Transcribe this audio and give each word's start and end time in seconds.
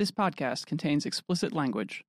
This 0.00 0.10
podcast 0.10 0.64
contains 0.64 1.04
explicit 1.04 1.52
language. 1.52 2.06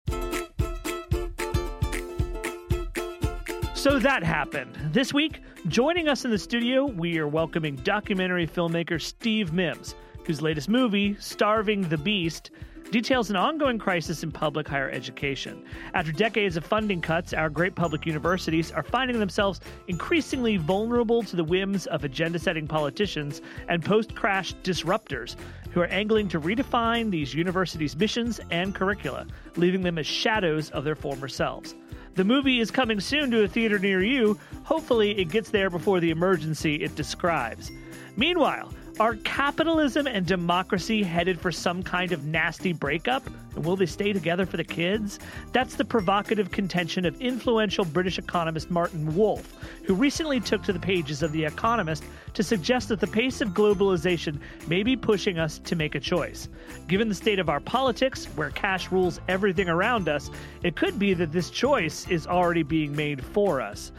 So 3.73 3.99
that 3.99 4.23
happened. 4.23 4.77
This 4.93 5.13
week, 5.13 5.41
joining 5.67 6.07
us 6.07 6.23
in 6.23 6.31
the 6.31 6.37
studio, 6.37 6.85
we 6.85 7.19
are 7.19 7.27
welcoming 7.27 7.75
documentary 7.75 8.47
filmmaker 8.47 9.01
Steve 9.01 9.51
Mims, 9.51 9.95
whose 10.25 10.41
latest 10.41 10.69
movie, 10.69 11.17
Starving 11.19 11.81
the 11.89 11.97
Beast, 11.97 12.51
details 12.91 13.29
an 13.29 13.35
ongoing 13.35 13.79
crisis 13.79 14.21
in 14.23 14.31
public 14.31 14.67
higher 14.67 14.89
education. 14.89 15.63
After 15.93 16.11
decades 16.11 16.57
of 16.57 16.65
funding 16.65 17.01
cuts, 17.01 17.33
our 17.33 17.49
great 17.49 17.73
public 17.73 18.05
universities 18.05 18.71
are 18.71 18.83
finding 18.83 19.17
themselves 19.19 19.61
increasingly 19.87 20.57
vulnerable 20.57 21.23
to 21.23 21.35
the 21.35 21.43
whims 21.43 21.87
of 21.87 22.03
agenda 22.03 22.37
setting 22.37 22.67
politicians 22.67 23.41
and 23.69 23.83
post 23.83 24.13
crash 24.13 24.53
disruptors 24.63 25.35
who 25.71 25.81
are 25.81 25.87
angling 25.87 26.27
to 26.29 26.39
redefine 26.39 27.09
these 27.09 27.33
universities' 27.33 27.95
missions 27.95 28.39
and 28.51 28.75
curricula, 28.75 29.25
leaving 29.55 29.81
them 29.81 29.97
as 29.97 30.05
shadows 30.05 30.69
of 30.71 30.83
their 30.83 30.95
former 30.95 31.27
selves. 31.27 31.75
The 32.15 32.25
movie 32.25 32.59
is 32.59 32.71
coming 32.71 32.99
soon 32.99 33.31
to 33.31 33.43
a 33.43 33.47
theater 33.47 33.79
near 33.79 34.03
you. 34.03 34.37
Hopefully, 34.63 35.17
it 35.17 35.29
gets 35.29 35.49
there 35.49 35.69
before 35.69 35.99
the 35.99 36.09
emergency 36.09 36.75
it 36.75 36.95
describes. 36.95 37.71
Meanwhile, 38.17 38.73
are 38.99 39.15
capitalism 39.17 40.07
and 40.07 40.25
democracy 40.25 41.03
headed 41.03 41.39
for 41.39 41.51
some 41.51 41.81
kind 41.81 42.11
of 42.11 42.25
nasty 42.25 42.73
breakup? 42.73 43.25
And 43.55 43.65
will 43.65 43.75
they 43.75 43.85
stay 43.85 44.13
together 44.13 44.45
for 44.45 44.57
the 44.57 44.63
kids? 44.63 45.19
That's 45.51 45.75
the 45.75 45.85
provocative 45.85 46.51
contention 46.51 47.05
of 47.05 47.19
influential 47.21 47.85
British 47.85 48.17
economist 48.17 48.69
Martin 48.69 49.15
Wolf, 49.15 49.55
who 49.83 49.93
recently 49.93 50.39
took 50.39 50.63
to 50.63 50.73
the 50.73 50.79
pages 50.79 51.23
of 51.23 51.31
The 51.31 51.45
Economist 51.45 52.03
to 52.33 52.43
suggest 52.43 52.89
that 52.89 52.99
the 52.99 53.07
pace 53.07 53.41
of 53.41 53.49
globalization 53.49 54.39
may 54.67 54.83
be 54.83 54.95
pushing 54.95 55.39
us 55.39 55.59
to 55.59 55.75
make 55.75 55.95
a 55.95 55.99
choice. 55.99 56.47
Given 56.87 57.09
the 57.09 57.15
state 57.15 57.39
of 57.39 57.49
our 57.49 57.59
politics, 57.59 58.25
where 58.35 58.51
cash 58.51 58.91
rules 58.91 59.19
everything 59.27 59.69
around 59.69 60.09
us, 60.09 60.29
it 60.63 60.75
could 60.75 60.99
be 60.99 61.13
that 61.15 61.31
this 61.31 61.49
choice 61.49 62.07
is 62.09 62.27
already 62.27 62.63
being 62.63 62.95
made 62.95 63.23
for 63.23 63.61
us. 63.61 63.91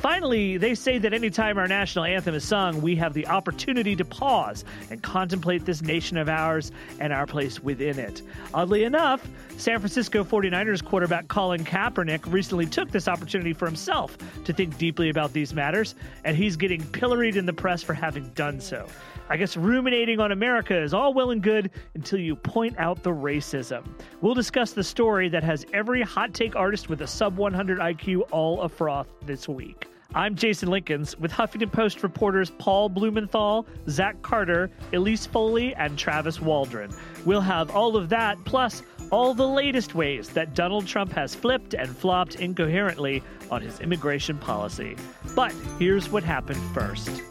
Finally, 0.00 0.56
they 0.56 0.74
say 0.74 0.96
that 0.96 1.12
anytime 1.12 1.58
our 1.58 1.68
national 1.68 2.06
anthem 2.06 2.34
is 2.34 2.42
sung, 2.42 2.80
we 2.80 2.96
have 2.96 3.12
the 3.12 3.26
opportunity 3.26 3.94
to 3.94 4.02
pause 4.02 4.64
and 4.90 5.02
contemplate 5.02 5.66
this 5.66 5.82
nation 5.82 6.16
of 6.16 6.26
ours 6.26 6.72
and 7.00 7.12
our 7.12 7.26
place 7.26 7.60
within 7.60 7.98
it. 7.98 8.22
Oddly 8.54 8.84
enough, 8.84 9.28
San 9.58 9.78
Francisco 9.78 10.24
49ers 10.24 10.82
quarterback 10.82 11.28
Colin 11.28 11.66
Kaepernick 11.66 12.32
recently 12.32 12.64
took 12.64 12.90
this 12.90 13.08
opportunity 13.08 13.52
for 13.52 13.66
himself 13.66 14.16
to 14.46 14.54
think 14.54 14.78
deeply 14.78 15.10
about 15.10 15.34
these 15.34 15.52
matters, 15.52 15.94
and 16.24 16.34
he's 16.34 16.56
getting 16.56 16.82
pilloried 16.82 17.36
in 17.36 17.44
the 17.44 17.52
press 17.52 17.82
for 17.82 17.92
having 17.92 18.30
done 18.30 18.58
so. 18.58 18.86
I 19.28 19.36
guess 19.36 19.54
ruminating 19.54 20.18
on 20.18 20.32
America 20.32 20.76
is 20.80 20.94
all 20.94 21.12
well 21.12 21.30
and 21.30 21.42
good 21.42 21.70
until 21.94 22.20
you 22.20 22.36
point 22.36 22.74
out 22.78 23.02
the 23.02 23.10
racism. 23.10 23.86
We'll 24.22 24.34
discuss 24.34 24.72
the 24.72 24.82
story 24.82 25.28
that 25.28 25.44
has 25.44 25.66
every 25.74 26.00
hot 26.00 26.32
take 26.32 26.56
artist 26.56 26.88
with 26.88 27.02
a 27.02 27.06
sub 27.06 27.36
100 27.36 27.78
IQ 27.78 28.22
all 28.32 28.66
afroth 28.66 29.06
this 29.26 29.46
week. 29.46 29.89
I'm 30.12 30.34
Jason 30.34 30.68
Linkins 30.70 31.16
with 31.20 31.30
Huffington 31.30 31.70
Post 31.70 32.02
reporters 32.02 32.50
Paul 32.58 32.88
Blumenthal, 32.88 33.64
Zach 33.88 34.20
Carter, 34.22 34.68
Elise 34.92 35.24
Foley, 35.24 35.72
and 35.76 35.96
Travis 35.96 36.40
Waldron. 36.40 36.92
We'll 37.24 37.40
have 37.40 37.70
all 37.76 37.96
of 37.96 38.08
that, 38.08 38.36
plus 38.44 38.82
all 39.12 39.34
the 39.34 39.46
latest 39.46 39.94
ways 39.94 40.28
that 40.30 40.54
Donald 40.54 40.88
Trump 40.88 41.12
has 41.12 41.36
flipped 41.36 41.74
and 41.74 41.96
flopped 41.96 42.36
incoherently 42.36 43.22
on 43.52 43.62
his 43.62 43.78
immigration 43.78 44.36
policy. 44.36 44.96
But 45.36 45.54
here's 45.78 46.10
what 46.10 46.24
happened 46.24 46.60
first. 46.74 47.22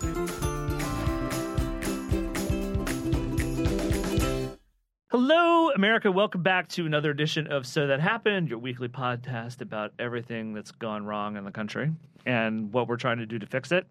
Hello, 5.11 5.71
America. 5.71 6.11
Welcome 6.11 6.43
back 6.43 6.67
to 6.69 6.85
another 6.85 7.09
edition 7.09 7.47
of 7.47 7.65
So 7.65 7.87
That 7.87 7.99
Happened, 7.99 8.47
your 8.47 8.59
weekly 8.59 8.87
podcast 8.89 9.59
about 9.59 9.91
everything 9.97 10.53
that's 10.53 10.71
gone 10.71 11.03
wrong 11.03 11.35
in 11.35 11.43
the 11.43 11.51
country 11.51 11.89
and 12.27 12.71
what 12.71 12.87
we're 12.87 12.97
trying 12.97 13.17
to 13.17 13.25
do 13.25 13.39
to 13.39 13.47
fix 13.47 13.71
it 13.71 13.87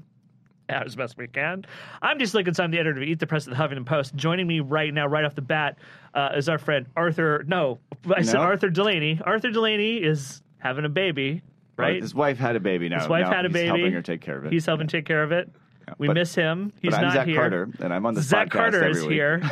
as 0.68 0.94
best 0.94 1.16
we 1.16 1.26
can. 1.26 1.64
I'm 2.00 2.20
Jason 2.20 2.44
Linkins. 2.44 2.60
I'm 2.60 2.70
the 2.70 2.78
editor 2.78 3.00
of 3.00 3.02
Eat 3.02 3.18
the 3.18 3.26
Press 3.26 3.48
at 3.48 3.50
the 3.50 3.56
Huffington 3.60 3.84
Post. 3.84 4.14
Joining 4.14 4.46
me 4.46 4.60
right 4.60 4.94
now, 4.94 5.08
right 5.08 5.24
off 5.24 5.34
the 5.34 5.42
bat, 5.42 5.78
uh, 6.14 6.28
is 6.36 6.48
our 6.48 6.58
friend 6.58 6.86
Arthur. 6.94 7.42
No, 7.48 7.80
I 8.14 8.22
said 8.22 8.34
No? 8.34 8.40
Arthur 8.42 8.70
Delaney. 8.70 9.20
Arthur 9.24 9.50
Delaney 9.50 9.96
is 9.96 10.40
having 10.58 10.84
a 10.84 10.88
baby, 10.88 11.42
right? 11.76 12.00
His 12.00 12.14
wife 12.14 12.38
had 12.38 12.54
a 12.54 12.60
baby 12.60 12.88
now. 12.88 13.00
His 13.00 13.08
wife 13.08 13.24
Now 13.24 13.32
had 13.32 13.44
a 13.44 13.48
he's 13.48 13.54
baby. 13.54 13.66
helping 13.66 13.92
her 13.92 14.02
take 14.02 14.20
care 14.20 14.36
of 14.38 14.44
it. 14.44 14.52
He's 14.52 14.66
helping 14.66 14.86
take 14.86 15.04
care 15.06 15.24
of 15.24 15.32
it. 15.32 15.50
We 15.98 16.08
But- 16.08 16.14
miss 16.14 16.34
him. 16.34 16.72
He's 16.82 16.90
but 16.90 16.98
I'm 16.98 17.04
not 17.06 17.12
Zach 17.14 17.26
here. 17.26 17.36
Carter, 17.36 17.68
and 17.80 17.94
I'm 17.94 18.04
on 18.04 18.14
this 18.14 18.26
Zach 18.26 18.48
podcast 18.48 18.52
Carter 18.52 18.84
every 18.84 19.00
is 19.00 19.06
week. 19.06 19.12
here. 19.12 19.42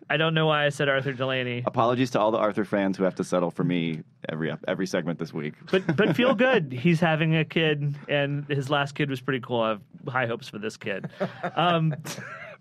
I 0.10 0.16
don't 0.16 0.34
know 0.34 0.46
why 0.46 0.66
I 0.66 0.68
said 0.68 0.88
Arthur 0.88 1.12
Delaney. 1.12 1.62
Apologies 1.66 2.10
to 2.12 2.20
all 2.20 2.30
the 2.30 2.38
Arthur 2.38 2.64
fans 2.64 2.96
who 2.96 3.04
have 3.04 3.14
to 3.16 3.24
settle 3.24 3.50
for 3.50 3.64
me 3.64 4.02
every 4.28 4.52
every 4.66 4.86
segment 4.86 5.18
this 5.18 5.32
week. 5.32 5.54
but 5.70 5.96
but 5.96 6.14
feel 6.16 6.34
good. 6.46 6.72
He's 6.72 7.00
having 7.00 7.36
a 7.36 7.44
kid, 7.44 7.94
and 8.08 8.44
his 8.48 8.68
last 8.70 8.94
kid 8.94 9.08
was 9.10 9.20
pretty 9.20 9.40
cool. 9.40 9.60
I 9.60 9.68
have 9.70 9.82
high 10.08 10.26
hopes 10.26 10.48
for 10.48 10.58
this 10.58 10.76
kid. 10.76 11.08
Um, 11.56 11.94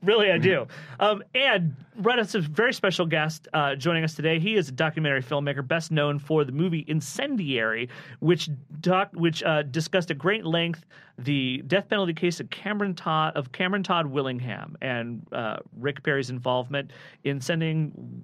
really, 0.03 0.31
I 0.31 0.37
do. 0.37 0.67
Um, 0.99 1.23
and 1.33 1.75
right, 1.97 2.19
it's 2.19 2.35
a 2.35 2.41
very 2.41 2.73
special 2.73 3.05
guest 3.05 3.47
uh, 3.53 3.75
joining 3.75 4.03
us 4.03 4.13
today. 4.13 4.39
He 4.39 4.55
is 4.55 4.69
a 4.69 4.71
documentary 4.71 5.21
filmmaker, 5.21 5.67
best 5.67 5.91
known 5.91 6.19
for 6.19 6.43
the 6.43 6.51
movie 6.51 6.85
Incendiary, 6.87 7.89
which 8.19 8.49
doc 8.81 9.09
which 9.13 9.43
uh, 9.43 9.63
discussed 9.63 10.11
at 10.11 10.17
great 10.17 10.45
length 10.45 10.85
the 11.19 11.63
death 11.65 11.89
penalty 11.89 12.13
case 12.13 12.39
of 12.39 12.49
Cameron 12.49 12.93
Todd 12.93 13.35
of 13.35 13.51
Cameron 13.51 13.83
Todd 13.83 14.05
Willingham 14.05 14.77
and 14.81 15.25
uh, 15.31 15.57
Rick 15.79 16.03
Perry's 16.03 16.29
involvement 16.29 16.91
in 17.23 17.41
sending 17.41 18.23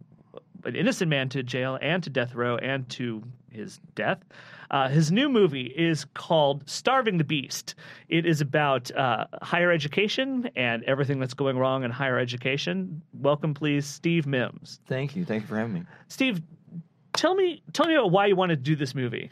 an 0.65 0.75
innocent 0.75 1.09
man 1.09 1.29
to 1.29 1.43
jail 1.43 1.77
and 1.81 2.03
to 2.03 2.09
death 2.09 2.33
row 2.35 2.57
and 2.57 2.87
to 2.89 3.23
his 3.51 3.79
death. 3.95 4.19
Uh, 4.71 4.87
his 4.89 5.11
new 5.11 5.29
movie 5.29 5.65
is 5.65 6.05
called 6.15 6.67
Starving 6.67 7.17
the 7.17 7.23
Beast. 7.23 7.75
It 8.09 8.25
is 8.25 8.41
about 8.41 8.89
uh, 8.91 9.27
higher 9.41 9.71
education 9.71 10.49
and 10.55 10.83
everything 10.85 11.19
that's 11.19 11.35
going 11.35 11.57
wrong 11.59 11.83
in 11.83 11.91
higher 11.91 12.17
education. 12.17 13.01
Welcome, 13.13 13.53
please, 13.53 13.85
Steve 13.85 14.25
Mims. 14.25 14.79
Thank 14.87 15.15
you. 15.15 15.25
Thank 15.25 15.43
you 15.43 15.47
for 15.47 15.57
having 15.57 15.73
me. 15.73 15.83
Steve, 16.07 16.41
tell 17.13 17.35
me, 17.35 17.61
tell 17.73 17.85
me 17.85 17.95
about 17.95 18.11
why 18.11 18.25
you 18.25 18.35
wanted 18.35 18.57
to 18.57 18.63
do 18.63 18.75
this 18.75 18.95
movie. 18.95 19.29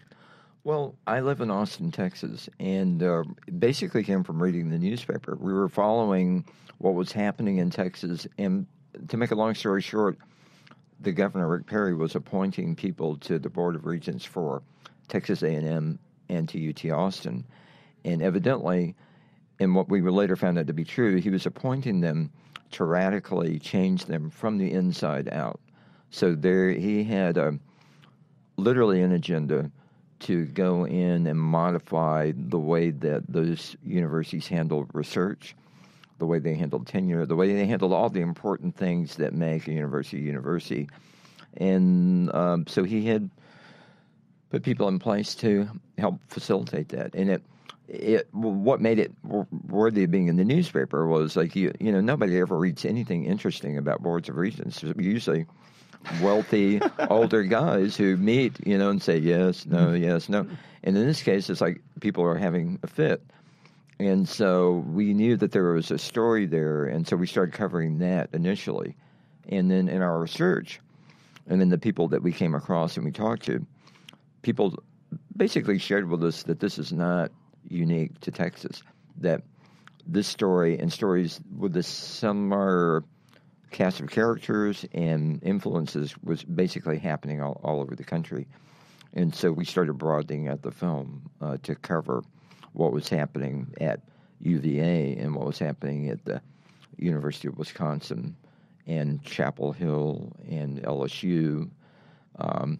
Well, 0.63 0.95
I 1.07 1.21
live 1.21 1.41
in 1.41 1.49
Austin, 1.49 1.91
Texas, 1.91 2.47
and 2.59 3.01
uh, 3.01 3.23
basically 3.57 4.03
came 4.03 4.23
from 4.23 4.41
reading 4.41 4.69
the 4.69 4.77
newspaper. 4.77 5.35
We 5.39 5.53
were 5.53 5.69
following 5.69 6.45
what 6.77 6.93
was 6.93 7.11
happening 7.11 7.57
in 7.57 7.71
Texas, 7.71 8.27
and 8.37 8.67
to 9.07 9.17
make 9.17 9.31
a 9.31 9.35
long 9.35 9.55
story 9.55 9.81
short, 9.81 10.19
the 11.01 11.11
governor 11.11 11.47
Rick 11.47 11.65
Perry 11.65 11.95
was 11.95 12.15
appointing 12.15 12.75
people 12.75 13.17
to 13.17 13.39
the 13.39 13.49
board 13.49 13.75
of 13.75 13.85
regents 13.85 14.23
for 14.23 14.61
Texas 15.07 15.41
A&M 15.43 15.99
and 16.29 16.49
to 16.49 16.69
UT 16.69 16.85
Austin, 16.91 17.45
and 18.05 18.21
evidently, 18.21 18.95
and 19.59 19.75
what 19.75 19.89
we 19.89 20.01
later 20.01 20.35
found 20.35 20.57
out 20.57 20.67
to 20.67 20.73
be 20.73 20.83
true, 20.83 21.17
he 21.17 21.29
was 21.29 21.45
appointing 21.45 22.01
them 22.01 22.31
to 22.71 22.85
radically 22.85 23.59
change 23.59 24.05
them 24.05 24.29
from 24.29 24.57
the 24.57 24.71
inside 24.71 25.27
out. 25.29 25.59
So 26.09 26.35
there, 26.35 26.69
he 26.71 27.03
had 27.03 27.37
a 27.37 27.59
literally 28.57 29.01
an 29.01 29.11
agenda 29.11 29.71
to 30.19 30.45
go 30.45 30.85
in 30.85 31.25
and 31.27 31.39
modify 31.39 32.31
the 32.35 32.59
way 32.59 32.91
that 32.91 33.23
those 33.27 33.75
universities 33.83 34.47
handle 34.47 34.87
research, 34.93 35.55
the 36.21 36.27
way 36.27 36.37
they 36.37 36.53
handled 36.53 36.85
tenure, 36.85 37.25
the 37.25 37.35
way 37.35 37.51
they 37.51 37.65
handled 37.65 37.91
all 37.91 38.07
the 38.07 38.21
important 38.21 38.77
things 38.77 39.15
that 39.15 39.33
make 39.33 39.67
a 39.67 39.71
university 39.71 40.17
a 40.17 40.21
university. 40.21 40.87
And 41.57 42.33
um, 42.35 42.67
so 42.67 42.83
he 42.83 43.07
had 43.07 43.27
put 44.51 44.61
people 44.61 44.87
in 44.87 44.99
place 44.99 45.33
to 45.35 45.67
help 45.97 46.19
facilitate 46.27 46.89
that. 46.89 47.15
And 47.15 47.31
it, 47.31 47.41
it 47.87 48.27
what 48.31 48.79
made 48.81 48.99
it 48.99 49.11
worthy 49.23 50.03
of 50.03 50.11
being 50.11 50.27
in 50.27 50.35
the 50.37 50.45
newspaper 50.45 51.07
was 51.07 51.35
like 51.35 51.55
you 51.55 51.73
you 51.79 51.91
know 51.91 52.01
nobody 52.01 52.39
ever 52.39 52.55
reads 52.55 52.85
anything 52.85 53.25
interesting 53.25 53.79
about 53.79 54.03
boards 54.03 54.29
of 54.29 54.37
regents. 54.37 54.83
Usually, 54.95 55.47
wealthy 56.21 56.81
older 57.09 57.41
guys 57.41 57.97
who 57.97 58.15
meet 58.15 58.55
you 58.65 58.77
know 58.77 58.91
and 58.91 59.01
say 59.01 59.17
yes, 59.17 59.65
no, 59.65 59.93
yes, 59.93 60.29
no. 60.29 60.45
And 60.83 60.95
in 60.95 61.07
this 61.07 61.23
case, 61.23 61.49
it's 61.49 61.61
like 61.61 61.81
people 61.99 62.23
are 62.23 62.37
having 62.37 62.77
a 62.83 62.87
fit. 62.87 63.23
And 64.01 64.27
so 64.27 64.83
we 64.87 65.13
knew 65.13 65.37
that 65.37 65.51
there 65.51 65.73
was 65.73 65.91
a 65.91 65.97
story 65.99 66.47
there, 66.47 66.85
and 66.85 67.07
so 67.07 67.15
we 67.15 67.27
started 67.27 67.53
covering 67.53 67.99
that 67.99 68.31
initially. 68.33 68.95
And 69.47 69.69
then 69.69 69.87
in 69.87 70.01
our 70.01 70.19
research, 70.19 70.79
and 71.45 71.61
then 71.61 71.69
the 71.69 71.77
people 71.77 72.07
that 72.07 72.23
we 72.23 72.31
came 72.31 72.55
across 72.55 72.97
and 72.97 73.05
we 73.05 73.11
talked 73.11 73.43
to, 73.43 73.63
people 74.41 74.83
basically 75.37 75.77
shared 75.77 76.09
with 76.09 76.23
us 76.23 76.41
that 76.43 76.59
this 76.59 76.79
is 76.79 76.91
not 76.91 77.31
unique 77.69 78.19
to 78.21 78.31
Texas. 78.31 78.81
That 79.17 79.43
this 80.07 80.27
story 80.27 80.79
and 80.79 80.91
stories 80.91 81.39
with 81.55 81.77
a 81.77 81.83
similar 81.83 83.03
cast 83.69 83.99
of 83.99 84.09
characters 84.09 84.83
and 84.95 85.43
influences 85.43 86.15
was 86.23 86.43
basically 86.43 86.97
happening 86.97 87.39
all, 87.39 87.61
all 87.63 87.79
over 87.81 87.95
the 87.95 88.03
country. 88.03 88.47
And 89.13 89.35
so 89.35 89.51
we 89.51 89.63
started 89.63 89.93
broadening 89.93 90.47
out 90.47 90.63
the 90.63 90.71
film 90.71 91.29
uh, 91.39 91.57
to 91.61 91.75
cover 91.75 92.23
what 92.73 92.91
was 92.93 93.09
happening 93.09 93.73
at 93.79 94.01
UVA 94.41 95.15
and 95.17 95.35
what 95.35 95.45
was 95.45 95.59
happening 95.59 96.09
at 96.09 96.23
the 96.25 96.41
University 96.97 97.47
of 97.47 97.57
Wisconsin 97.57 98.35
and 98.87 99.23
Chapel 99.23 99.71
Hill 99.71 100.31
and 100.49 100.81
LSU. 100.83 101.69
Um, 102.39 102.79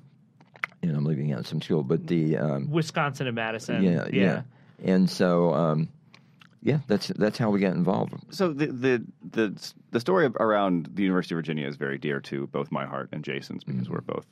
and 0.83 0.95
I'm 0.95 1.05
leaving 1.05 1.31
out 1.33 1.45
some 1.45 1.61
school, 1.61 1.83
but 1.83 2.07
the 2.07 2.37
um, 2.37 2.71
Wisconsin 2.71 3.27
and 3.27 3.35
Madison. 3.35 3.83
yeah, 3.83 4.07
yeah, 4.11 4.41
and 4.83 5.07
so 5.09 5.53
um, 5.53 5.89
yeah, 6.63 6.79
that's 6.87 7.07
that's 7.09 7.37
how 7.37 7.51
we 7.51 7.59
got 7.59 7.73
involved. 7.73 8.13
So 8.31 8.51
the, 8.51 8.67
the 8.67 9.05
the 9.31 9.73
the 9.91 9.99
story 9.99 10.25
around 10.39 10.89
the 10.93 11.03
University 11.03 11.35
of 11.35 11.37
Virginia 11.37 11.67
is 11.67 11.75
very 11.75 11.99
dear 11.99 12.19
to 12.21 12.47
both 12.47 12.71
my 12.71 12.85
heart 12.87 13.09
and 13.11 13.23
Jason's 13.23 13.63
because 13.63 13.83
Mm-hmm. 13.83 13.93
we're 13.93 14.01
both 14.01 14.25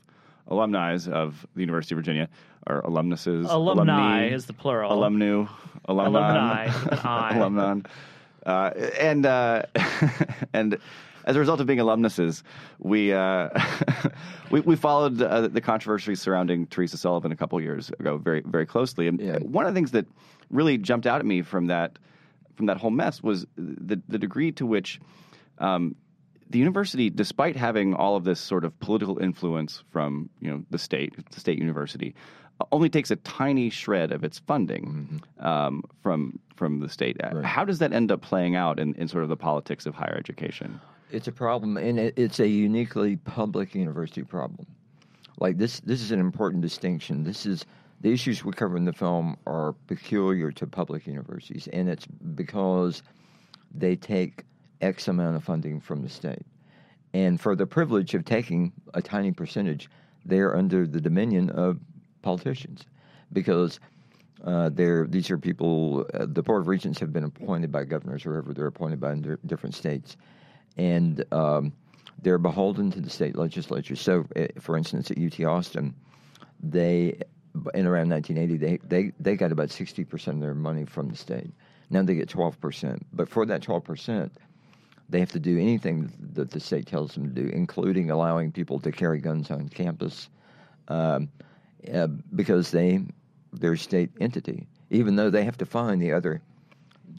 alumni 0.49 0.97
of 1.11 1.45
the 1.55 1.61
University 1.61 1.95
of 1.95 1.97
Virginia, 1.97 2.27
or 2.67 2.79
alumnuses, 2.81 3.47
Alumni 3.49 3.83
alumni, 3.93 4.27
is 4.27 4.45
the 4.45 4.53
plural. 4.53 4.91
alumnu, 4.91 5.47
Alumni, 5.85 6.65
alumni, 6.65 6.65
with 6.65 6.91
an 6.93 6.99
I. 7.03 7.35
alumnon, 7.37 7.85
uh, 8.45 8.71
and 8.99 9.25
uh, 9.25 9.63
and 10.53 10.77
as 11.25 11.35
a 11.35 11.39
result 11.39 11.59
of 11.61 11.67
being 11.67 11.79
alumnuses, 11.79 12.43
we 12.79 13.13
uh, 13.13 13.49
we, 14.51 14.61
we 14.61 14.75
followed 14.75 15.21
uh, 15.21 15.47
the 15.47 15.61
controversy 15.61 16.15
surrounding 16.15 16.65
Teresa 16.67 16.97
Sullivan 16.97 17.31
a 17.31 17.35
couple 17.35 17.59
years 17.61 17.89
ago 17.99 18.17
very 18.17 18.41
very 18.41 18.65
closely. 18.65 19.07
And 19.07 19.19
Yeah. 19.19 19.37
one 19.39 19.65
of 19.65 19.73
the 19.73 19.77
things 19.77 19.91
that 19.91 20.05
really 20.49 20.77
jumped 20.77 21.05
out 21.07 21.19
at 21.19 21.25
me 21.25 21.41
from 21.43 21.67
that 21.67 21.99
from 22.55 22.65
that 22.65 22.77
whole 22.77 22.91
mess 22.91 23.21
was 23.23 23.45
the 23.55 24.01
the 24.07 24.17
degree 24.19 24.51
to 24.53 24.65
which. 24.65 24.99
Um, 25.59 25.95
the 26.49 26.59
university, 26.59 27.09
despite 27.09 27.55
having 27.55 27.93
all 27.93 28.15
of 28.15 28.23
this 28.23 28.39
sort 28.39 28.65
of 28.65 28.77
political 28.79 29.19
influence 29.19 29.83
from 29.91 30.29
you 30.39 30.49
know 30.49 30.63
the 30.69 30.77
state, 30.77 31.13
the 31.31 31.39
state 31.39 31.59
university, 31.59 32.15
uh, 32.59 32.65
only 32.71 32.89
takes 32.89 33.11
a 33.11 33.15
tiny 33.17 33.69
shred 33.69 34.11
of 34.11 34.23
its 34.23 34.39
funding 34.39 35.21
um, 35.39 35.83
from 36.01 36.39
from 36.55 36.79
the 36.79 36.89
state. 36.89 37.17
Uh, 37.23 37.41
How 37.41 37.63
does 37.63 37.79
that 37.79 37.93
end 37.93 38.11
up 38.11 38.21
playing 38.21 38.55
out 38.55 38.79
in, 38.79 38.93
in 38.95 39.07
sort 39.07 39.23
of 39.23 39.29
the 39.29 39.37
politics 39.37 39.85
of 39.85 39.95
higher 39.95 40.15
education? 40.17 40.79
It's 41.11 41.27
a 41.27 41.31
problem, 41.31 41.77
and 41.77 41.99
it, 41.99 42.13
it's 42.17 42.39
a 42.39 42.47
uniquely 42.47 43.15
public 43.17 43.73
university 43.73 44.23
problem. 44.23 44.67
Like 45.39 45.57
this, 45.57 45.79
this 45.79 46.01
is 46.01 46.11
an 46.11 46.19
important 46.19 46.61
distinction. 46.61 47.23
This 47.23 47.45
is 47.45 47.65
the 48.01 48.11
issues 48.11 48.43
we 48.43 48.51
cover 48.51 48.77
in 48.77 48.85
the 48.85 48.93
film 48.93 49.37
are 49.47 49.73
peculiar 49.87 50.51
to 50.51 50.67
public 50.67 51.07
universities, 51.07 51.67
and 51.71 51.89
it's 51.89 52.05
because 52.05 53.01
they 53.73 53.95
take 53.95 54.43
X 54.81 55.07
amount 55.07 55.35
of 55.35 55.43
funding 55.43 55.79
from 55.79 56.01
the 56.01 56.09
state, 56.09 56.45
and 57.13 57.39
for 57.39 57.55
the 57.55 57.65
privilege 57.65 58.13
of 58.13 58.25
taking 58.25 58.71
a 58.93 59.01
tiny 59.01 59.31
percentage, 59.31 59.89
they're 60.25 60.55
under 60.55 60.85
the 60.85 61.01
dominion 61.01 61.49
of 61.51 61.79
politicians, 62.21 62.85
because 63.33 63.79
uh, 64.43 64.69
they're 64.69 65.05
these 65.07 65.29
are 65.29 65.37
people. 65.37 66.05
Uh, 66.13 66.25
the 66.27 66.41
board 66.41 66.61
of 66.61 66.67
regents 66.67 66.99
have 66.99 67.11
been 67.11 67.25
appointed 67.25 67.71
by 67.71 67.83
governors, 67.83 68.25
or 68.25 68.33
whoever 68.33 68.53
they're 68.53 68.67
appointed 68.67 68.99
by 68.99 69.13
in 69.13 69.21
di- 69.21 69.35
different 69.45 69.75
states, 69.75 70.17
and 70.77 71.23
um, 71.33 71.73
they're 72.21 72.37
beholden 72.37 72.91
to 72.91 73.01
the 73.01 73.09
state 73.09 73.35
legislature. 73.35 73.95
So, 73.95 74.25
uh, 74.35 74.47
for 74.59 74.77
instance, 74.77 75.11
at 75.11 75.17
UT 75.17 75.43
Austin, 75.45 75.93
they 76.61 77.19
in 77.73 77.85
around 77.85 78.09
1980 78.09 78.57
they 78.57 78.77
they 78.87 79.11
they 79.19 79.35
got 79.35 79.51
about 79.51 79.71
60 79.71 80.05
percent 80.05 80.37
of 80.37 80.41
their 80.41 80.53
money 80.53 80.85
from 80.85 81.09
the 81.09 81.15
state. 81.15 81.51
Now 81.89 82.03
they 82.03 82.15
get 82.15 82.29
12 82.29 82.59
percent, 82.61 83.05
but 83.13 83.27
for 83.27 83.45
that 83.45 83.61
12 83.61 83.83
percent, 83.83 84.31
they 85.09 85.19
have 85.19 85.31
to 85.31 85.39
do 85.39 85.57
anything 85.57 86.11
that 86.33 86.51
the 86.51 86.59
state 86.59 86.85
tells 86.85 87.13
them 87.13 87.33
to 87.33 87.41
do, 87.43 87.49
including 87.49 88.11
allowing 88.11 88.51
people 88.51 88.79
to 88.79 88.91
carry 88.91 89.19
guns 89.19 89.49
on 89.49 89.67
campus, 89.69 90.29
um, 90.87 91.29
uh, 91.93 92.07
because 92.35 92.71
they 92.71 93.01
they're 93.53 93.73
a 93.73 93.77
state 93.77 94.11
entity, 94.19 94.67
even 94.91 95.15
though 95.15 95.29
they 95.29 95.43
have 95.43 95.57
to 95.57 95.65
find 95.65 96.01
the 96.01 96.11
other 96.11 96.41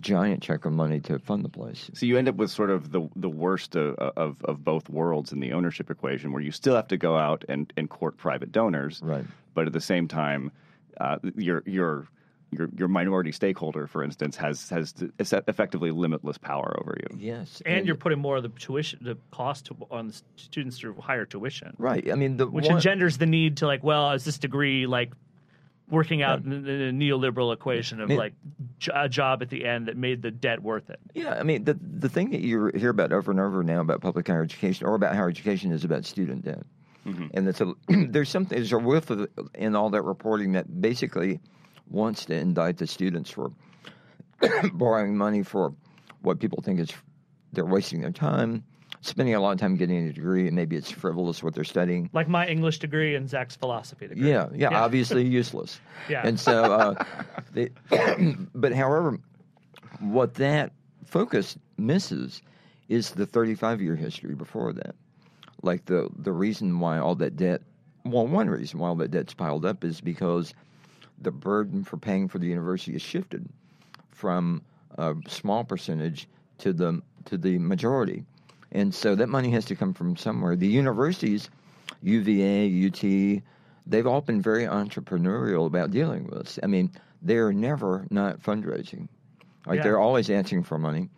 giant 0.00 0.42
check 0.42 0.64
of 0.64 0.72
money 0.72 1.00
to 1.00 1.19
fund 1.19 1.44
the 1.44 1.48
place. 1.48 1.90
So 1.94 2.06
you 2.06 2.16
end 2.16 2.28
up 2.28 2.37
with 2.37 2.50
sort 2.50 2.70
of 2.70 2.92
the 2.92 3.08
the 3.16 3.28
worst 3.28 3.75
of, 3.76 3.96
of, 3.96 4.37
of 4.44 4.64
both 4.64 4.88
worlds 4.88 5.32
in 5.32 5.40
the 5.40 5.52
ownership 5.52 5.90
equation, 5.90 6.32
where 6.32 6.42
you 6.42 6.52
still 6.52 6.76
have 6.76 6.88
to 6.88 6.96
go 6.96 7.16
out 7.16 7.44
and, 7.48 7.72
and 7.76 7.90
court 7.90 8.16
private 8.16 8.52
donors, 8.52 9.00
Right. 9.02 9.25
But 9.52 9.66
at 9.66 9.72
the 9.72 9.81
same 9.81 10.06
time, 10.06 10.52
uh, 11.00 11.19
your 11.34 11.64
your 11.66 12.06
your 12.50 12.69
your 12.76 12.88
minority 12.88 13.32
stakeholder, 13.32 13.87
for 13.87 14.02
instance, 14.02 14.37
has 14.37 14.69
has 14.70 14.94
effectively 15.19 15.91
limitless 15.91 16.38
power 16.38 16.76
over 16.81 16.97
you. 17.00 17.19
Yes, 17.19 17.62
And, 17.64 17.87
you're 17.87 17.97
putting 17.97 18.19
more 18.19 18.37
of 18.37 18.43
the 18.43 18.49
tuition, 18.49 18.99
the 19.02 19.17
cost 19.31 19.67
to, 19.67 19.76
on 19.91 20.08
the 20.08 20.20
students 20.37 20.79
through 20.79 20.94
higher 21.00 21.25
tuition, 21.25 21.75
right. 21.79 22.11
I 22.11 22.14
mean, 22.14 22.37
the 22.37 22.47
which 22.47 22.67
one, 22.67 22.76
engenders 22.76 23.19
the 23.19 23.26
need 23.26 23.58
to 23.58 23.67
like, 23.67 23.85
well, 23.85 24.12
is 24.12 24.25
this 24.25 24.38
degree 24.38 24.87
like 24.87 25.12
working 25.88 26.23
out 26.23 26.44
in 26.44 26.52
a 26.52 26.93
neoliberal 26.93 27.52
equation 27.52 28.00
of 28.00 28.11
Yeah. 28.11 28.17
like 28.17 28.32
j- 28.79 28.93
a 28.94 29.08
job 29.08 29.43
at 29.43 29.50
the 29.50 29.64
end 29.64 29.88
that 29.88 29.97
made 29.97 30.23
the 30.23 30.31
debt 30.31 30.62
worth 30.62 30.91
it? 30.91 31.00
Yeah, 31.14 31.35
I 31.35 31.43
mean, 31.43 31.64
the 31.64 31.75
the 31.75 32.08
thing 32.08 32.31
that 32.31 32.41
you 32.41 32.70
hear 32.75 32.91
about 32.91 33.12
over 33.12 33.31
and 33.31 33.41
over 33.41 33.62
now 33.62 33.81
about 33.81 34.00
public 34.00 34.26
higher 34.26 34.43
education 34.43 34.87
or 34.87 34.94
about 34.94 35.14
higher 35.14 35.29
education 35.29 35.73
is 35.73 35.85
about 35.85 36.05
student 36.05 36.44
debt, 36.44 36.64
mm-hmm. 37.06 37.26
and 37.35 37.49
it's 37.49 37.61
a 37.61 37.75
there's 37.88 38.29
something 38.29 38.56
there's 38.56 38.73
a 38.73 38.79
whiff 38.79 39.11
of 39.11 39.29
in 39.55 39.76
all 39.76 39.91
that 39.91 40.02
reporting 40.02 40.52
that 40.52 40.81
basically 40.81 41.41
wants 41.90 42.25
to 42.26 42.34
indict 42.34 42.78
the 42.78 42.87
students 42.87 43.31
for 43.31 43.52
borrowing 44.72 45.16
money 45.16 45.42
for 45.42 45.75
what 46.22 46.38
people 46.38 46.62
think 46.62 46.81
is 46.81 46.92
they're 47.52 47.64
wasting 47.64 48.00
their 48.00 48.12
time, 48.12 48.64
spending 49.00 49.34
a 49.34 49.40
lot 49.40 49.52
of 49.52 49.58
time 49.58 49.76
getting 49.76 50.08
a 50.08 50.12
degree, 50.12 50.46
and 50.46 50.54
maybe 50.54 50.76
it's 50.76 50.90
frivolous 50.90 51.42
what 51.42 51.54
they're 51.54 51.64
studying. 51.64 52.10
Like 52.12 52.28
my 52.28 52.46
English 52.46 52.78
degree 52.78 53.14
and 53.14 53.28
Zach's 53.28 53.56
philosophy 53.56 54.06
degree. 54.06 54.31
Yeah, 54.31 54.48
yeah, 54.54 54.69
obviously 54.78 55.26
useless. 55.28 55.81
Yeah. 56.08 56.26
And 56.26 56.38
so, 56.38 56.64
uh, 56.64 57.04
they, 57.52 57.70
but 58.54 58.72
however, 58.72 59.19
what 60.00 60.34
that 60.34 60.72
focus 61.04 61.58
misses 61.76 62.42
is 62.88 63.10
the 63.10 63.26
35 63.26 63.81
year 63.81 63.96
history 63.96 64.34
before 64.34 64.72
that. 64.75 64.94
Like 65.62 65.87
the, 65.87 66.08
the 66.16 66.32
reason 66.32 66.81
why 66.81 66.99
all 66.99 67.14
that 67.16 67.37
debt, 67.37 67.62
well, 68.04 68.26
one 68.26 68.49
reason 68.49 68.78
why 68.78 68.88
all 68.88 68.94
that 68.97 69.11
debt's 69.11 69.35
piled 69.35 69.64
up 69.64 69.85
is 69.85 70.00
because 70.00 70.54
the 71.20 71.30
burden 71.30 71.84
for 71.84 71.96
paying 71.96 72.28
for 72.28 72.38
the 72.38 72.46
university 72.46 72.94
is 72.96 73.02
shifted 73.02 73.48
from 74.10 74.62
a 74.96 75.14
small 75.28 75.64
percentage 75.64 76.28
to 76.58 76.72
the 76.72 77.02
to 77.26 77.36
the 77.36 77.58
majority, 77.58 78.24
and 78.72 78.94
so 78.94 79.14
that 79.14 79.28
money 79.28 79.50
has 79.50 79.64
to 79.66 79.74
come 79.76 79.92
from 79.92 80.16
somewhere. 80.16 80.56
The 80.56 80.66
universities, 80.66 81.50
UVA, 82.02 82.86
UT, 82.86 83.42
they've 83.86 84.06
all 84.06 84.20
been 84.20 84.40
very 84.40 84.64
entrepreneurial 84.64 85.66
about 85.66 85.90
dealing 85.90 86.24
with 86.24 86.34
this. 86.38 86.58
I 86.62 86.66
mean, 86.66 86.90
they're 87.22 87.52
never 87.52 88.06
not 88.10 88.40
fundraising. 88.42 89.08
Like 89.66 89.78
Yeah. 89.78 89.82
they're 89.82 89.98
always 90.00 90.30
asking 90.30 90.62
for 90.64 90.78
money. 90.78 91.10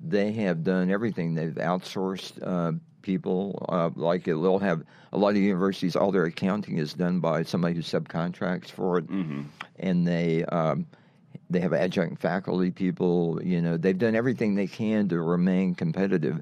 They 0.00 0.32
have 0.32 0.64
done 0.64 0.90
everything. 0.90 1.34
They've 1.34 1.54
outsourced 1.54 2.42
uh, 2.42 2.72
people. 3.04 3.64
Uh, 3.68 3.90
like 3.94 4.24
they'll 4.24 4.58
have 4.58 4.82
a 5.12 5.18
lot 5.18 5.30
of 5.30 5.36
universities. 5.36 5.94
All 5.94 6.10
their 6.10 6.24
accounting 6.24 6.78
is 6.78 6.94
done 6.94 7.20
by 7.20 7.44
somebody 7.44 7.74
who 7.76 7.82
subcontracts 7.82 8.70
for 8.70 8.98
it, 8.98 9.08
and 9.78 10.08
they 10.08 10.44
um, 10.44 10.86
they 11.50 11.60
have 11.60 11.72
adjunct 11.72 12.20
faculty 12.20 12.72
people. 12.72 13.40
You 13.44 13.60
know, 13.60 13.76
they've 13.76 13.96
done 13.96 14.16
everything 14.16 14.56
they 14.56 14.66
can 14.66 15.08
to 15.10 15.20
remain 15.20 15.74
competitive, 15.76 16.40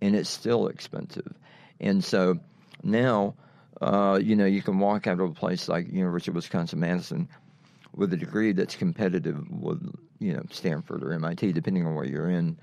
and 0.00 0.16
it's 0.16 0.30
still 0.30 0.66
expensive. 0.66 1.32
And 1.78 2.02
so 2.02 2.40
now, 2.82 3.34
uh, 3.80 4.18
you 4.20 4.34
know, 4.36 4.46
you 4.46 4.62
can 4.62 4.78
walk 4.78 5.06
out 5.06 5.20
of 5.20 5.30
a 5.30 5.34
place 5.34 5.68
like 5.68 5.92
University 5.92 6.32
of 6.32 6.36
Wisconsin 6.36 6.80
Madison 6.80 7.28
with 7.94 8.12
a 8.12 8.16
degree 8.16 8.52
that's 8.52 8.76
competitive 8.76 9.50
with 9.50 9.80
you 10.18 10.32
know 10.32 10.42
Stanford 10.50 11.04
or 11.04 11.12
MIT, 11.12 11.52
depending 11.52 11.86
on 11.86 11.94
where 11.94 12.04
you're 12.04 12.30
in, 12.30 12.56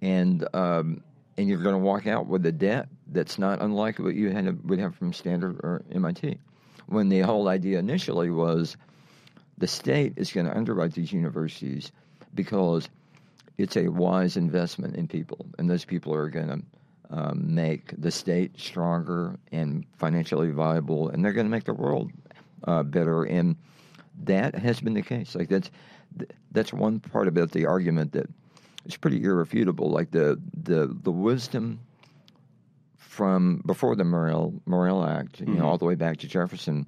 and 0.00 0.46
um, 0.54 1.02
and 1.40 1.48
you're 1.48 1.62
going 1.62 1.74
to 1.74 1.78
walk 1.78 2.06
out 2.06 2.26
with 2.26 2.44
a 2.44 2.52
debt 2.52 2.86
that's 3.06 3.38
not 3.38 3.62
unlike 3.62 3.98
what 3.98 4.14
you 4.14 4.28
had 4.28 4.68
would 4.68 4.78
have 4.78 4.94
from 4.94 5.10
Stanford 5.10 5.58
or 5.62 5.82
MIT. 5.90 6.38
When 6.86 7.08
the 7.08 7.20
whole 7.20 7.48
idea 7.48 7.78
initially 7.78 8.30
was 8.30 8.76
the 9.56 9.66
state 9.66 10.12
is 10.16 10.32
going 10.32 10.44
to 10.44 10.54
underwrite 10.54 10.92
these 10.92 11.14
universities 11.14 11.92
because 12.34 12.90
it's 13.56 13.78
a 13.78 13.88
wise 13.88 14.36
investment 14.36 14.96
in 14.96 15.08
people, 15.08 15.46
and 15.58 15.68
those 15.68 15.86
people 15.86 16.14
are 16.14 16.28
going 16.28 16.48
to 16.48 16.62
um, 17.08 17.54
make 17.54 17.94
the 17.98 18.10
state 18.10 18.60
stronger 18.60 19.38
and 19.50 19.86
financially 19.96 20.50
viable, 20.50 21.08
and 21.08 21.24
they're 21.24 21.32
going 21.32 21.46
to 21.46 21.50
make 21.50 21.64
the 21.64 21.72
world 21.72 22.12
uh, 22.64 22.82
better. 22.82 23.24
And 23.24 23.56
that 24.24 24.54
has 24.56 24.78
been 24.80 24.94
the 24.94 25.02
case. 25.02 25.34
Like 25.34 25.48
that's 25.48 25.70
that's 26.50 26.72
one 26.72 27.00
part 27.00 27.28
about 27.28 27.52
the 27.52 27.64
argument 27.64 28.12
that 28.12 28.28
is 28.84 28.96
pretty 28.96 29.22
irrefutable. 29.22 29.90
Like 29.90 30.10
the 30.10 30.40
the 30.54 30.86
the 31.02 31.12
wisdom 31.12 31.80
from 32.96 33.62
before 33.66 33.96
the 33.96 34.04
Morrill 34.04 34.54
Morrill 34.66 35.04
Act, 35.04 35.40
you 35.40 35.46
know, 35.46 35.52
mm-hmm. 35.52 35.64
all 35.64 35.78
the 35.78 35.84
way 35.84 35.94
back 35.94 36.18
to 36.18 36.28
Jefferson, 36.28 36.86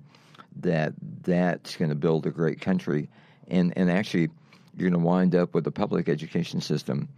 that 0.61 0.95
that's 1.23 1.77
going 1.77 1.91
to 1.91 1.95
build 1.95 2.27
a 2.27 2.31
great 2.31 2.61
country, 2.61 3.09
and 3.49 3.73
and 3.77 3.91
actually, 3.91 4.31
you're 4.77 4.91
going 4.91 5.01
to 5.01 5.07
wind 5.07 5.35
up 5.35 5.55
with 5.55 5.67
a 5.67 5.71
public 5.71 6.09
education 6.09 6.61
system 6.61 7.09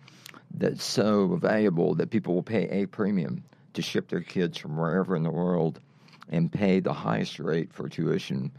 that's 0.53 0.85
so 0.85 1.37
valuable 1.37 1.95
that 1.95 2.11
people 2.11 2.35
will 2.35 2.43
pay 2.43 2.69
a 2.69 2.87
premium 2.87 3.45
to 3.75 3.83
ship 3.83 4.09
their 4.09 4.21
kids 4.21 4.57
from 4.57 4.77
wherever 4.77 5.17
in 5.17 5.23
the 5.23 5.31
world 5.31 5.81
and 6.29 6.51
pay 6.51 6.81
the 6.81 6.93
highest 6.93 7.39
rate 7.39 7.73
for 7.73 7.89
tuition 7.89 8.51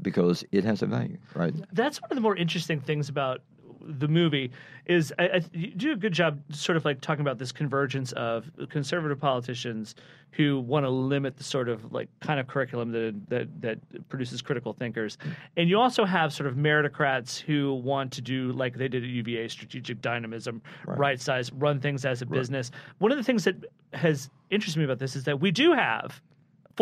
because 0.00 0.44
it 0.52 0.64
has 0.64 0.82
a 0.82 0.86
value, 0.86 1.18
right? 1.34 1.54
That's 1.72 2.00
one 2.00 2.10
of 2.10 2.14
the 2.14 2.20
more 2.20 2.36
interesting 2.36 2.80
things 2.80 3.08
about 3.08 3.42
the 3.80 4.08
movie 4.08 4.50
is 4.86 5.12
I, 5.18 5.24
I, 5.24 5.40
you 5.52 5.68
do 5.68 5.92
a 5.92 5.96
good 5.96 6.12
job 6.12 6.40
sort 6.50 6.76
of 6.76 6.84
like 6.84 7.00
talking 7.00 7.20
about 7.20 7.38
this 7.38 7.52
convergence 7.52 8.12
of 8.12 8.50
conservative 8.70 9.18
politicians 9.20 9.94
who 10.32 10.60
want 10.60 10.84
to 10.84 10.90
limit 10.90 11.36
the 11.36 11.44
sort 11.44 11.68
of 11.68 11.92
like 11.92 12.08
kind 12.20 12.38
of 12.38 12.46
curriculum 12.46 12.92
that 12.92 13.14
that 13.28 13.60
that 13.62 14.08
produces 14.08 14.42
critical 14.42 14.72
thinkers, 14.72 15.18
and 15.56 15.68
you 15.68 15.78
also 15.78 16.04
have 16.04 16.32
sort 16.32 16.48
of 16.48 16.56
meritocrats 16.56 17.38
who 17.38 17.74
want 17.74 18.12
to 18.12 18.20
do 18.20 18.52
like 18.52 18.76
they 18.76 18.88
did 18.88 19.02
at 19.02 19.08
UVA, 19.08 19.48
strategic 19.48 20.00
dynamism, 20.00 20.62
right, 20.86 21.20
size, 21.20 21.52
run 21.52 21.80
things 21.80 22.04
as 22.04 22.22
a 22.22 22.26
business. 22.26 22.70
One 22.98 23.10
of 23.10 23.18
the 23.18 23.24
things 23.24 23.44
that 23.44 23.56
has 23.92 24.30
interested 24.50 24.78
me 24.78 24.84
about 24.84 24.98
this 24.98 25.16
is 25.16 25.24
that 25.24 25.40
we 25.40 25.50
do 25.50 25.72
have 25.72 26.20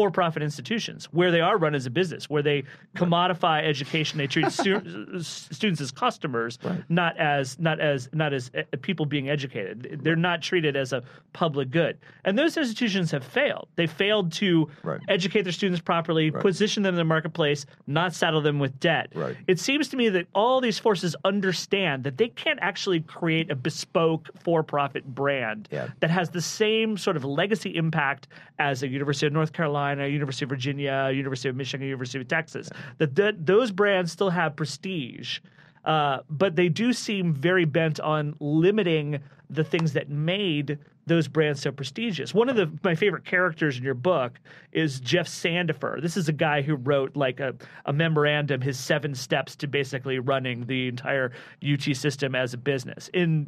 for-profit 0.01 0.43
institutions 0.43 1.07
where 1.11 1.31
they 1.31 1.41
are 1.41 1.57
run 1.57 1.75
as 1.75 1.87
a 1.87 1.91
business, 1.91 2.29
where 2.29 2.43
they 2.43 2.63
commodify 2.97 3.65
education. 3.67 4.19
They 4.19 4.27
treat 4.27 4.51
stu- 4.53 4.83
students 5.23 5.81
as 5.81 5.91
customers, 5.91 6.59
not 6.91 7.17
as 7.17 7.59
not 7.59 7.81
as 7.81 8.11
not 8.13 8.35
as 8.35 8.51
uh, 8.55 8.63
people 8.83 9.07
being 9.07 9.31
educated. 9.31 10.01
They're 10.03 10.15
not 10.15 10.43
treated 10.43 10.77
as 10.77 10.93
a 10.93 11.03
public 11.33 11.71
good. 11.71 11.97
And 12.27 12.39
those 12.39 12.59
institutions 12.59 13.11
have 13.13 13.25
failed. 13.25 13.69
They 13.77 13.87
failed 13.87 14.33
to 14.33 14.69
Right. 14.83 15.01
educate 15.09 15.43
their 15.43 15.53
students 15.53 15.81
properly, 15.81 16.31
position 16.31 16.83
them 16.83 16.95
in 16.95 16.99
the 16.99 17.05
marketplace, 17.05 17.65
not 17.87 18.13
saddle 18.13 18.43
them 18.43 18.59
with 18.59 18.79
debt. 18.79 19.09
Right. 19.15 19.35
It 19.47 19.59
seems 19.59 19.89
to 19.89 19.97
me 19.97 20.11
that 20.11 20.27
all 20.35 20.61
these 20.61 20.79
forces 20.79 21.17
understand 21.25 22.05
that 22.05 22.19
they 22.19 22.29
can't 22.29 22.59
actually 22.61 23.01
create 23.01 23.51
a 23.51 23.55
bespoke 23.57 24.29
for-profit 24.45 25.07
brand 25.07 25.69
Yeah. 25.73 25.89
that 26.01 26.11
has 26.11 26.29
the 26.31 26.43
same 26.43 26.99
sort 26.99 27.17
of 27.17 27.25
legacy 27.25 27.75
impact 27.77 28.29
as 28.59 28.83
a 28.83 28.89
University 28.89 29.27
of 29.27 29.33
North 29.33 29.53
Carolina, 29.55 29.86
University 29.95 30.45
of 30.45 30.49
Virginia, 30.51 31.11
University 31.13 31.49
of 31.49 31.57
Michigan, 31.57 31.87
University 31.87 32.21
of 32.21 32.29
Texas. 32.29 32.69
That 32.99 33.17
th- 33.17 33.37
those 33.39 33.71
brands 33.71 34.13
still 34.13 34.31
have 34.31 34.57
prestige, 34.57 35.41
uh, 35.85 36.19
but 36.29 36.57
they 36.57 36.69
do 36.69 36.93
seem 36.93 37.33
very 37.33 37.65
bent 37.65 38.01
on 38.01 38.35
limiting 38.41 39.21
the 39.49 39.65
things 39.65 39.93
that 39.93 40.09
made 40.09 40.79
those 41.07 41.29
brands 41.29 41.61
so 41.61 41.71
prestigious. 41.71 42.35
One 42.35 42.49
of 42.49 42.57
the 42.57 42.71
my 42.83 42.95
favorite 42.95 43.25
characters 43.25 43.79
in 43.79 43.85
your 43.85 43.95
book 43.95 44.41
is 44.73 44.99
Jeff 45.01 45.29
Sandefer. 45.29 46.03
This 46.03 46.17
is 46.17 46.29
a 46.29 46.33
guy 46.33 46.63
who 46.63 46.75
wrote 46.75 47.17
like 47.17 47.39
a, 47.39 47.55
a 47.85 47.93
memorandum, 47.93 48.61
his 48.61 48.79
seven 48.79 49.15
steps 49.15 49.55
to 49.57 49.69
basically 49.69 50.19
running 50.19 50.67
the 50.67 50.89
entire 50.89 51.33
UT 51.63 51.83
system 51.95 52.35
as 52.35 52.55
a 52.55 52.59
business. 52.59 53.09
In 53.15 53.47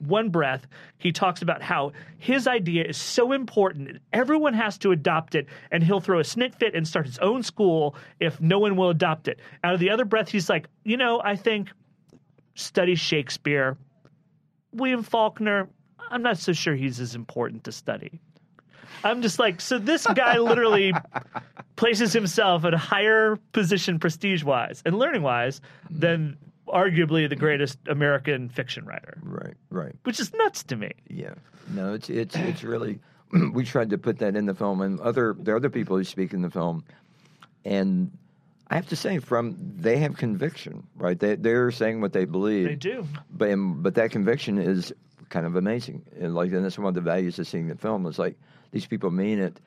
one 0.00 0.30
breath, 0.30 0.66
he 0.98 1.12
talks 1.12 1.42
about 1.42 1.62
how 1.62 1.92
his 2.18 2.48
idea 2.48 2.84
is 2.84 2.96
so 2.96 3.32
important, 3.32 3.98
everyone 4.12 4.54
has 4.54 4.78
to 4.78 4.90
adopt 4.90 5.34
it, 5.34 5.46
and 5.70 5.84
he'll 5.84 6.00
throw 6.00 6.18
a 6.18 6.22
snit 6.22 6.54
fit 6.54 6.74
and 6.74 6.88
start 6.88 7.06
his 7.06 7.18
own 7.18 7.42
school 7.42 7.94
if 8.18 8.40
no 8.40 8.58
one 8.58 8.76
will 8.76 8.90
adopt 8.90 9.28
it. 9.28 9.38
Out 9.62 9.74
of 9.74 9.80
the 9.80 9.90
other 9.90 10.04
breath, 10.04 10.28
he's 10.28 10.48
like, 10.48 10.68
you 10.84 10.96
know, 10.96 11.20
I 11.22 11.36
think 11.36 11.68
study 12.54 12.94
Shakespeare, 12.96 13.76
William 14.72 15.02
Faulkner. 15.02 15.68
I'm 16.10 16.22
not 16.22 16.38
so 16.38 16.52
sure 16.52 16.74
he's 16.74 17.00
as 17.00 17.14
important 17.14 17.64
to 17.64 17.72
study. 17.72 18.20
I'm 19.04 19.22
just 19.22 19.38
like, 19.38 19.60
so 19.60 19.78
this 19.78 20.06
guy 20.06 20.38
literally 20.38 20.92
places 21.76 22.12
himself 22.12 22.64
at 22.64 22.74
a 22.74 22.78
higher 22.78 23.36
position 23.52 23.98
prestige 23.98 24.42
wise 24.44 24.82
and 24.84 24.98
learning 24.98 25.22
wise 25.22 25.60
than 25.88 26.36
arguably 26.68 27.28
the 27.28 27.36
greatest 27.36 27.78
American 27.88 28.48
fiction 28.48 28.84
writer, 28.84 29.18
Right, 29.22 29.54
right. 29.70 29.94
which 30.04 30.20
is 30.20 30.32
nuts 30.34 30.62
to 30.64 30.76
me. 30.76 30.92
Yeah. 31.08 31.34
No, 31.72 31.94
it's 31.94 32.10
it's 32.10 32.36
it's 32.36 32.62
really 32.62 32.98
we 33.52 33.64
tried 33.64 33.90
to 33.90 33.98
put 33.98 34.18
that 34.18 34.36
in 34.36 34.46
the 34.46 34.54
film 34.54 34.80
and 34.80 35.00
other 35.00 35.34
there 35.38 35.54
are 35.54 35.56
other 35.56 35.70
people 35.70 35.96
who 35.96 36.04
speak 36.04 36.32
in 36.32 36.42
the 36.42 36.50
film 36.50 36.84
and 37.64 38.10
I 38.68 38.76
have 38.76 38.88
to 38.90 38.96
say 38.96 39.18
from 39.18 39.56
they 39.58 39.96
have 39.98 40.16
conviction, 40.16 40.86
right? 40.96 41.18
They 41.18 41.34
they're 41.36 41.70
saying 41.72 42.00
what 42.00 42.12
they 42.12 42.24
believe. 42.24 42.66
They 42.66 42.76
do. 42.76 43.06
But 43.30 43.56
but 43.56 43.94
that 43.96 44.10
conviction 44.12 44.58
is 44.58 44.92
kind 45.30 45.46
of 45.46 45.56
amazing. 45.56 46.04
And 46.20 46.34
like 46.34 46.52
and 46.52 46.64
that's 46.64 46.78
one 46.78 46.88
of 46.88 46.94
the 46.94 47.00
values 47.00 47.38
of 47.38 47.48
seeing 47.48 47.68
the 47.68 47.76
film 47.76 48.06
is 48.06 48.18
like 48.18 48.36
these 48.72 48.86
people 48.86 49.10
mean 49.10 49.38
it. 49.38 49.58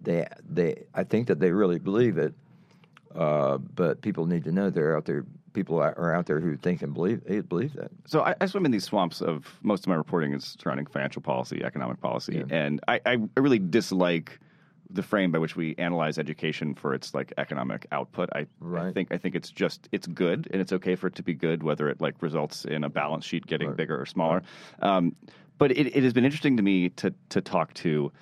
They 0.00 0.26
they 0.48 0.84
I 0.94 1.04
think 1.04 1.26
that 1.26 1.40
they 1.40 1.50
really 1.50 1.78
believe 1.78 2.18
it. 2.18 2.34
Uh, 3.14 3.56
but 3.58 4.02
people 4.02 4.26
need 4.26 4.44
to 4.44 4.52
know 4.52 4.70
they're 4.70 4.96
out 4.96 5.06
there. 5.06 5.24
People 5.54 5.80
are 5.80 6.14
out 6.14 6.26
there 6.26 6.38
who 6.38 6.54
think 6.56 6.82
and 6.82 6.92
believe 6.92 7.24
believe 7.48 7.72
that. 7.72 7.90
So 8.06 8.20
I, 8.20 8.34
I 8.42 8.46
swim 8.46 8.66
in 8.66 8.70
these 8.72 8.84
swamps 8.84 9.22
of 9.22 9.58
most 9.62 9.84
of 9.84 9.88
my 9.88 9.94
reporting 9.94 10.34
is 10.34 10.56
surrounding 10.62 10.84
financial 10.86 11.22
policy, 11.22 11.64
economic 11.64 11.98
policy, 12.00 12.44
and 12.50 12.80
I, 12.86 13.00
I 13.06 13.16
really 13.38 13.58
dislike 13.58 14.38
the 14.90 15.02
frame 15.02 15.32
by 15.32 15.38
which 15.38 15.56
we 15.56 15.74
analyze 15.78 16.18
education 16.18 16.74
for 16.74 16.94
its 16.94 17.14
like 17.14 17.32
economic 17.38 17.86
output. 17.92 18.28
I, 18.32 18.46
I 18.76 18.92
think 18.92 19.12
I 19.12 19.18
think 19.18 19.34
it's 19.34 19.50
just 19.50 19.88
it's 19.92 20.06
good 20.06 20.48
and 20.52 20.60
it's 20.60 20.72
okay 20.72 20.94
for 20.96 21.08
it 21.08 21.14
to 21.16 21.22
be 21.22 21.34
good, 21.34 21.62
whether 21.62 21.88
it 21.88 22.00
like 22.00 22.20
results 22.22 22.64
in 22.64 22.84
a 22.84 22.88
balance 22.88 23.24
sheet 23.24 23.46
getting 23.46 23.74
bigger 23.74 24.00
or 24.00 24.06
smaller. 24.06 24.42
Um, 24.80 25.14
but 25.58 25.70
it, 25.72 25.96
it 25.96 26.02
has 26.02 26.12
been 26.12 26.24
interesting 26.24 26.56
to 26.56 26.62
me 26.62 26.90
to 26.90 27.12
to 27.30 27.40
talk 27.40 27.74
to. 27.74 28.12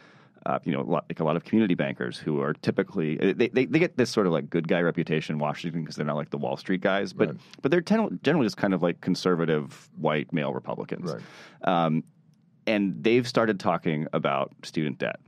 Uh, 0.47 0.59
you 0.63 0.73
know, 0.73 0.83
a 0.83 0.83
lot, 0.83 1.07
like 1.09 1.21
a 1.21 1.25
lot 1.25 1.37
of 1.37 1.45
community 1.45 1.75
bankers 1.75 2.19
who 2.19 2.39
are 2.39 2.53
typically 2.53 3.17
they, 3.17 3.49
they, 3.49 3.65
they 3.65 3.79
get 3.79 3.97
this 3.97 4.11
sort 4.11 4.27
of 4.27 4.33
like 4.35 4.51
good 4.51 4.69
guy 4.69 4.79
reputation 4.83 5.37
in 5.37 5.39
Washington 5.39 5.81
because 5.81 5.97
they're 5.97 6.05
not 6.05 6.17
like 6.17 6.29
the 6.29 6.37
Wall 6.37 6.59
Street 6.59 6.83
guys, 6.83 7.15
but 7.15 7.35
but 7.63 7.71
they're 7.71 7.81
ten- 7.81 8.21
generally 8.23 8.45
just 8.45 8.59
kind 8.59 8.75
of 8.75 8.83
like 8.83 9.01
conservative 9.01 9.89
white 9.97 10.31
male 10.35 10.53
Republicans. 10.53 11.15
Right. 11.15 11.87
Um, 11.87 12.05
and 12.67 13.03
they've 13.03 13.27
started 13.27 13.59
talking 13.59 14.07
about 14.13 14.53
student 14.63 14.99
debt, 14.99 15.21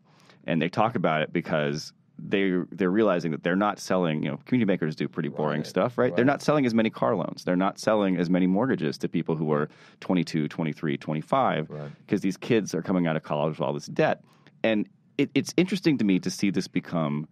and 0.47 0.61
they 0.63 0.69
talk 0.69 0.95
about 0.95 1.23
it 1.23 1.33
because 1.33 1.93
they 2.19 2.53
they're 2.73 2.91
realizing 2.91 3.31
that 3.33 3.43
they're 3.43 3.57
not 3.57 3.79
selling. 3.79 4.23
You 4.23 4.31
know, 4.31 4.37
community 4.47 4.67
bankers 4.67 4.97
do 4.97 5.07
pretty 5.09 5.29
boring 5.29 5.65
stuff, 5.65 5.99
right? 5.99 6.15
They're 6.17 6.25
not 6.25 6.43
selling 6.43 6.65
as 6.65 6.73
many 6.73 6.89
car 6.89 7.15
loans. 7.15 7.45
They're 7.45 7.57
not 7.57 7.79
selling 7.79 8.17
as 8.17 8.31
many 8.31 8.47
mortgages 8.47 8.97
to 8.99 9.09
people 9.09 9.37
who 9.37 9.53
are 9.53 9.69
22, 10.01 10.49
23, 10.49 10.97
25, 10.97 11.69
because 12.07 12.21
these 12.23 12.37
kids 12.37 12.75
are 12.75 12.83
coming 12.83 13.07
out 13.07 13.17
of 13.17 13.23
college 13.23 13.59
with 13.59 13.61
all 13.61 13.75
this 13.75 13.87
debt. 13.87 14.23
And 14.63 14.89
it, 15.19 15.31
it's 15.35 15.53
interesting 15.57 15.99
to 15.99 16.05
me 16.05 16.19
to 16.21 16.31
see 16.31 16.51
this 16.51 16.69
become 16.69 17.29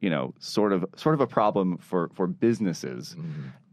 you 0.00 0.10
know, 0.10 0.32
sort 0.38 0.72
of 0.72 0.84
sort 0.96 1.14
of 1.14 1.20
a 1.20 1.26
problem 1.26 1.76
for 1.78 2.10
for 2.14 2.26
businesses. 2.26 3.16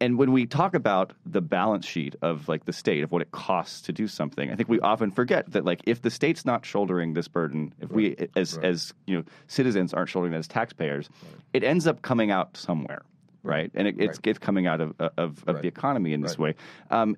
And 0.02 0.18
when 0.18 0.32
we 0.32 0.46
talk 0.46 0.74
about 0.74 1.14
the 1.26 1.42
balance 1.42 1.86
sheet 1.86 2.16
of 2.22 2.50
like 2.50 2.66
the 2.66 2.74
state 2.74 3.04
of 3.04 3.12
what 3.12 3.22
it 3.22 3.32
costs 3.32 3.82
to 3.82 3.94
do 3.94 4.08
something, 4.08 4.52
I 4.52 4.56
think 4.56 4.68
we 4.68 4.80
often 4.80 5.12
forget 5.12 5.52
that 5.52 5.66
like 5.66 5.82
if 5.86 6.02
the 6.02 6.10
state's 6.10 6.44
not 6.46 6.66
shouldering 6.66 7.14
this 7.14 7.28
burden, 7.28 7.74
if 7.80 7.92
we 7.92 8.16
as 8.36 8.58
as 8.58 8.94
you 9.06 9.18
know 9.18 9.24
citizens 9.48 9.94
aren't 9.94 10.10
shouldering 10.10 10.34
it 10.34 10.38
as 10.38 10.48
taxpayers, 10.48 11.10
it 11.54 11.64
ends 11.64 11.88
up 11.88 12.02
coming 12.02 12.32
out 12.32 12.58
somewhere, 12.58 13.04
right? 13.44 13.72
And 13.76 13.88
it, 13.88 13.96
it's 14.00 14.20
it's 14.24 14.40
coming 14.40 14.68
out 14.68 14.82
of 14.82 14.94
of, 15.00 15.44
of 15.48 15.62
the 15.62 15.68
economy 15.68 16.14
in 16.14 16.22
this 16.22 16.38
way. 16.38 16.56
Um, 16.90 17.16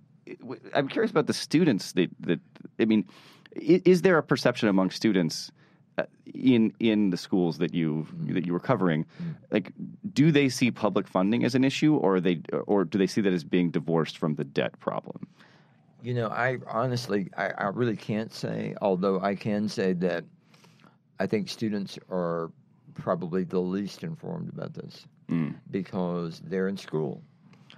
I'm 0.74 0.90
curious 0.90 1.12
about 1.12 1.28
the 1.28 1.34
students 1.34 1.94
that 1.94 2.10
that 2.20 2.40
I 2.80 2.86
mean, 2.86 3.06
is 3.56 4.02
there 4.02 4.18
a 4.18 4.24
perception 4.24 4.68
among 4.70 4.92
students? 4.92 5.52
Uh, 5.98 6.04
in 6.34 6.74
in 6.80 7.10
the 7.10 7.18
schools 7.18 7.58
that 7.58 7.74
you 7.74 8.08
mm-hmm. 8.10 8.34
that 8.34 8.46
you 8.46 8.54
were 8.54 8.60
covering, 8.60 9.04
mm-hmm. 9.04 9.32
like, 9.52 9.72
do 10.14 10.32
they 10.32 10.50
see 10.50 10.70
public 10.72 11.08
funding 11.08 11.44
as 11.44 11.56
an 11.56 11.64
issue, 11.64 11.96
or 11.96 12.16
are 12.16 12.22
they 12.22 12.42
or 12.68 12.86
do 12.86 12.98
they 12.98 13.08
see 13.08 13.22
that 13.22 13.34
as 13.34 13.44
being 13.44 13.72
divorced 13.72 14.18
from 14.18 14.36
the 14.36 14.44
debt 14.44 14.80
problem? 14.80 15.28
You 16.04 16.14
know, 16.14 16.28
I 16.28 16.58
honestly, 16.68 17.30
I, 17.36 17.50
I 17.58 17.64
really 17.66 17.96
can't 17.96 18.32
say. 18.32 18.76
Although 18.82 19.20
I 19.22 19.36
can 19.36 19.68
say 19.68 19.94
that 19.94 20.24
I 21.20 21.26
think 21.26 21.50
students 21.50 21.98
are 22.12 22.52
probably 22.94 23.44
the 23.44 23.60
least 23.60 24.04
informed 24.04 24.50
about 24.50 24.74
this 24.74 25.06
mm. 25.30 25.56
because 25.72 26.42
they're 26.46 26.68
in 26.68 26.78
school. 26.78 27.22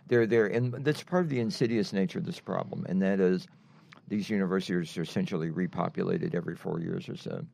They're 0.08 0.28
there, 0.28 0.48
and 0.48 0.74
that's 0.84 1.04
part 1.04 1.24
of 1.24 1.30
the 1.30 1.40
insidious 1.40 1.94
nature 1.94 2.20
of 2.20 2.26
this 2.26 2.40
problem, 2.40 2.86
and 2.90 3.02
that 3.02 3.20
is 3.20 3.48
these 4.08 4.30
universities 4.30 4.98
are 4.98 5.04
essentially 5.04 5.52
repopulated 5.52 6.34
every 6.34 6.56
four 6.56 6.80
years 6.80 7.08
or 7.08 7.16
so. 7.16 7.46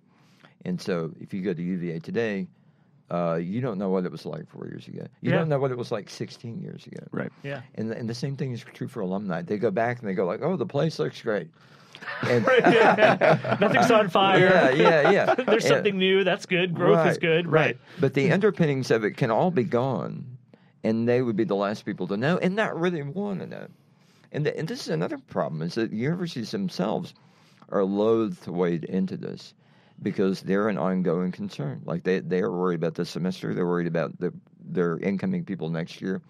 And 0.65 0.81
so, 0.81 1.11
if 1.21 1.33
you 1.33 1.41
go 1.41 1.53
to 1.53 1.61
UVA 1.61 1.99
today, 1.99 2.47
uh, 3.11 3.35
you 3.35 3.61
don't 3.61 3.77
know 3.77 3.89
what 3.89 4.03
it 4.03 4.11
was 4.11 4.25
like 4.25 4.49
four 4.49 4.65
years 4.65 4.87
ago. 4.87 5.05
You 5.21 5.29
Yeah. 5.31 5.37
don't 5.37 5.47
know 5.49 5.59
what 5.59 5.69
it 5.71 5.77
was 5.77 5.91
like 5.91 6.09
16 6.09 6.59
years 6.59 6.87
ago. 6.87 7.05
Right. 7.11 7.31
Yeah. 7.43 7.61
And 7.75 7.91
and 7.91 8.09
the 8.09 8.15
same 8.15 8.35
thing 8.35 8.51
is 8.51 8.61
true 8.73 8.87
for 8.87 9.01
alumni. 9.01 9.43
They 9.43 9.57
go 9.57 9.69
back 9.71 9.99
and 9.99 10.09
they 10.09 10.15
go 10.15 10.25
like, 10.25 10.41
"Oh, 10.41 10.57
the 10.57 10.65
place 10.65 10.97
looks 10.99 11.21
great." 11.21 11.49
And 12.27 12.45
Nothing's 13.61 13.91
on 13.91 14.09
fire. 14.09 14.39
yeah, 14.39 14.69
yeah, 14.71 15.11
yeah. 15.11 15.35
There's 15.45 15.65
And- 15.65 15.73
something 15.75 15.97
new. 15.97 16.23
That's 16.23 16.45
good. 16.45 16.73
Growth 16.73 16.99
is 17.07 17.13
Right, 17.13 17.19
good. 17.21 17.47
Right. 17.47 17.77
But 17.99 18.13
the 18.15 18.31
underpinnings 18.31 18.91
of 18.91 19.03
it 19.03 19.11
can 19.17 19.31
all 19.31 19.51
be 19.51 19.63
gone, 19.63 20.25
and 20.83 21.07
they 21.07 21.21
would 21.21 21.35
be 21.35 21.43
the 21.45 21.55
last 21.55 21.85
people 21.85 22.07
to 22.07 22.17
know, 22.17 22.37
and 22.39 22.55
not 22.55 22.77
really 22.79 23.01
want 23.03 23.39
to 23.41 23.47
know. 23.47 23.67
And 24.31 24.45
the, 24.45 24.57
and 24.57 24.67
this 24.67 24.81
is 24.81 24.89
another 24.89 25.17
problem: 25.29 25.61
is 25.61 25.75
that 25.75 25.93
universities 25.93 26.51
themselves 26.51 27.13
are 27.69 27.83
loath 27.83 28.43
to 28.45 28.51
wade 28.51 28.83
into 28.85 29.15
this. 29.17 29.53
Because 30.01 30.41
they're 30.41 30.69
an 30.69 30.77
ongoing 30.77 31.31
concern. 31.31 31.81
Like 31.85 32.03
they 32.03 32.19
they 32.19 32.39
are 32.41 32.51
worried 32.51 32.75
about 32.75 32.95
this 32.95 33.09
semester. 33.09 33.53
They're 33.53 33.65
worried 33.65 33.87
about 33.87 34.19
the, 34.19 34.33
their 34.63 34.97
incoming 34.99 35.45
people 35.45 35.69
next 35.69 36.01
year, 36.01 36.21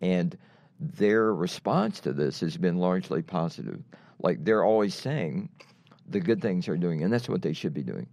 and 0.00 0.36
their 0.80 1.34
response 1.34 2.00
to 2.00 2.12
this 2.12 2.40
has 2.40 2.56
been 2.56 2.78
largely 2.78 3.22
positive. 3.22 3.82
Like 4.20 4.44
they're 4.44 4.64
always 4.64 4.94
saying 4.94 5.48
the 6.08 6.20
good 6.20 6.40
things 6.40 6.66
they're 6.66 6.76
doing, 6.76 7.02
and 7.02 7.12
that's 7.12 7.28
what 7.28 7.42
they 7.42 7.52
should 7.52 7.74
be 7.74 7.82
doing. 7.82 8.06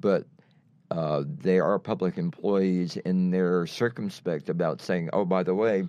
But 0.00 0.26
uh, 0.90 1.24
they 1.26 1.58
are 1.58 1.78
public 1.78 2.18
employees, 2.18 2.98
and 3.04 3.32
they're 3.32 3.66
circumspect 3.66 4.48
about 4.48 4.80
saying, 4.80 5.10
"Oh, 5.12 5.24
by 5.24 5.42
the 5.42 5.54
way, 5.54 5.88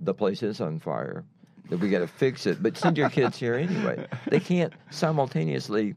the 0.00 0.14
place 0.14 0.42
is 0.42 0.60
on 0.60 0.80
fire." 0.80 1.24
That 1.70 1.80
we 1.80 1.88
got 1.88 2.00
to 2.00 2.06
fix 2.06 2.46
it, 2.46 2.62
but 2.62 2.76
send 2.76 2.98
your 2.98 3.08
kids 3.08 3.38
here 3.38 3.54
anyway. 3.54 4.06
They 4.28 4.38
can't 4.38 4.70
simultaneously 4.90 5.94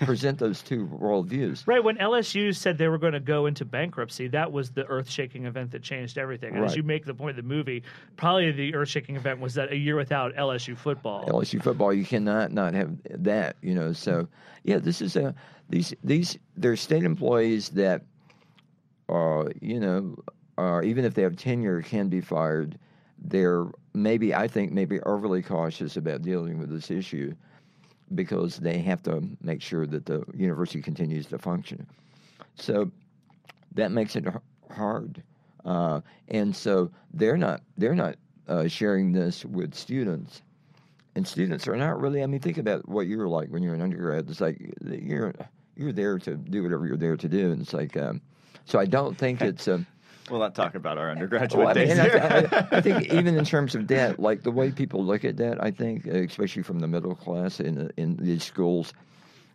present 0.00 0.38
those 0.38 0.62
two 0.62 0.86
worldviews. 0.86 1.66
Right 1.66 1.84
when 1.84 1.98
LSU 1.98 2.56
said 2.56 2.78
they 2.78 2.88
were 2.88 2.96
going 2.96 3.12
to 3.12 3.20
go 3.20 3.44
into 3.44 3.66
bankruptcy, 3.66 4.28
that 4.28 4.50
was 4.50 4.70
the 4.70 4.86
earth-shaking 4.86 5.44
event 5.44 5.72
that 5.72 5.82
changed 5.82 6.16
everything. 6.16 6.56
And 6.56 6.64
as 6.64 6.74
you 6.74 6.82
make 6.82 7.04
the 7.04 7.12
point 7.12 7.38
of 7.38 7.44
the 7.44 7.48
movie, 7.48 7.82
probably 8.16 8.50
the 8.50 8.74
earth-shaking 8.74 9.16
event 9.16 9.40
was 9.40 9.52
that 9.54 9.70
a 9.70 9.76
year 9.76 9.96
without 9.96 10.34
LSU 10.36 10.74
football. 10.74 11.26
LSU 11.28 11.62
football, 11.62 11.92
you 11.92 12.06
cannot 12.06 12.50
not 12.50 12.72
have 12.72 12.96
that, 13.10 13.56
you 13.60 13.74
know. 13.74 13.92
So 13.92 14.26
yeah, 14.64 14.78
this 14.78 15.02
is 15.02 15.16
a 15.16 15.34
these 15.68 15.92
these 16.02 16.38
they're 16.56 16.76
state 16.76 17.04
employees 17.04 17.68
that 17.70 18.02
are 19.10 19.52
you 19.60 19.80
know 19.80 20.16
are 20.56 20.82
even 20.82 21.04
if 21.04 21.12
they 21.12 21.22
have 21.22 21.36
tenure 21.36 21.82
can 21.82 22.08
be 22.08 22.22
fired. 22.22 22.78
They're 23.20 23.66
maybe 23.94 24.34
I 24.34 24.48
think 24.48 24.72
maybe 24.72 25.00
overly 25.02 25.42
cautious 25.42 25.96
about 25.96 26.22
dealing 26.22 26.58
with 26.58 26.70
this 26.70 26.90
issue 26.90 27.34
because 28.14 28.56
they 28.56 28.78
have 28.78 29.02
to 29.04 29.22
make 29.40 29.62
sure 29.62 29.86
that 29.86 30.06
the 30.06 30.24
university 30.34 30.82
continues 30.82 31.26
to 31.26 31.38
function. 31.38 31.86
So 32.56 32.90
that 33.74 33.92
makes 33.92 34.16
it 34.16 34.24
hard, 34.70 35.22
uh, 35.64 36.00
and 36.28 36.54
so 36.54 36.90
they're 37.14 37.36
not 37.36 37.62
they're 37.76 37.94
not 37.94 38.16
uh, 38.48 38.66
sharing 38.66 39.12
this 39.12 39.44
with 39.44 39.74
students 39.74 40.42
and 41.14 41.26
students 41.26 41.66
are 41.68 41.76
not 41.76 42.00
really. 42.00 42.22
I 42.22 42.26
mean, 42.26 42.40
think 42.40 42.58
about 42.58 42.88
what 42.88 43.06
you're 43.06 43.28
like 43.28 43.48
when 43.48 43.62
you're 43.62 43.74
an 43.74 43.82
undergrad. 43.82 44.28
It's 44.28 44.40
like 44.40 44.58
you're 44.84 45.34
you're 45.76 45.92
there 45.92 46.18
to 46.18 46.36
do 46.36 46.62
whatever 46.62 46.86
you're 46.86 46.96
there 46.96 47.16
to 47.16 47.28
do, 47.28 47.52
and 47.52 47.60
it's 47.60 47.72
like. 47.72 47.96
Um, 47.96 48.20
so 48.64 48.78
I 48.78 48.86
don't 48.86 49.16
think 49.16 49.40
it's. 49.40 49.68
Um, 49.68 49.86
We'll 50.30 50.40
not 50.40 50.54
talk 50.54 50.74
about 50.74 50.98
our 50.98 51.10
undergraduate 51.10 51.58
well, 51.58 51.68
I, 51.68 51.74
mean, 51.74 51.88
days. 51.88 51.98
here. 51.98 52.48
I, 52.52 52.56
I, 52.56 52.78
I 52.78 52.80
think 52.80 53.06
even 53.12 53.36
in 53.36 53.44
terms 53.44 53.74
of 53.74 53.86
debt, 53.86 54.18
like 54.18 54.42
the 54.42 54.50
way 54.50 54.70
people 54.70 55.04
look 55.04 55.24
at 55.24 55.36
debt, 55.36 55.62
I 55.62 55.70
think, 55.70 56.06
uh, 56.06 56.12
especially 56.12 56.62
from 56.62 56.80
the 56.80 56.88
middle 56.88 57.14
class 57.14 57.60
in 57.60 57.90
in 57.96 58.16
these 58.16 58.44
schools, 58.44 58.92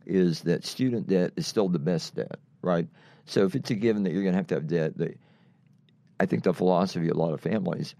is 0.05 0.41
that 0.41 0.65
student 0.65 1.08
debt 1.08 1.32
is 1.36 1.48
still 1.48 1.70
the 1.70 1.79
best 1.79 2.15
debt, 2.15 2.39
right? 2.62 2.88
So 3.25 3.46
if 3.46 3.55
it's 3.55 3.72
a 3.72 3.75
given 3.75 4.03
that 4.03 4.13
you're 4.13 4.22
going 4.22 4.34
to 4.34 4.38
have 4.38 4.48
to 4.48 4.55
have 4.55 4.67
debt, 4.67 4.98
they, 4.98 5.15
I 6.20 6.25
think 6.25 6.44
the 6.44 6.53
philosophy 6.53 7.10
of 7.10 7.15
a 7.15 7.20
lot 7.20 7.34
of 7.34 7.41
families 7.41 7.96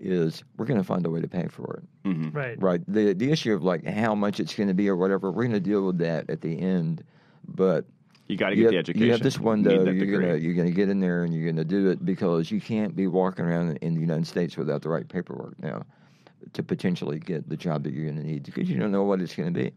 is 0.00 0.42
we're 0.56 0.66
going 0.66 0.80
to 0.80 0.84
find 0.84 1.06
a 1.06 1.10
way 1.10 1.20
to 1.20 1.28
pay 1.28 1.46
for 1.48 1.76
it. 1.76 2.08
Right. 2.34 2.60
Right. 2.60 2.80
The 2.86 3.12
the 3.14 3.30
issue 3.30 3.54
of 3.54 3.62
like 3.62 3.84
how 3.84 4.14
much 4.14 4.40
it's 4.40 4.54
going 4.54 4.68
to 4.68 4.74
be 4.74 4.88
or 4.88 4.96
whatever, 4.96 5.30
we're 5.30 5.44
going 5.44 5.52
to 5.52 5.60
deal 5.60 5.86
with 5.86 5.98
that 5.98 6.30
at 6.30 6.40
the 6.40 6.58
end. 6.58 7.04
But 7.46 7.84
you 8.26 8.36
got 8.36 8.50
to 8.50 8.56
you 8.56 8.62
get 8.62 8.64
have, 8.64 8.72
the 8.72 8.78
education. 8.78 9.06
you 9.06 9.12
have 9.12 9.22
this 9.22 9.34
You 9.34 9.40
need 9.40 9.46
window. 9.48 9.84
that 9.84 9.94
You're 9.94 10.20
gonna 10.20 10.36
you're 10.36 10.54
gonna 10.54 10.70
get 10.70 10.88
in 10.88 11.00
there 11.00 11.24
and 11.24 11.34
you're 11.34 11.50
gonna 11.50 11.64
do 11.64 11.90
it 11.90 12.04
because 12.04 12.50
you 12.50 12.60
can't 12.60 12.96
be 12.96 13.06
walking 13.06 13.44
around 13.44 13.76
in 13.82 13.94
the 13.94 14.00
United 14.00 14.26
States 14.26 14.56
without 14.56 14.82
the 14.82 14.88
right 14.88 15.06
paperwork 15.06 15.58
now 15.62 15.84
to 16.52 16.62
potentially 16.62 17.18
get 17.18 17.48
the 17.48 17.56
job 17.56 17.82
that 17.84 17.92
you're 17.92 18.04
going 18.04 18.16
to 18.20 18.22
need 18.26 18.42
because 18.42 18.68
you 18.68 18.78
don't 18.78 18.92
know 18.92 19.02
what 19.04 19.20
it's 19.20 19.34
going 19.34 19.52
to 19.52 19.58
be. 19.58 19.72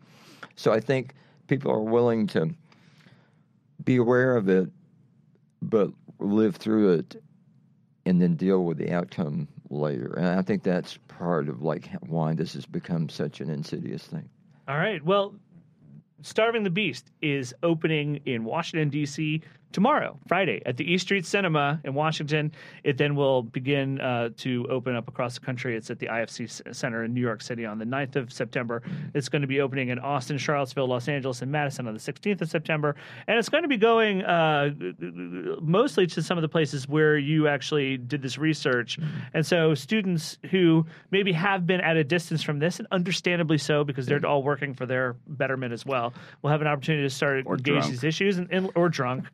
So 0.55 0.71
I 0.73 0.79
think 0.81 1.13
people 1.47 1.71
are 1.71 1.81
willing 1.81 2.27
to 2.27 2.53
be 3.85 3.95
aware 3.95 4.35
of 4.35 4.49
it, 4.49 4.69
but 5.61 5.91
live 6.19 6.57
through 6.57 6.93
it 6.93 7.23
and 8.05 8.21
then 8.21 8.35
deal 8.35 8.63
with 8.65 8.77
the 8.77 8.91
outcome 8.91 9.47
later. 9.69 10.13
And 10.17 10.27
I 10.27 10.41
think 10.41 10.63
that's 10.63 10.97
part 11.07 11.47
of 11.49 11.61
like 11.61 11.89
why 12.01 12.33
this 12.33 12.53
has 12.53 12.65
become 12.65 13.09
such 13.09 13.39
an 13.39 13.49
insidious 13.49 14.03
thing. 14.05 14.29
All 14.67 14.77
right. 14.77 15.03
Well, 15.03 15.35
Starving 16.21 16.63
the 16.63 16.69
Beast 16.69 17.11
is 17.21 17.53
opening 17.61 18.21
in 18.25 18.43
Washington, 18.43 18.89
D.C. 18.89 19.41
tomorrow, 19.71 20.17
Friday, 20.27 20.61
at 20.65 20.77
the 20.77 20.91
East 20.91 21.05
Street 21.05 21.25
Cinema 21.25 21.79
in 21.83 21.93
Washington. 21.93 22.51
It 22.83 22.97
then 22.97 23.15
will 23.15 23.43
begin 23.43 23.99
uh, 24.01 24.29
to 24.37 24.65
open 24.69 24.95
up 24.95 25.07
across 25.07 25.35
the 25.35 25.45
country. 25.45 25.75
It's 25.75 25.89
at 25.89 25.99
the 25.99 26.07
IFC 26.07 26.75
Center 26.75 27.03
in 27.03 27.13
New 27.13 27.21
York 27.21 27.41
City 27.41 27.65
on 27.65 27.77
the 27.77 27.85
9th 27.85 28.15
of 28.15 28.31
September. 28.31 28.81
It's 29.13 29.29
going 29.29 29.41
to 29.41 29.47
be 29.47 29.61
opening 29.61 29.89
in 29.89 29.99
Austin, 29.99 30.37
Charlottesville, 30.37 30.87
Los 30.87 31.07
Angeles, 31.07 31.41
and 31.41 31.51
Madison 31.51 31.87
on 31.87 31.93
the 31.93 31.99
16th 31.99 32.41
of 32.41 32.49
September. 32.49 32.95
And 33.27 33.37
it's 33.37 33.49
going 33.49 33.63
to 33.63 33.67
be 33.67 33.77
going 33.77 34.23
uh, 34.23 34.71
mostly 35.61 36.07
to 36.07 36.21
some 36.23 36.37
of 36.37 36.41
the 36.41 36.49
places 36.49 36.87
where 36.87 37.17
you 37.17 37.47
actually 37.47 37.97
did 37.97 38.21
this 38.21 38.37
research. 38.37 38.97
And 39.33 39.45
so 39.45 39.73
students 39.73 40.37
who 40.51 40.85
maybe 41.11 41.31
have 41.33 41.65
been 41.67 41.81
at 41.81 41.97
a 41.97 42.03
distance 42.03 42.43
from 42.43 42.59
this, 42.59 42.79
and 42.79 42.87
understandably 42.91 43.57
so, 43.57 43.83
because 43.83 44.05
they're 44.05 44.25
all 44.25 44.43
working 44.43 44.73
for 44.73 44.85
their 44.85 45.15
betterment 45.27 45.73
as 45.73 45.85
well, 45.85 46.13
will 46.41 46.49
have 46.49 46.61
an 46.61 46.67
opportunity 46.67 47.03
to 47.07 47.13
start 47.13 47.43
Or 47.45 47.55
engage 47.55 47.75
drunk. 47.75 47.91
these 47.91 48.03
issues 48.03 48.37
and, 48.37 48.47
and 48.51 48.69
or 48.75 48.89
drunk. 48.89 49.25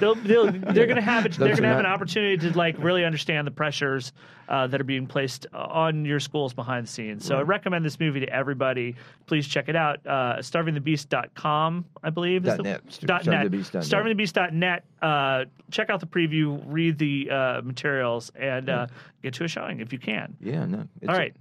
They'll, 0.00 0.14
they'll, 0.16 0.50
they're 0.50 0.86
going 0.86 0.96
to 0.96 1.02
have 1.02 1.24
it, 1.24 1.32
they're 1.38 1.48
going 1.50 1.62
to 1.62 1.68
have 1.68 1.78
an 1.78 1.86
opportunity 1.86 2.36
to 2.48 2.56
like 2.58 2.76
really 2.78 3.04
understand 3.04 3.46
the 3.46 3.50
pressures 3.52 4.12
uh, 4.48 4.66
that 4.66 4.80
are 4.80 4.84
being 4.84 5.06
placed 5.06 5.46
on 5.52 6.04
your 6.04 6.20
schools 6.20 6.52
behind 6.52 6.86
the 6.86 6.90
scenes. 6.90 7.24
So 7.24 7.36
I 7.38 7.42
recommend 7.42 7.84
this 7.84 7.98
movie 8.00 8.20
to 8.20 8.28
everybody. 8.28 8.96
Please 9.26 9.46
check 9.46 9.68
it 9.68 9.76
out. 9.76 10.00
Uh, 10.06 10.36
StarvingTheBeast.com, 10.38 11.84
I 12.02 12.10
believe. 12.10 12.44
is 12.44 12.48
Dot 12.48 12.56
the- 12.58 12.62
net. 12.64 13.00
Dot 13.04 13.26
net. 13.26 13.50
StarvingTheBeast.net. 13.50 14.84
Uh, 15.00 15.44
check 15.70 15.90
out 15.90 16.00
the 16.00 16.06
preview, 16.06 16.60
read 16.66 16.98
the 16.98 17.30
uh, 17.30 17.60
materials, 17.62 18.30
and 18.34 18.68
uh, 18.68 18.86
get 19.22 19.34
to 19.34 19.44
a 19.44 19.48
showing 19.48 19.80
if 19.80 19.92
you 19.92 19.98
can. 19.98 20.36
Yeah, 20.40 20.64
no. 20.66 20.88
It's 21.00 21.08
All 21.08 21.16
right. 21.16 21.34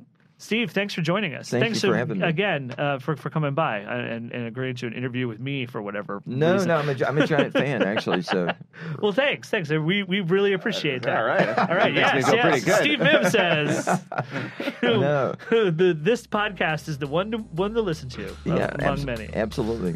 Steve, 0.43 0.71
thanks 0.71 0.93
for 0.93 1.01
joining 1.01 1.35
us. 1.35 1.49
Thank 1.49 1.63
thanks 1.63 1.79
for 1.79 1.95
having 1.95 2.19
me. 2.19 2.27
again 2.27 2.75
uh, 2.77 2.99
for 2.99 3.15
for 3.15 3.29
coming 3.29 3.53
by 3.53 3.77
and, 3.77 4.29
and 4.31 4.45
agreeing 4.45 4.75
to 4.75 4.87
an 4.87 4.93
interview 4.93 5.25
with 5.25 5.39
me 5.39 5.65
for 5.65 5.81
whatever. 5.81 6.21
No, 6.25 6.51
reason. 6.53 6.67
no, 6.67 6.75
I'm 6.75 6.89
a, 6.89 7.05
I'm 7.05 7.17
a 7.17 7.25
giant 7.25 7.53
fan 7.53 7.81
actually. 7.81 8.23
So 8.23 8.49
Well, 9.01 9.13
thanks, 9.13 9.49
thanks. 9.49 9.69
We 9.69 10.03
we 10.03 10.19
really 10.19 10.51
appreciate 10.51 11.03
that. 11.03 11.15
All 11.17 11.23
right. 11.23 11.47
all 11.69 11.75
right. 11.75 11.93
Yes, 11.93 12.29
yes. 12.31 12.79
Steve 12.79 12.99
Mims 12.99 13.31
says 13.31 13.87
No. 14.83 15.33
the, 15.49 15.97
this 15.97 16.27
podcast 16.27 16.89
is 16.89 16.97
the 16.97 17.07
one 17.07 17.31
to 17.31 17.37
one 17.37 17.73
to 17.73 17.81
listen 17.81 18.09
to 18.09 18.35
yeah, 18.43 18.67
among 18.79 18.93
abs- 18.93 19.05
many. 19.05 19.29
absolutely. 19.33 19.95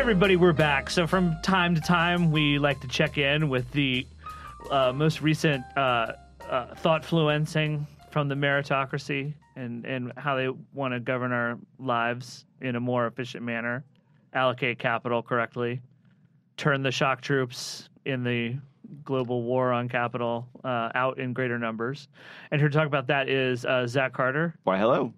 Everybody, 0.00 0.34
we're 0.34 0.54
back. 0.54 0.88
So, 0.88 1.06
from 1.06 1.36
time 1.42 1.74
to 1.74 1.80
time, 1.80 2.32
we 2.32 2.58
like 2.58 2.80
to 2.80 2.88
check 2.88 3.18
in 3.18 3.50
with 3.50 3.70
the 3.72 4.06
uh, 4.70 4.94
most 4.94 5.20
recent 5.20 5.62
uh, 5.76 6.12
uh, 6.48 6.74
thought 6.76 7.02
fluencing 7.02 7.86
from 8.10 8.26
the 8.26 8.34
meritocracy 8.34 9.34
and, 9.56 9.84
and 9.84 10.10
how 10.16 10.36
they 10.36 10.48
want 10.72 10.94
to 10.94 11.00
govern 11.00 11.32
our 11.32 11.58
lives 11.78 12.46
in 12.62 12.76
a 12.76 12.80
more 12.80 13.08
efficient 13.08 13.44
manner, 13.44 13.84
allocate 14.32 14.78
capital 14.78 15.22
correctly, 15.22 15.82
turn 16.56 16.82
the 16.82 16.90
shock 16.90 17.20
troops 17.20 17.90
in 18.06 18.24
the 18.24 18.56
global 19.04 19.42
war 19.42 19.70
on 19.70 19.86
capital 19.86 20.48
uh, 20.64 20.88
out 20.94 21.18
in 21.18 21.34
greater 21.34 21.58
numbers. 21.58 22.08
And 22.50 22.58
here 22.58 22.70
to 22.70 22.76
talk 22.76 22.86
about 22.86 23.06
that 23.08 23.28
is 23.28 23.66
uh, 23.66 23.86
Zach 23.86 24.14
Carter 24.14 24.54
Why, 24.64 24.78
hello. 24.78 25.12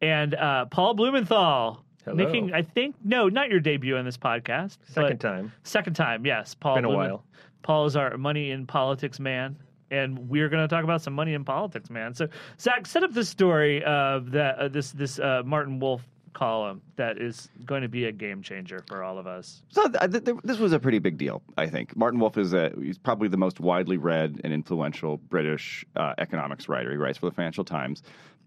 and 0.00 0.34
uh, 0.34 0.64
Paul 0.64 0.94
Blumenthal. 0.94 1.81
Hello. 2.04 2.16
Making, 2.16 2.52
I 2.52 2.62
think, 2.62 2.96
no, 3.04 3.28
not 3.28 3.48
your 3.50 3.60
debut 3.60 3.96
on 3.96 4.04
this 4.04 4.16
podcast. 4.16 4.78
Second 4.88 5.18
time. 5.20 5.52
Second 5.62 5.94
time, 5.94 6.26
yes. 6.26 6.54
Paul. 6.54 6.74
Been 6.76 6.84
a 6.84 6.88
Blumen- 6.88 6.96
while. 6.96 7.24
Paul 7.62 7.86
is 7.86 7.94
our 7.94 8.16
money 8.18 8.50
in 8.50 8.66
politics 8.66 9.20
man, 9.20 9.56
and 9.92 10.28
we're 10.28 10.48
going 10.48 10.62
to 10.64 10.68
talk 10.74 10.82
about 10.82 11.00
some 11.00 11.12
money 11.14 11.34
in 11.34 11.44
politics, 11.44 11.90
man. 11.90 12.12
So, 12.12 12.26
Zach, 12.58 12.86
set 12.86 13.04
up 13.04 13.12
this 13.12 13.28
story 13.28 13.84
of 13.84 14.32
that 14.32 14.58
uh, 14.58 14.68
this 14.68 14.90
this 14.90 15.20
uh, 15.20 15.42
Martin 15.44 15.78
Wolf 15.78 16.02
column 16.32 16.80
that 16.96 17.18
is 17.18 17.50
going 17.66 17.82
to 17.82 17.88
be 17.88 18.06
a 18.06 18.12
game 18.12 18.42
changer 18.42 18.82
for 18.88 19.04
all 19.04 19.18
of 19.18 19.26
us. 19.26 19.62
So 19.68 19.86
th- 19.86 20.10
th- 20.10 20.24
th- 20.24 20.36
this 20.42 20.58
was 20.58 20.72
a 20.72 20.78
pretty 20.80 20.98
big 20.98 21.18
deal, 21.18 21.42
I 21.58 21.66
think. 21.68 21.94
Martin 21.94 22.18
Wolf 22.18 22.38
is 22.38 22.54
a, 22.54 22.72
he's 22.80 22.96
probably 22.96 23.28
the 23.28 23.36
most 23.36 23.60
widely 23.60 23.98
read 23.98 24.40
and 24.42 24.52
influential 24.52 25.18
British 25.18 25.84
uh, 25.94 26.14
economics 26.16 26.70
writer. 26.70 26.90
He 26.90 26.96
writes 26.96 27.18
for 27.18 27.26
the 27.26 27.34
Financial 27.36 27.64
Times, 27.64 28.02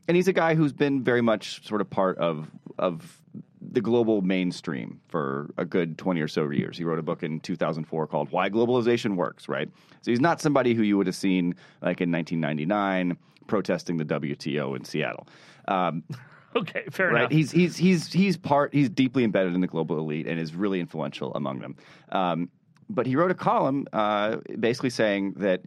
and 0.08 0.16
he's 0.16 0.28
a 0.28 0.34
guy 0.34 0.56
who's 0.56 0.74
been 0.74 1.04
very 1.04 1.22
much 1.22 1.66
sort 1.68 1.82
of 1.82 1.90
part 1.90 2.18
of 2.18 2.50
of 2.78 3.22
the 3.62 3.82
global 3.82 4.22
mainstream 4.22 5.00
for 5.08 5.50
a 5.58 5.66
good 5.66 5.98
20 5.98 6.22
or 6.22 6.28
so 6.28 6.50
years. 6.50 6.78
He 6.78 6.84
wrote 6.84 7.00
a 7.00 7.04
book 7.04 7.24
in 7.24 7.40
2004 7.40 8.08
called 8.08 8.32
Why 8.32 8.50
Globalization 8.50 9.16
Works, 9.16 9.50
right? 9.50 9.70
So 10.02 10.12
he's 10.12 10.22
not 10.22 10.40
somebody 10.40 10.74
who 10.74 10.84
you 10.84 10.98
would 10.98 11.08
have 11.08 11.16
seen 11.16 11.56
like 11.82 12.00
in 12.00 12.12
1999 12.12 13.18
protesting 13.48 13.98
the 13.98 14.06
WTO 14.06 14.76
in 14.76 14.86
Seattle. 14.86 15.28
Um, 15.68 16.04
Okay, 16.56 16.86
fair 16.90 17.10
right? 17.10 17.20
enough. 17.22 17.32
He's 17.32 17.52
he's 17.52 17.76
he's 17.76 18.14
he's 18.14 18.38
part. 18.38 18.74
He's 18.74 18.90
deeply 18.90 19.26
embedded 19.26 19.56
in 19.56 19.62
the 19.62 19.68
global 19.68 20.00
elite 20.00 20.26
and 20.26 20.40
is 20.40 20.56
really 20.56 20.80
influential 20.80 21.34
among 21.36 21.60
them. 21.60 21.76
Um, 22.14 22.50
but 22.90 23.06
he 23.06 23.18
wrote 23.18 23.32
a 23.32 23.36
column 23.36 23.88
uh, 23.92 24.38
basically 24.60 24.90
saying 24.92 25.34
that 25.34 25.64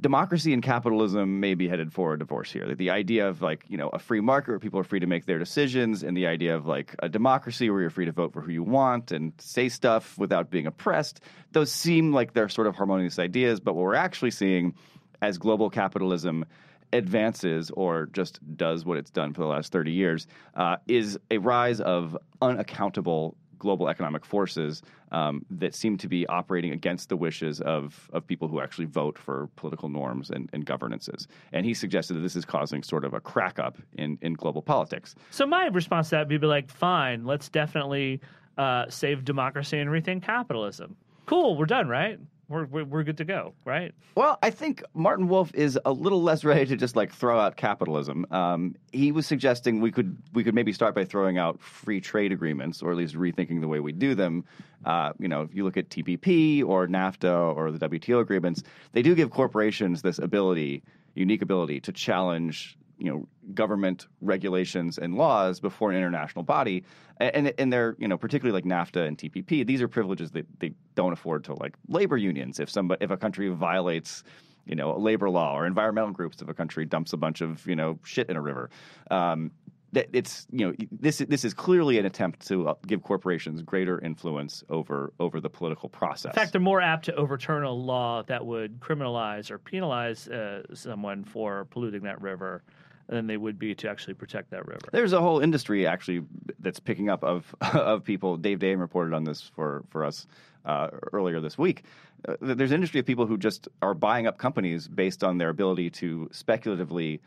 democracy 0.00 0.52
and 0.52 0.62
capitalism 0.62 1.40
may 1.40 1.54
be 1.54 1.68
headed 1.68 1.92
for 1.92 2.14
a 2.14 2.18
divorce 2.18 2.50
here. 2.50 2.66
That 2.66 2.78
the 2.78 2.90
idea 2.90 3.28
of 3.28 3.42
like 3.42 3.64
you 3.68 3.76
know 3.76 3.88
a 3.88 3.98
free 3.98 4.20
market 4.20 4.50
where 4.50 4.58
people 4.58 4.80
are 4.80 4.84
free 4.84 5.00
to 5.00 5.06
make 5.06 5.26
their 5.26 5.38
decisions, 5.38 6.02
and 6.02 6.16
the 6.16 6.26
idea 6.26 6.56
of 6.56 6.66
like 6.66 6.94
a 6.98 7.08
democracy 7.08 7.70
where 7.70 7.80
you're 7.80 7.90
free 7.90 8.06
to 8.06 8.12
vote 8.12 8.32
for 8.32 8.40
who 8.40 8.52
you 8.52 8.62
want 8.62 9.12
and 9.12 9.32
say 9.38 9.68
stuff 9.68 10.16
without 10.18 10.50
being 10.50 10.66
oppressed. 10.66 11.20
Those 11.52 11.72
seem 11.72 12.12
like 12.12 12.32
they're 12.32 12.48
sort 12.48 12.66
of 12.66 12.76
harmonious 12.76 13.18
ideas, 13.18 13.60
but 13.60 13.74
what 13.74 13.82
we're 13.82 13.94
actually 13.94 14.32
seeing 14.32 14.74
as 15.22 15.38
global 15.38 15.70
capitalism 15.70 16.44
advances 16.92 17.70
or 17.70 18.06
just 18.12 18.38
does 18.56 18.84
what 18.84 18.98
it's 18.98 19.10
done 19.10 19.32
for 19.32 19.40
the 19.40 19.48
last 19.48 19.72
30 19.72 19.92
years 19.92 20.26
uh, 20.54 20.76
is 20.86 21.18
a 21.30 21.38
rise 21.38 21.80
of 21.80 22.16
unaccountable 22.40 23.36
global 23.66 23.88
economic 23.88 24.24
forces 24.24 24.82
um, 25.10 25.34
that 25.62 25.74
seem 25.74 25.96
to 26.04 26.08
be 26.08 26.20
operating 26.26 26.72
against 26.72 27.08
the 27.08 27.16
wishes 27.16 27.60
of, 27.60 28.10
of 28.12 28.26
people 28.26 28.46
who 28.46 28.60
actually 28.60 28.88
vote 29.02 29.16
for 29.18 29.48
political 29.56 29.88
norms 29.88 30.30
and, 30.30 30.50
and 30.52 30.66
governances. 30.66 31.26
And 31.52 31.64
he 31.64 31.74
suggested 31.74 32.14
that 32.14 32.20
this 32.20 32.36
is 32.36 32.44
causing 32.44 32.82
sort 32.82 33.04
of 33.04 33.14
a 33.14 33.20
crack 33.20 33.58
up 33.58 33.76
in, 34.02 34.18
in 34.20 34.34
global 34.34 34.62
politics. 34.62 35.14
So 35.30 35.46
my 35.46 35.64
response 35.66 36.10
to 36.10 36.16
that 36.16 36.28
would 36.28 36.40
be 36.40 36.46
like, 36.46 36.68
fine, 36.70 37.24
let's 37.24 37.48
definitely 37.48 38.20
uh, 38.58 38.84
save 38.88 39.24
democracy 39.24 39.78
and 39.78 39.90
rethink 39.90 40.22
capitalism. 40.22 40.96
Cool, 41.26 41.56
we're 41.56 41.66
done, 41.66 41.88
right? 41.88 42.18
We're, 42.48 42.66
we're 42.66 42.84
we're 42.84 43.02
good 43.04 43.16
to 43.18 43.24
go, 43.24 43.54
right? 43.64 43.94
Well, 44.14 44.38
I 44.42 44.50
think 44.50 44.82
Martin 44.92 45.28
Wolf 45.28 45.54
is 45.54 45.78
a 45.84 45.92
little 45.92 46.22
less 46.22 46.44
ready 46.44 46.66
to 46.66 46.76
just 46.76 46.94
like 46.94 47.12
throw 47.12 47.40
out 47.40 47.56
capitalism. 47.56 48.26
Um, 48.30 48.74
he 48.92 49.12
was 49.12 49.26
suggesting 49.26 49.80
we 49.80 49.90
could 49.90 50.16
we 50.34 50.44
could 50.44 50.54
maybe 50.54 50.72
start 50.72 50.94
by 50.94 51.04
throwing 51.04 51.38
out 51.38 51.60
free 51.60 52.00
trade 52.00 52.32
agreements, 52.32 52.82
or 52.82 52.90
at 52.90 52.96
least 52.98 53.14
rethinking 53.14 53.60
the 53.60 53.68
way 53.68 53.80
we 53.80 53.92
do 53.92 54.14
them. 54.14 54.44
Uh, 54.84 55.12
you 55.18 55.28
know, 55.28 55.42
if 55.42 55.54
you 55.54 55.64
look 55.64 55.78
at 55.78 55.88
TPP 55.88 56.62
or 56.64 56.86
NAFTA 56.86 57.56
or 57.56 57.72
the 57.72 57.88
WTO 57.88 58.20
agreements, 58.20 58.62
they 58.92 59.00
do 59.00 59.14
give 59.14 59.30
corporations 59.30 60.02
this 60.02 60.18
ability, 60.18 60.82
unique 61.14 61.40
ability, 61.40 61.80
to 61.80 61.92
challenge 61.92 62.76
you 62.98 63.10
know 63.10 63.26
government 63.54 64.06
regulations 64.20 64.98
and 64.98 65.14
laws 65.16 65.60
before 65.60 65.90
an 65.90 65.96
international 65.96 66.42
body 66.42 66.84
and 67.18 67.52
and 67.58 67.72
they're 67.72 67.96
you 67.98 68.08
know 68.08 68.16
particularly 68.16 68.54
like 68.54 68.64
NAFTA 68.64 69.06
and 69.06 69.18
TPP 69.18 69.66
these 69.66 69.82
are 69.82 69.88
privileges 69.88 70.30
that 70.32 70.46
they 70.60 70.72
don't 70.94 71.12
afford 71.12 71.44
to 71.44 71.54
like 71.54 71.74
labor 71.88 72.16
unions 72.16 72.60
if 72.60 72.70
somebody 72.70 73.04
if 73.04 73.10
a 73.10 73.16
country 73.16 73.48
violates 73.48 74.24
you 74.66 74.74
know 74.74 74.96
labor 74.96 75.28
law 75.28 75.56
or 75.56 75.66
environmental 75.66 76.12
groups 76.12 76.40
if 76.40 76.48
a 76.48 76.54
country 76.54 76.84
dumps 76.84 77.12
a 77.12 77.16
bunch 77.16 77.40
of 77.40 77.66
you 77.66 77.76
know 77.76 77.98
shit 78.04 78.28
in 78.30 78.36
a 78.36 78.40
river 78.40 78.70
um, 79.10 79.50
that 79.94 80.08
it's 80.12 80.46
you 80.50 80.66
know 80.66 80.74
this 80.90 81.18
this 81.28 81.44
is 81.44 81.54
clearly 81.54 81.98
an 81.98 82.04
attempt 82.04 82.46
to 82.46 82.68
uh, 82.68 82.74
give 82.86 83.02
corporations 83.02 83.62
greater 83.62 84.00
influence 84.00 84.62
over 84.68 85.12
over 85.20 85.40
the 85.40 85.48
political 85.48 85.88
process. 85.88 86.30
In 86.30 86.34
fact, 86.34 86.52
they're 86.52 86.60
more 86.60 86.80
apt 86.80 87.04
to 87.06 87.14
overturn 87.14 87.62
a 87.64 87.70
law 87.70 88.22
that 88.24 88.44
would 88.44 88.80
criminalize 88.80 89.50
or 89.50 89.58
penalize 89.58 90.28
uh, 90.28 90.62
someone 90.74 91.24
for 91.24 91.64
polluting 91.66 92.02
that 92.02 92.20
river 92.20 92.62
than 93.08 93.26
they 93.26 93.36
would 93.36 93.58
be 93.58 93.74
to 93.74 93.88
actually 93.88 94.14
protect 94.14 94.50
that 94.50 94.66
river. 94.66 94.80
There's 94.92 95.12
a 95.12 95.20
whole 95.20 95.40
industry 95.40 95.86
actually 95.86 96.22
that's 96.58 96.80
picking 96.80 97.10
up 97.10 97.22
of 97.22 97.54
of 97.74 98.04
people. 98.04 98.36
Dave 98.36 98.58
Dame 98.58 98.80
reported 98.80 99.14
on 99.14 99.24
this 99.24 99.50
for 99.54 99.84
for 99.90 100.04
us 100.04 100.26
uh, 100.64 100.88
earlier 101.12 101.40
this 101.40 101.58
week. 101.58 101.84
Uh, 102.26 102.36
there's 102.40 102.70
an 102.70 102.76
industry 102.76 103.00
of 103.00 103.06
people 103.06 103.26
who 103.26 103.36
just 103.36 103.68
are 103.82 103.94
buying 103.94 104.26
up 104.26 104.38
companies 104.38 104.88
based 104.88 105.22
on 105.22 105.38
their 105.38 105.50
ability 105.50 105.90
to 105.90 106.28
speculatively 106.32 107.20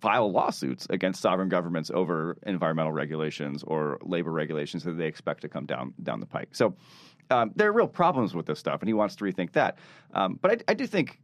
file 0.00 0.30
lawsuits 0.30 0.86
against 0.90 1.20
sovereign 1.20 1.48
governments 1.48 1.90
over 1.92 2.36
environmental 2.46 2.92
regulations 2.92 3.62
or 3.64 3.98
labor 4.02 4.30
regulations 4.30 4.84
that 4.84 4.92
they 4.92 5.06
expect 5.06 5.40
to 5.40 5.48
come 5.48 5.66
down 5.66 5.94
down 6.02 6.20
the 6.20 6.26
pike. 6.26 6.48
So 6.52 6.76
um, 7.30 7.52
there 7.56 7.68
are 7.68 7.72
real 7.72 7.88
problems 7.88 8.34
with 8.34 8.46
this 8.46 8.58
stuff, 8.58 8.80
and 8.80 8.88
he 8.88 8.94
wants 8.94 9.16
to 9.16 9.24
rethink 9.24 9.52
that. 9.52 9.78
Um, 10.12 10.38
but 10.40 10.50
I, 10.68 10.72
I 10.72 10.74
do 10.74 10.86
think 10.86 11.20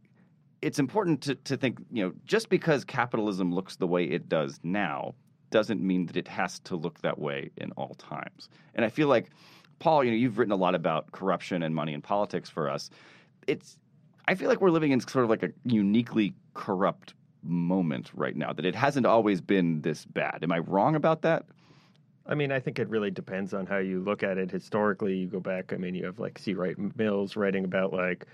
it's 0.61 0.79
important 0.79 1.21
to, 1.21 1.35
to 1.35 1.57
think, 1.57 1.79
you 1.91 2.03
know, 2.03 2.13
just 2.25 2.49
because 2.49 2.83
capitalism 2.83 3.53
looks 3.53 3.77
the 3.77 3.87
way 3.87 4.03
it 4.03 4.29
does 4.29 4.59
now 4.63 5.15
doesn't 5.49 5.81
mean 5.81 6.05
that 6.05 6.15
it 6.15 6.27
has 6.27 6.59
to 6.59 6.75
look 6.75 7.01
that 7.01 7.19
way 7.19 7.51
in 7.57 7.71
all 7.73 7.95
times. 7.95 8.49
And 8.75 8.85
I 8.85 8.89
feel 8.89 9.07
like, 9.07 9.31
Paul, 9.79 10.03
you 10.03 10.11
know, 10.11 10.17
you've 10.17 10.37
written 10.37 10.51
a 10.51 10.57
lot 10.57 10.75
about 10.75 11.11
corruption 11.11 11.63
and 11.63 11.73
money 11.73 11.93
in 11.93 12.01
politics 12.01 12.49
for 12.49 12.69
us. 12.69 12.89
It's, 13.47 13.77
I 14.27 14.35
feel 14.35 14.47
like 14.47 14.61
we're 14.61 14.69
living 14.69 14.91
in 14.91 14.99
sort 14.99 15.23
of 15.23 15.29
like 15.29 15.43
a 15.43 15.49
uniquely 15.65 16.33
corrupt 16.53 17.15
moment 17.43 18.11
right 18.13 18.35
now, 18.35 18.53
that 18.53 18.65
it 18.65 18.75
hasn't 18.75 19.07
always 19.07 19.41
been 19.41 19.81
this 19.81 20.05
bad. 20.05 20.39
Am 20.43 20.51
I 20.51 20.59
wrong 20.59 20.95
about 20.95 21.23
that? 21.23 21.45
I 22.27 22.35
mean, 22.35 22.51
I 22.51 22.59
think 22.59 22.77
it 22.77 22.87
really 22.87 23.09
depends 23.09 23.51
on 23.53 23.65
how 23.65 23.79
you 23.79 23.99
look 23.99 24.21
at 24.21 24.37
it. 24.37 24.51
Historically, 24.51 25.15
you 25.17 25.27
go 25.27 25.39
back. 25.39 25.73
I 25.73 25.77
mean, 25.77 25.95
you 25.95 26.05
have 26.05 26.19
like 26.19 26.37
C. 26.37 26.53
Wright 26.53 26.77
Mills 26.95 27.35
writing 27.35 27.65
about 27.65 27.91
like 27.91 28.27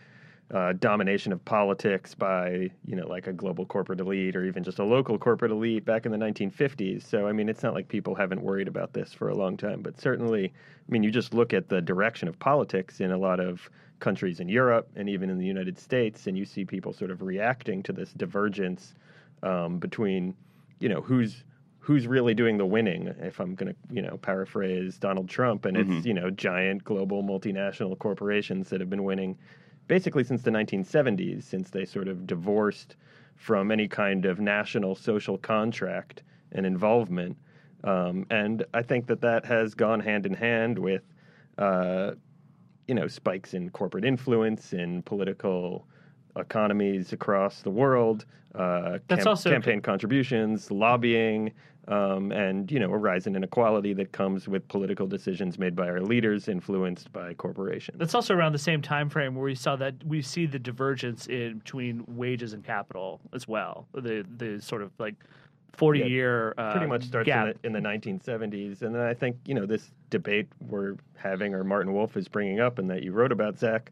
uh, 0.53 0.73
domination 0.73 1.33
of 1.33 1.43
politics 1.43 2.13
by 2.15 2.69
you 2.85 2.95
know 2.95 3.05
like 3.07 3.27
a 3.27 3.33
global 3.33 3.65
corporate 3.65 3.99
elite 3.99 4.35
or 4.35 4.45
even 4.45 4.63
just 4.63 4.79
a 4.79 4.83
local 4.83 5.17
corporate 5.17 5.51
elite 5.51 5.83
back 5.83 6.05
in 6.05 6.11
the 6.11 6.17
1950s. 6.17 7.03
So 7.03 7.27
I 7.27 7.33
mean, 7.33 7.49
it's 7.49 7.63
not 7.63 7.73
like 7.73 7.87
people 7.87 8.15
haven't 8.15 8.41
worried 8.41 8.67
about 8.67 8.93
this 8.93 9.11
for 9.13 9.29
a 9.29 9.35
long 9.35 9.57
time. 9.57 9.81
But 9.81 9.99
certainly, 9.99 10.45
I 10.45 10.91
mean, 10.91 11.03
you 11.03 11.11
just 11.11 11.33
look 11.33 11.53
at 11.53 11.67
the 11.67 11.81
direction 11.81 12.27
of 12.27 12.39
politics 12.39 13.01
in 13.01 13.11
a 13.11 13.17
lot 13.17 13.39
of 13.39 13.69
countries 13.99 14.39
in 14.39 14.47
Europe 14.47 14.87
and 14.95 15.09
even 15.09 15.29
in 15.29 15.37
the 15.37 15.45
United 15.45 15.77
States, 15.77 16.27
and 16.27 16.37
you 16.37 16.45
see 16.45 16.63
people 16.63 16.93
sort 16.93 17.11
of 17.11 17.21
reacting 17.21 17.83
to 17.83 17.91
this 17.91 18.13
divergence 18.13 18.93
um, 19.43 19.79
between 19.79 20.33
you 20.79 20.89
know 20.89 21.01
who's 21.01 21.43
who's 21.79 22.05
really 22.05 22.33
doing 22.33 22.57
the 22.57 22.65
winning 22.65 23.07
if 23.21 23.39
i'm 23.39 23.55
going 23.55 23.73
to 23.73 23.95
you 23.95 24.01
know 24.01 24.17
paraphrase 24.17 24.97
donald 24.97 25.29
trump 25.29 25.65
and 25.65 25.77
it's 25.77 26.05
you 26.05 26.13
know 26.13 26.29
giant 26.29 26.83
global 26.83 27.23
multinational 27.23 27.97
corporations 27.97 28.69
that 28.69 28.79
have 28.79 28.89
been 28.89 29.03
winning 29.03 29.37
basically 29.87 30.23
since 30.23 30.41
the 30.41 30.51
1970s 30.51 31.43
since 31.43 31.69
they 31.69 31.85
sort 31.85 32.07
of 32.07 32.27
divorced 32.27 32.95
from 33.35 33.71
any 33.71 33.87
kind 33.87 34.25
of 34.25 34.39
national 34.39 34.95
social 34.95 35.37
contract 35.37 36.23
and 36.51 36.65
involvement. 36.65 37.37
Um, 37.83 38.25
and 38.31 38.65
i 38.73 38.81
think 38.81 39.05
that 39.07 39.21
that 39.21 39.45
has 39.45 39.75
gone 39.75 39.99
hand 39.99 40.25
in 40.25 40.33
hand 40.33 40.79
with 40.79 41.03
uh, 41.59 42.11
you 42.87 42.95
know 42.95 43.07
spikes 43.07 43.53
in 43.53 43.69
corporate 43.69 44.03
influence 44.03 44.73
in 44.73 45.03
political 45.03 45.85
economies 46.35 47.13
across 47.13 47.61
the 47.61 47.69
world, 47.69 48.25
uh, 48.55 48.99
That's 49.07 49.25
also- 49.25 49.49
campaign 49.49 49.81
contributions, 49.81 50.71
lobbying, 50.71 51.51
um, 51.87 52.31
and 52.31 52.71
you 52.71 52.79
know 52.79 52.91
a 52.91 52.97
rise 52.97 53.27
in 53.27 53.35
inequality 53.35 53.93
that 53.93 54.11
comes 54.11 54.47
with 54.47 54.67
political 54.67 55.07
decisions 55.07 55.57
made 55.57 55.75
by 55.75 55.87
our 55.87 56.01
leaders, 56.01 56.47
influenced 56.47 57.11
by 57.13 57.33
corporations. 57.33 57.97
That's 57.99 58.15
also 58.15 58.35
around 58.35 58.53
the 58.53 58.59
same 58.59 58.81
time 58.81 59.09
frame 59.09 59.35
where 59.35 59.45
we 59.45 59.55
saw 59.55 59.75
that 59.77 59.95
we 60.05 60.21
see 60.21 60.45
the 60.45 60.59
divergence 60.59 61.27
in 61.27 61.59
between 61.59 62.03
wages 62.07 62.53
and 62.53 62.63
capital 62.63 63.21
as 63.33 63.47
well. 63.47 63.87
The 63.93 64.25
the 64.37 64.61
sort 64.61 64.81
of 64.81 64.91
like 64.99 65.15
forty 65.77 65.99
Yeah, 65.99 66.05
year 66.05 66.53
uh, 66.57 66.71
pretty 66.71 66.87
much 66.87 67.03
starts 67.03 67.29
in 67.29 67.33
the, 67.35 67.55
in 67.63 67.71
the 67.71 67.79
1970s. 67.79 68.81
And 68.81 68.93
then 68.93 69.01
I 69.01 69.13
think, 69.13 69.37
you 69.45 69.53
know, 69.53 69.65
this 69.65 69.91
debate 70.09 70.47
we're 70.67 70.95
having, 71.15 71.53
or 71.53 71.63
Martin 71.63 71.93
Wolf 71.93 72.17
is 72.17 72.27
bringing 72.27 72.59
up, 72.59 72.79
and 72.79 72.89
that 72.89 73.03
you 73.03 73.11
wrote 73.11 73.31
about, 73.31 73.57
Zach, 73.57 73.91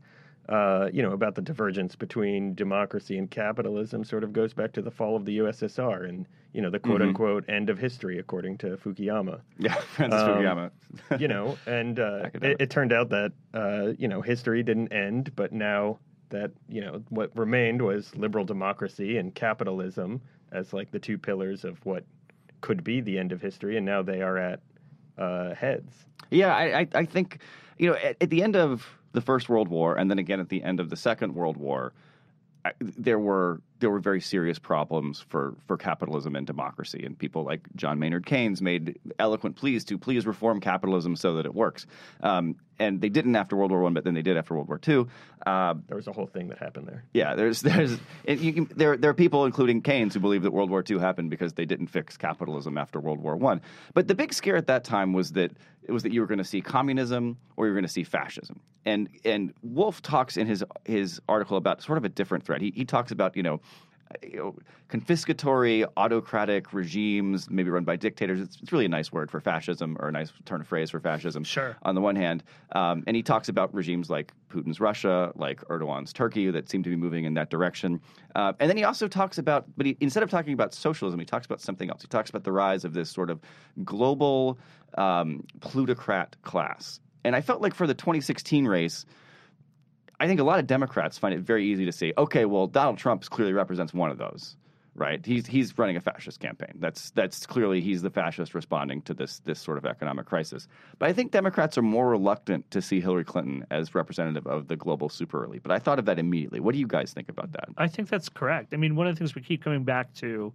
uh, 0.49 0.89
you 0.93 1.01
know, 1.01 1.11
about 1.11 1.35
the 1.35 1.41
divergence 1.41 1.95
between 1.95 2.53
democracy 2.53 3.17
and 3.17 3.31
capitalism 3.31 4.03
sort 4.03 4.23
of 4.23 4.31
goes 4.31 4.53
back 4.53 4.71
to 4.73 4.81
the 4.81 4.91
fall 4.91 5.15
of 5.15 5.25
the 5.25 5.39
USSR 5.39 6.07
and, 6.07 6.27
you 6.53 6.61
know, 6.61 6.69
the 6.69 6.79
quote 6.79 7.01
unquote 7.01 7.49
end 7.49 7.69
of 7.69 7.79
history, 7.79 8.19
according 8.19 8.57
to 8.59 8.77
Fukuyama. 8.77 9.41
Yeah, 9.57 9.73
Francis 9.95 10.21
Um, 10.21 10.29
Fukuyama. 10.29 10.71
you 11.19 11.27
know, 11.27 11.57
and 11.65 11.99
uh, 11.99 12.29
it, 12.41 12.57
it 12.59 12.69
turned 12.69 12.93
out 12.93 13.09
that, 13.09 13.31
uh, 13.53 13.93
you 13.97 14.07
know, 14.07 14.21
history 14.21 14.61
didn't 14.61 14.93
end, 14.93 15.31
but 15.35 15.51
now 15.51 15.97
that, 16.29 16.51
you 16.69 16.81
know, 16.81 17.01
what 17.09 17.35
remained 17.35 17.81
was 17.81 18.15
liberal 18.15 18.45
democracy 18.45 19.17
and 19.17 19.33
capitalism 19.33 20.21
as 20.51 20.73
like 20.73 20.91
the 20.91 20.99
two 20.99 21.17
pillars 21.17 21.65
of 21.65 21.83
what 21.85 22.03
could 22.61 22.83
be 22.83 23.01
the 23.01 23.17
end 23.17 23.31
of 23.31 23.41
history. 23.41 23.77
And 23.77 23.85
now 23.85 24.03
they 24.03 24.21
are 24.21 24.37
at 24.37 24.59
uh, 25.17 25.55
heads. 25.55 25.91
Yeah, 26.29 26.55
I, 26.55 26.81
I, 26.81 26.87
I 26.93 27.05
think 27.05 27.39
you 27.77 27.89
know 27.89 27.95
at, 27.95 28.17
at 28.21 28.29
the 28.29 28.43
end 28.43 28.55
of 28.55 28.87
the 29.15 29.21
First 29.21 29.49
World 29.49 29.69
War, 29.69 29.95
and 29.95 30.11
then 30.11 30.19
again 30.19 30.39
at 30.39 30.49
the 30.49 30.61
end 30.61 30.79
of 30.79 30.89
the 30.89 30.95
Second 30.95 31.33
World 31.33 31.57
War, 31.57 31.93
there 32.79 33.19
were 33.19 33.61
there 33.85 33.91
were 33.91 33.99
very 33.99 34.19
serious 34.19 34.57
problems 34.57 35.23
for 35.29 35.53
for 35.67 35.77
capitalism 35.77 36.35
and 36.35 36.47
democracy, 36.47 37.03
and 37.05 37.15
people 37.15 37.43
like 37.43 37.61
John 37.75 37.99
Maynard 37.99 38.25
Keynes 38.25 38.59
made 38.59 38.97
eloquent 39.19 39.57
pleas 39.57 39.85
to 39.85 39.99
please 39.99 40.25
reform 40.25 40.59
capitalism 40.59 41.15
so 41.15 41.35
that 41.35 41.45
it 41.45 41.53
works. 41.53 41.85
Um, 42.21 42.55
and 42.79 42.99
they 42.99 43.09
didn't 43.09 43.35
after 43.35 43.55
World 43.55 43.69
War 43.69 43.81
One, 43.83 43.93
but 43.93 44.03
then 44.03 44.15
they 44.15 44.23
did 44.23 44.37
after 44.37 44.55
World 44.55 44.67
War 44.69 44.79
Two. 44.79 45.07
Uh, 45.45 45.75
There 45.87 45.95
was 45.95 46.07
a 46.07 46.11
whole 46.11 46.25
thing 46.25 46.47
that 46.47 46.57
happened 46.57 46.87
there. 46.87 47.03
yeah, 47.13 47.35
there's 47.35 47.61
there's 47.61 47.99
can, 48.25 48.67
there 48.75 48.97
there 48.97 49.11
are 49.11 49.13
people, 49.13 49.45
including 49.45 49.83
Keynes, 49.83 50.15
who 50.15 50.19
believe 50.19 50.41
that 50.41 50.51
World 50.51 50.71
War 50.71 50.83
II 50.89 50.97
happened 50.97 51.29
because 51.29 51.53
they 51.53 51.65
didn't 51.65 51.87
fix 51.87 52.17
capitalism 52.17 52.79
after 52.79 52.99
World 52.99 53.19
War 53.21 53.35
One. 53.35 53.61
But 53.93 54.07
the 54.07 54.15
big 54.15 54.33
scare 54.33 54.55
at 54.57 54.65
that 54.65 54.83
time 54.83 55.13
was 55.13 55.33
that 55.33 55.51
it 55.83 55.91
was 55.91 56.01
that 56.01 56.11
you 56.11 56.21
were 56.21 56.27
going 56.27 56.39
to 56.39 56.43
see 56.43 56.61
communism 56.61 57.37
or 57.55 57.67
you 57.67 57.71
were 57.71 57.75
going 57.75 57.87
to 57.87 57.93
see 57.93 58.03
fascism. 58.03 58.59
And 58.83 59.09
and 59.23 59.53
Wolf 59.63 60.01
talks 60.01 60.35
in 60.35 60.45
his 60.47 60.63
his 60.83 61.21
article 61.29 61.55
about 61.57 61.81
sort 61.81 61.97
of 61.97 62.03
a 62.03 62.09
different 62.09 62.43
threat. 62.43 62.61
He 62.61 62.73
he 62.75 62.83
talks 62.85 63.11
about 63.11 63.37
you 63.37 63.43
know. 63.43 63.61
You 64.23 64.37
know, 64.37 64.55
confiscatory, 64.89 65.85
autocratic 65.97 66.73
regimes, 66.73 67.49
maybe 67.49 67.69
run 67.69 67.83
by 67.83 67.95
dictators. 67.95 68.39
It's, 68.39 68.57
it's 68.61 68.71
really 68.71 68.85
a 68.85 68.89
nice 68.89 69.11
word 69.11 69.31
for 69.31 69.39
fascism, 69.39 69.97
or 69.99 70.07
a 70.09 70.11
nice 70.11 70.31
turn 70.45 70.61
of 70.61 70.67
phrase 70.67 70.91
for 70.91 70.99
fascism. 70.99 71.43
Sure. 71.43 71.75
On 71.83 71.95
the 71.95 72.01
one 72.01 72.15
hand, 72.15 72.43
um, 72.73 73.03
and 73.07 73.15
he 73.15 73.23
talks 73.23 73.49
about 73.49 73.73
regimes 73.73 74.09
like 74.09 74.31
Putin's 74.49 74.79
Russia, 74.79 75.31
like 75.35 75.61
Erdogan's 75.69 76.13
Turkey, 76.13 76.51
that 76.51 76.69
seem 76.69 76.83
to 76.83 76.89
be 76.89 76.95
moving 76.95 77.25
in 77.25 77.33
that 77.33 77.49
direction. 77.49 77.99
Uh, 78.35 78.53
and 78.59 78.69
then 78.69 78.77
he 78.77 78.83
also 78.83 79.07
talks 79.07 79.37
about, 79.37 79.65
but 79.75 79.85
he, 79.85 79.97
instead 79.99 80.23
of 80.23 80.29
talking 80.29 80.53
about 80.53 80.73
socialism, 80.73 81.19
he 81.19 81.25
talks 81.25 81.45
about 81.45 81.59
something 81.59 81.89
else. 81.89 82.01
He 82.01 82.07
talks 82.07 82.29
about 82.29 82.43
the 82.43 82.51
rise 82.51 82.85
of 82.85 82.93
this 82.93 83.09
sort 83.09 83.29
of 83.29 83.39
global 83.83 84.59
um, 84.97 85.45
plutocrat 85.61 86.35
class. 86.43 86.99
And 87.23 87.35
I 87.35 87.41
felt 87.41 87.61
like 87.61 87.73
for 87.73 87.87
the 87.87 87.95
2016 87.95 88.67
race, 88.67 89.05
I 90.19 90.27
think 90.27 90.39
a 90.39 90.43
lot 90.43 90.59
of 90.59 90.67
Democrats 90.67 91.17
find 91.17 91.33
it 91.33 91.41
very 91.41 91.65
easy 91.65 91.85
to 91.85 91.91
say, 91.91 92.13
okay, 92.17 92.45
well, 92.45 92.67
Donald 92.67 92.97
Trump 92.97 93.27
clearly 93.29 93.53
represents 93.53 93.93
one 93.93 94.11
of 94.11 94.17
those, 94.17 94.55
right? 94.95 95.25
He's 95.25 95.45
he's 95.45 95.77
running 95.77 95.97
a 95.97 96.01
fascist 96.01 96.39
campaign. 96.39 96.73
That's 96.75 97.11
that's 97.11 97.45
clearly 97.45 97.81
he's 97.81 98.01
the 98.01 98.09
fascist 98.09 98.53
responding 98.53 99.01
to 99.03 99.13
this 99.13 99.39
this 99.39 99.59
sort 99.59 99.77
of 99.77 99.85
economic 99.85 100.25
crisis. 100.25 100.67
But 100.99 101.09
I 101.09 101.13
think 101.13 101.31
Democrats 101.31 101.77
are 101.77 101.81
more 101.81 102.09
reluctant 102.09 102.69
to 102.71 102.81
see 102.81 103.01
Hillary 103.01 103.25
Clinton 103.25 103.65
as 103.71 103.93
representative 103.93 104.47
of 104.47 104.67
the 104.67 104.75
global 104.75 105.09
super 105.09 105.43
elite. 105.43 105.63
But 105.63 105.71
I 105.71 105.79
thought 105.79 105.99
of 105.99 106.05
that 106.05 106.19
immediately. 106.19 106.59
What 106.59 106.73
do 106.73 106.79
you 106.79 106.87
guys 106.87 107.11
think 107.13 107.29
about 107.29 107.51
that? 107.51 107.69
I 107.77 107.87
think 107.87 108.09
that's 108.09 108.29
correct. 108.29 108.73
I 108.73 108.77
mean, 108.77 108.95
one 108.95 109.07
of 109.07 109.15
the 109.15 109.19
things 109.19 109.35
we 109.35 109.41
keep 109.41 109.63
coming 109.63 109.83
back 109.83 110.13
to 110.15 110.53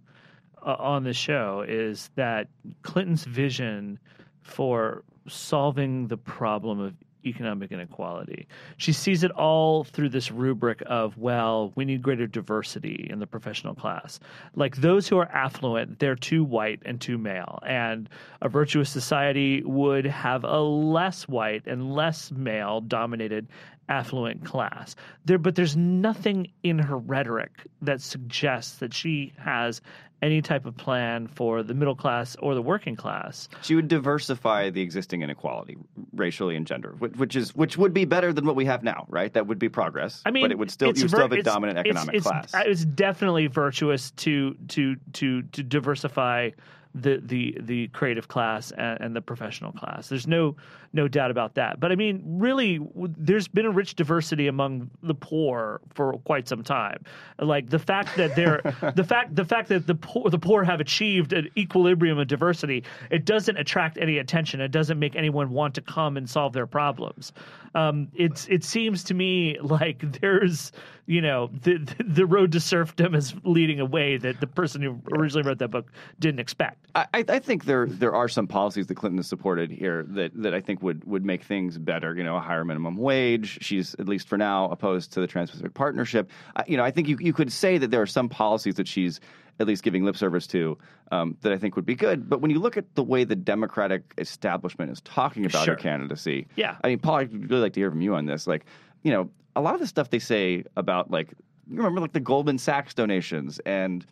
uh, 0.65 0.75
on 0.79 1.03
the 1.03 1.13
show 1.13 1.63
is 1.67 2.09
that 2.15 2.47
Clinton's 2.81 3.25
vision 3.25 3.99
for 4.41 5.03
solving 5.27 6.07
the 6.07 6.17
problem 6.17 6.79
of 6.79 6.95
economic 7.25 7.71
inequality. 7.71 8.47
She 8.77 8.93
sees 8.93 9.23
it 9.23 9.31
all 9.31 9.83
through 9.83 10.09
this 10.09 10.31
rubric 10.31 10.81
of, 10.85 11.17
well, 11.17 11.71
we 11.75 11.85
need 11.85 12.01
greater 12.01 12.27
diversity 12.27 13.07
in 13.09 13.19
the 13.19 13.27
professional 13.27 13.75
class. 13.75 14.19
Like 14.55 14.77
those 14.77 15.07
who 15.07 15.17
are 15.17 15.29
affluent, 15.31 15.99
they're 15.99 16.15
too 16.15 16.43
white 16.43 16.81
and 16.85 16.99
too 16.99 17.17
male. 17.17 17.59
And 17.65 18.09
a 18.41 18.49
virtuous 18.49 18.89
society 18.89 19.63
would 19.63 20.05
have 20.05 20.43
a 20.43 20.59
less 20.59 21.27
white 21.27 21.63
and 21.65 21.93
less 21.93 22.31
male 22.31 22.81
dominated 22.81 23.47
affluent 23.91 24.45
class. 24.45 24.95
There 25.25 25.37
but 25.37 25.55
there's 25.55 25.75
nothing 25.75 26.51
in 26.63 26.79
her 26.79 26.97
rhetoric 26.97 27.51
that 27.81 28.01
suggests 28.01 28.77
that 28.77 28.93
she 28.93 29.33
has 29.37 29.81
any 30.21 30.41
type 30.41 30.65
of 30.65 30.77
plan 30.77 31.27
for 31.27 31.63
the 31.63 31.73
middle 31.73 31.95
class 31.95 32.35
or 32.37 32.53
the 32.53 32.61
working 32.61 32.95
class. 32.95 33.49
She 33.63 33.75
would 33.75 33.87
diversify 33.87 34.69
the 34.69 34.81
existing 34.81 35.23
inequality, 35.23 35.77
racially 36.13 36.55
and 36.55 36.65
gender, 36.65 36.95
which, 36.99 37.13
which 37.15 37.35
is 37.35 37.53
which 37.55 37.77
would 37.77 37.93
be 37.93 38.05
better 38.05 38.31
than 38.31 38.45
what 38.45 38.55
we 38.55 38.65
have 38.65 38.81
now, 38.83 39.05
right? 39.09 39.33
That 39.33 39.47
would 39.47 39.59
be 39.59 39.67
progress. 39.67 40.21
I 40.25 40.31
mean, 40.31 40.43
but 40.45 40.51
it 40.51 40.57
would 40.57 40.71
still 40.71 40.89
it's 40.89 41.01
you 41.01 41.07
still 41.07 41.21
have 41.21 41.31
a 41.31 41.39
it's- 41.39 41.53
dominant 41.53 41.79
it's- 41.79 41.91
economic 41.91 42.15
it's, 42.15 42.25
class. 42.27 42.51
It's 42.65 42.85
definitely 42.85 43.47
virtuous 43.47 44.11
to 44.11 44.55
to 44.69 44.95
to 45.13 45.41
to 45.41 45.63
diversify 45.63 46.51
the 46.93 47.21
the 47.23 47.57
the 47.61 47.87
creative 47.89 48.27
class 48.27 48.71
and, 48.71 48.99
and 49.01 49.15
the 49.15 49.21
professional 49.21 49.71
class. 49.71 50.09
There's 50.09 50.27
no 50.27 50.55
no 50.93 51.07
doubt 51.07 51.31
about 51.31 51.55
that. 51.55 51.79
But 51.79 51.91
I 51.91 51.95
mean, 51.95 52.21
really, 52.25 52.79
w- 52.79 53.13
there's 53.17 53.47
been 53.47 53.65
a 53.65 53.71
rich 53.71 53.95
diversity 53.95 54.47
among 54.47 54.89
the 55.01 55.13
poor 55.13 55.79
for 55.93 56.13
quite 56.19 56.47
some 56.47 56.63
time. 56.63 57.03
Like 57.39 57.69
the 57.69 57.79
fact 57.79 58.17
that 58.17 58.35
they're 58.35 58.61
the 58.95 59.03
fact 59.03 59.35
the 59.35 59.45
fact 59.45 59.69
that 59.69 59.87
the 59.87 59.95
poor 59.95 60.29
the 60.29 60.39
poor 60.39 60.63
have 60.63 60.81
achieved 60.81 61.33
an 61.33 61.49
equilibrium 61.57 62.19
of 62.19 62.27
diversity. 62.27 62.83
It 63.09 63.25
doesn't 63.25 63.57
attract 63.57 63.97
any 63.97 64.17
attention. 64.17 64.59
It 64.61 64.71
doesn't 64.71 64.99
make 64.99 65.15
anyone 65.15 65.51
want 65.51 65.75
to 65.75 65.81
come 65.81 66.17
and 66.17 66.29
solve 66.29 66.53
their 66.53 66.67
problems. 66.67 67.31
Um, 67.73 68.09
it's 68.13 68.47
it 68.47 68.63
seems 68.63 69.03
to 69.05 69.13
me 69.13 69.57
like 69.61 70.19
there's 70.19 70.71
you 71.05 71.21
know 71.21 71.49
the 71.63 71.77
the- 72.03 72.25
road 72.25 72.51
to 72.53 72.59
serfdom 72.59 73.15
is 73.15 73.33
leading 73.43 73.79
a 73.79 73.85
way 73.85 74.17
that 74.17 74.39
the 74.39 74.47
person 74.47 74.81
who 74.81 75.01
originally 75.11 75.47
wrote 75.47 75.59
that 75.59 75.69
book 75.69 75.91
didn't 76.19 76.39
expect. 76.39 76.85
I, 76.95 77.07
I 77.13 77.39
think 77.39 77.65
there 77.65 77.85
there 77.85 78.13
are 78.15 78.27
some 78.29 78.47
policies 78.47 78.87
that 78.87 78.95
Clinton 78.95 79.17
has 79.17 79.27
supported 79.27 79.71
here 79.71 80.03
that, 80.09 80.31
that 80.41 80.53
I 80.53 80.61
think 80.61 80.81
would, 80.81 81.03
would 81.05 81.25
make 81.25 81.43
things 81.43 81.77
better. 81.77 82.15
You 82.15 82.23
know, 82.23 82.35
a 82.37 82.39
higher 82.41 82.63
minimum 82.65 82.97
wage. 82.97 83.59
She's 83.61 83.93
at 83.95 84.07
least 84.07 84.27
for 84.27 84.37
now 84.37 84.69
opposed 84.69 85.13
to 85.13 85.19
the 85.21 85.27
Trans-Pacific 85.27 85.73
Partnership. 85.73 86.29
I, 86.55 86.63
you 86.67 86.77
know, 86.77 86.83
I 86.83 86.91
think 86.91 87.07
you 87.07 87.17
you 87.19 87.33
could 87.33 87.51
say 87.51 87.77
that 87.77 87.91
there 87.91 88.01
are 88.01 88.05
some 88.07 88.29
policies 88.29 88.75
that 88.75 88.87
she's 88.87 89.19
at 89.59 89.67
least 89.67 89.83
giving 89.83 90.03
lip 90.03 90.17
service 90.17 90.47
to 90.47 90.77
um, 91.11 91.37
that 91.41 91.51
I 91.51 91.57
think 91.57 91.75
would 91.75 91.85
be 91.85 91.93
good. 91.95 92.27
But 92.29 92.41
when 92.41 92.49
you 92.51 92.59
look 92.59 92.77
at 92.77 92.95
the 92.95 93.03
way 93.03 93.25
the 93.25 93.35
Democratic 93.35 94.13
establishment 94.17 94.91
is 94.91 95.01
talking 95.01 95.45
about 95.45 95.65
Sure. 95.65 95.75
her 95.75 95.79
candidacy, 95.79 96.47
Yeah. 96.55 96.77
I 96.83 96.87
mean, 96.87 96.99
Paul, 96.99 97.15
I'd 97.17 97.49
really 97.49 97.61
like 97.61 97.73
to 97.73 97.79
hear 97.79 97.91
from 97.91 98.01
you 98.01 98.15
on 98.15 98.25
this. 98.25 98.47
Like, 98.47 98.65
you 99.03 99.11
know, 99.11 99.29
a 99.55 99.61
lot 99.61 99.73
of 99.73 99.79
the 99.79 99.87
stuff 99.87 100.09
they 100.09 100.19
say 100.19 100.63
about 100.75 101.11
like 101.11 101.29
you 101.69 101.77
remember 101.77 102.01
like 102.01 102.13
the 102.13 102.19
Goldman 102.19 102.57
Sachs 102.57 102.93
donations 102.93 103.59
and 103.65 104.05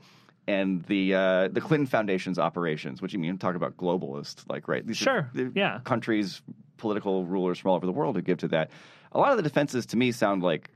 and 0.47 0.83
the 0.85 1.13
uh, 1.13 1.47
the 1.49 1.61
Clinton 1.61 1.85
Foundation's 1.87 2.39
operations, 2.39 3.01
which 3.01 3.13
you 3.13 3.19
mean 3.19 3.37
talk 3.37 3.55
about 3.55 3.77
globalist, 3.77 4.43
like 4.49 4.67
right? 4.67 4.85
These 4.85 4.97
Sure, 4.97 5.29
they're 5.33 5.51
yeah. 5.53 5.79
countries, 5.83 6.41
political 6.77 7.25
rulers 7.25 7.59
from 7.59 7.69
all 7.69 7.75
over 7.75 7.85
the 7.85 7.91
world 7.91 8.15
who 8.15 8.21
give 8.21 8.39
to 8.39 8.47
that. 8.49 8.71
A 9.11 9.19
lot 9.19 9.31
of 9.31 9.37
the 9.37 9.43
defenses 9.43 9.85
to 9.87 9.97
me 9.97 10.11
sound 10.11 10.43
like. 10.43 10.71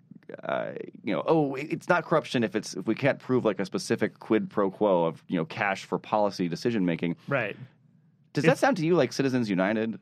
Uh, 0.45 0.71
you 1.03 1.13
know, 1.13 1.21
oh, 1.27 1.53
it's 1.55 1.89
not 1.89 2.05
corruption 2.05 2.43
if 2.45 2.55
it's 2.55 2.75
if 2.75 2.87
we 2.87 2.95
can't 2.95 3.19
prove 3.19 3.43
like 3.43 3.59
a 3.59 3.65
specific 3.65 4.19
quid 4.19 4.49
pro 4.49 4.71
quo 4.71 5.03
of 5.03 5.21
you 5.27 5.37
know 5.37 5.45
cash 5.45 5.83
for 5.83 5.99
policy 5.99 6.47
decision 6.47 6.85
making. 6.85 7.15
Right. 7.27 7.57
Does 8.31 8.45
that 8.45 8.57
sound 8.57 8.77
to 8.77 8.85
you 8.85 8.95
like 8.95 9.11
Citizens 9.13 9.49
United? 9.49 9.99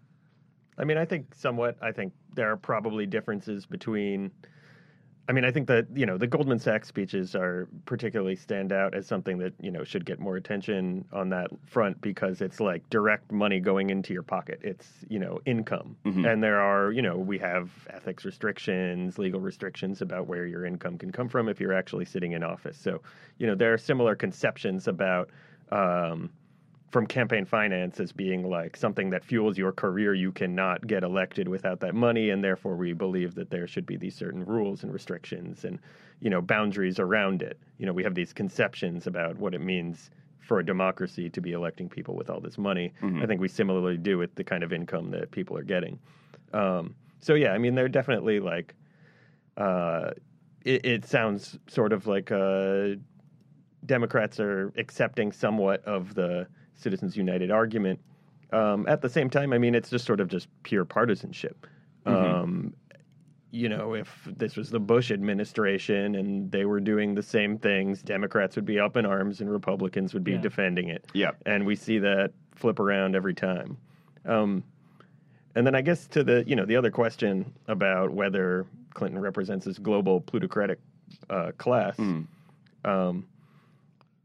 I 0.78 0.86
mean, 0.86 0.98
I 0.98 1.06
think 1.06 1.34
somewhat. 1.36 1.76
I 1.82 1.92
think 1.92 2.14
there 2.34 2.52
are 2.52 2.58
probably 2.58 3.06
differences 3.06 3.66
between. 3.66 4.32
I 5.30 5.34
mean, 5.34 5.46
I 5.46 5.52
think 5.52 5.68
that 5.68 5.86
you 5.96 6.06
know 6.06 6.18
the 6.18 6.28
Goldman 6.28 6.60
Sachs 6.60 6.88
speeches 6.88 7.36
are 7.36 7.68
particularly 7.86 8.36
stand 8.36 8.74
out 8.74 8.94
as 8.96 9.08
something 9.08 9.38
that 9.38 9.54
you 9.62 9.72
know 9.72 9.84
should 9.84 10.04
get 10.04 10.20
more 10.20 10.36
attention 10.36 11.06
on 11.14 11.30
that 11.30 11.52
front 11.66 12.02
because 12.02 12.42
it's 12.42 12.60
like 12.60 12.90
direct 12.90 13.32
money 13.32 13.60
going 13.60 13.92
into 13.92 14.14
your 14.14 14.24
pocket. 14.24 14.60
It's 14.64 14.90
you 15.10 15.20
know 15.20 15.40
income, 15.46 15.96
and 16.26 16.44
there 16.44 16.60
are 16.60 16.92
you 16.92 17.02
know 17.02 17.18
we 17.18 17.38
have 17.38 17.70
ethics 17.90 18.26
restrictions, 18.26 19.20
legal 19.20 19.40
restrictions 19.40 20.02
about 20.02 20.28
where 20.28 20.46
your 20.48 20.66
income 20.66 20.98
can 20.98 21.12
come 21.12 21.30
from 21.30 21.48
if 21.48 21.62
you're 21.62 21.74
actually 21.74 22.06
sitting 22.06 22.32
in 22.34 22.44
office. 22.44 22.78
So 22.78 23.02
you 23.38 23.48
know 23.48 23.56
there 23.56 23.74
are 23.74 23.78
similar 23.78 24.16
conceptions 24.16 24.88
about. 24.88 25.30
Um, 25.72 26.32
from 26.92 27.08
campaign 27.08 27.46
finance 27.46 28.00
as 28.00 28.12
being 28.12 28.48
like 28.50 28.76
something 28.76 29.10
that 29.10 29.24
fuels 29.24 29.58
your 29.58 29.72
career. 29.72 30.14
You 30.14 30.32
cannot 30.32 30.86
get 30.86 31.04
elected 31.04 31.48
without 31.48 31.80
that 31.80 31.96
money, 31.96 32.30
and 32.30 32.44
therefore 32.44 32.76
we 32.76 32.94
believe 32.94 33.34
that 33.36 33.50
there 33.50 33.66
should 33.66 33.86
be 33.86 33.96
these 33.96 34.16
certain 34.16 34.46
rules 34.46 34.84
and 34.84 34.94
restrictions 34.94 35.64
and 35.64 35.80
you 36.20 36.30
know 36.30 36.42
boundaries 36.42 37.00
around 37.00 37.42
it. 37.42 37.60
You 37.78 37.86
know, 37.86 37.94
we 37.94 38.04
have 38.04 38.14
these 38.14 38.34
conceptions 38.34 39.08
about 39.08 39.38
what 39.38 39.56
it 39.56 39.62
means 39.62 40.12
for 40.40 40.60
a 40.60 40.66
democracy 40.66 41.30
to 41.30 41.40
be 41.40 41.54
electing 41.54 41.88
people 41.88 42.16
with 42.16 42.30
all 42.30 42.42
this 42.42 42.58
money. 42.58 42.92
I 43.24 43.26
think 43.26 43.40
we 43.40 43.48
similarly 43.48 43.98
do 43.98 44.18
with 44.18 44.36
the 44.36 44.44
kind 44.44 44.64
of 44.64 44.74
income 44.74 45.12
that 45.12 45.32
people 45.32 45.58
are 45.58 45.64
getting. 45.64 45.98
Um, 46.54 46.96
so 47.20 47.36
yeah, 47.36 47.54
I 47.54 47.58
mean, 47.58 47.74
they're 47.76 47.88
definitely 47.90 48.40
like. 48.40 48.76
Uh, 49.58 50.12
it, 50.64 50.86
it 50.86 51.06
sounds 51.06 51.58
sort 51.68 51.92
of 51.94 52.06
like 52.06 52.32
uh, 52.32 52.90
Democrats 53.86 54.40
are 54.40 54.72
accepting 54.78 55.32
somewhat 55.32 55.84
of 55.86 56.14
the 56.14 56.48
Citizens 56.82 57.16
United 57.16 57.52
argument. 57.52 58.00
Um, 58.52 58.86
at 58.88 59.02
the 59.02 59.10
same 59.10 59.30
time, 59.30 59.54
I 59.54 59.58
mean, 59.58 59.76
it's 59.76 59.90
just 59.90 60.06
sort 60.06 60.20
of 60.20 60.28
just 60.28 60.48
pure 60.64 60.84
partisanship. 60.84 61.68
Um, 62.06 62.74
you 63.52 63.70
know, 63.70 63.94
if 63.94 64.28
this 64.38 64.56
was 64.56 64.70
the 64.70 64.80
Bush 64.80 65.12
administration 65.12 66.16
and 66.16 66.52
they 66.52 66.66
were 66.66 66.80
doing 66.80 67.14
the 67.16 67.22
same 67.24 67.58
things, 67.58 68.02
Democrats 68.02 68.56
would 68.56 68.66
be 68.66 68.80
up 68.80 68.98
in 68.98 69.06
arms 69.06 69.40
and 69.42 69.50
Republicans 69.50 70.14
would 70.14 70.24
be 70.24 70.32
Yeah. 70.34 70.42
defending 70.42 70.90
it. 70.90 71.06
Yeah. 71.14 71.32
And 71.46 71.66
we 71.66 71.76
see 71.76 72.00
that 72.00 72.32
flip 72.56 72.80
around 72.80 73.16
every 73.16 73.34
time. 73.34 73.78
Um, 74.26 74.64
and 75.56 75.66
then 75.68 75.76
I 75.76 75.82
guess 75.82 76.08
to 76.08 76.24
the 76.24 76.44
you 76.48 76.56
know 76.56 76.66
the 76.66 76.78
other 76.78 76.92
question 76.92 77.54
about 77.68 78.12
whether 78.12 78.66
Clinton 78.94 79.20
represents 79.20 79.66
this 79.66 79.78
global 79.80 80.22
plutocratic 80.22 80.80
uh, 81.30 81.52
class. 81.58 82.00
Um, 82.00 83.28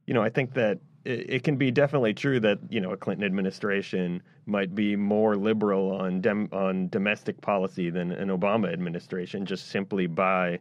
you 0.07 0.15
know, 0.15 0.23
I 0.23 0.29
think 0.31 0.55
that 0.55 0.79
it, 1.07 1.31
it 1.31 1.45
can 1.45 1.57
be 1.57 1.71
definitely 1.71 2.13
true 2.15 2.41
that 2.41 2.59
you 2.69 2.81
know 2.81 2.91
a 2.93 2.97
Clinton 2.97 3.25
administration 3.25 4.23
might 4.47 4.75
be 4.75 4.97
more 4.97 5.37
liberal 5.37 5.93
on 5.93 6.21
dem- 6.21 6.49
on 6.53 6.89
domestic 6.89 7.41
policy 7.41 7.91
than 7.91 8.13
an 8.13 8.29
Obama 8.29 8.73
administration, 8.73 9.47
just 9.47 9.69
simply 9.69 10.07
by 10.07 10.59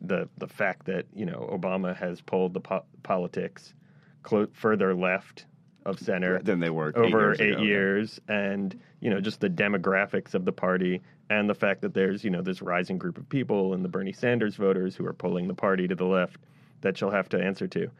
the 0.00 0.28
the 0.38 0.46
fact 0.48 0.86
that 0.86 1.06
you 1.14 1.26
know 1.26 1.48
Obama 1.52 1.94
has 1.96 2.20
pulled 2.20 2.54
the 2.54 2.60
po- 2.60 2.84
politics 3.02 3.74
clo- 4.22 4.48
further 4.52 4.94
left 4.94 5.46
of 5.84 5.98
center 5.98 6.40
Than 6.40 6.60
they 6.60 6.70
were 6.70 6.90
eight 6.90 6.96
over 6.96 7.18
years 7.18 7.40
eight 7.40 7.52
ago. 7.54 7.62
years, 7.62 8.20
and 8.28 8.78
you 9.00 9.10
know 9.10 9.20
just 9.20 9.40
the 9.40 9.50
demographics 9.50 10.34
of 10.34 10.44
the 10.44 10.52
party 10.52 11.02
and 11.28 11.48
the 11.50 11.54
fact 11.54 11.80
that 11.82 11.92
there's 11.94 12.22
you 12.24 12.30
know 12.30 12.42
this 12.42 12.62
rising 12.62 12.98
group 12.98 13.18
of 13.18 13.28
people 13.28 13.74
and 13.74 13.84
the 13.84 13.88
Bernie 13.88 14.12
Sanders 14.12 14.54
voters 14.54 14.94
who 14.94 15.04
are 15.06 15.12
pulling 15.12 15.48
the 15.48 15.54
party 15.54 15.88
to 15.88 15.94
the 15.96 16.04
left 16.06 16.36
that 16.82 16.96
she'll 16.96 17.10
have 17.10 17.28
to 17.30 17.40
answer 17.42 17.66
to. 17.68 17.90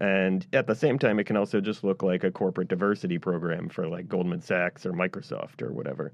And 0.00 0.46
at 0.52 0.66
the 0.66 0.74
same 0.74 0.98
time, 0.98 1.18
it 1.20 1.24
can 1.24 1.36
also 1.36 1.60
just 1.60 1.84
look 1.84 2.02
like 2.02 2.24
a 2.24 2.30
corporate 2.30 2.68
diversity 2.68 3.18
program 3.18 3.68
for 3.68 3.86
like 3.88 4.08
Goldman 4.08 4.40
Sachs 4.40 4.84
or 4.84 4.92
Microsoft 4.92 5.62
or 5.62 5.72
whatever. 5.72 6.12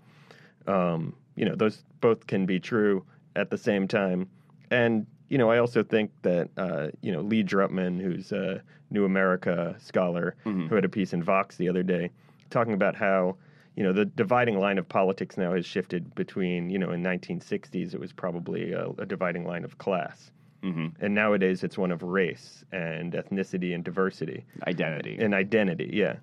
Um, 0.67 1.15
you 1.37 1.45
know, 1.45 1.55
those 1.55 1.85
both 2.01 2.27
can 2.27 2.45
be 2.45 2.61
true 2.61 3.05
at 3.37 3.51
the 3.51 3.57
same 3.57 3.89
time. 3.89 4.29
And, 4.71 5.07
you 5.29 5.39
know, 5.39 5.51
I 5.51 5.59
also 5.59 5.83
think 5.83 6.11
that, 6.23 6.51
uh, 6.57 6.89
you 7.01 7.13
know, 7.13 7.23
Lee 7.23 7.43
Drutman, 7.43 8.01
who's 8.01 8.33
a 8.33 8.63
New 8.91 9.05
America 9.05 9.77
scholar, 9.79 10.35
who 10.69 10.75
had 10.75 10.85
a 10.85 10.89
piece 10.89 11.13
in 11.13 11.23
Vox 11.23 11.57
the 11.57 11.69
other 11.69 11.83
day, 11.83 12.11
talking 12.51 12.73
about 12.75 12.95
how, 12.97 13.37
you 13.77 13.85
know, 13.85 13.93
the 13.93 14.05
dividing 14.05 14.59
line 14.59 14.77
of 14.79 14.89
politics 14.89 15.37
now 15.37 15.55
has 15.55 15.65
shifted 15.65 16.15
between, 16.15 16.69
you 16.69 16.79
know, 16.79 16.91
in 16.91 17.03
1960s, 17.03 17.95
it 17.95 18.01
was 18.01 18.13
probably 18.13 18.73
a, 18.73 18.89
a 18.99 19.07
dividing 19.07 19.47
line 19.47 19.65
of 19.65 19.79
class. 19.79 20.31
Mm-hmm. 20.63 21.05
And 21.05 21.15
nowadays 21.15 21.63
it's 21.63 21.79
one 21.79 21.93
of 21.93 22.03
race 22.03 22.65
and 22.73 23.13
ethnicity 23.13 23.75
and 23.75 23.85
diversity 23.85 24.45
Identity. 24.67 25.17
and 25.21 25.35
identity, 25.35 25.91
yeah. 25.93 26.17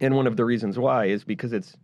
And 0.00 0.14
one 0.14 0.26
of 0.26 0.36
the 0.36 0.44
reasons 0.44 0.78
why 0.78 1.06
is 1.06 1.24
because 1.24 1.52
it's 1.52 1.76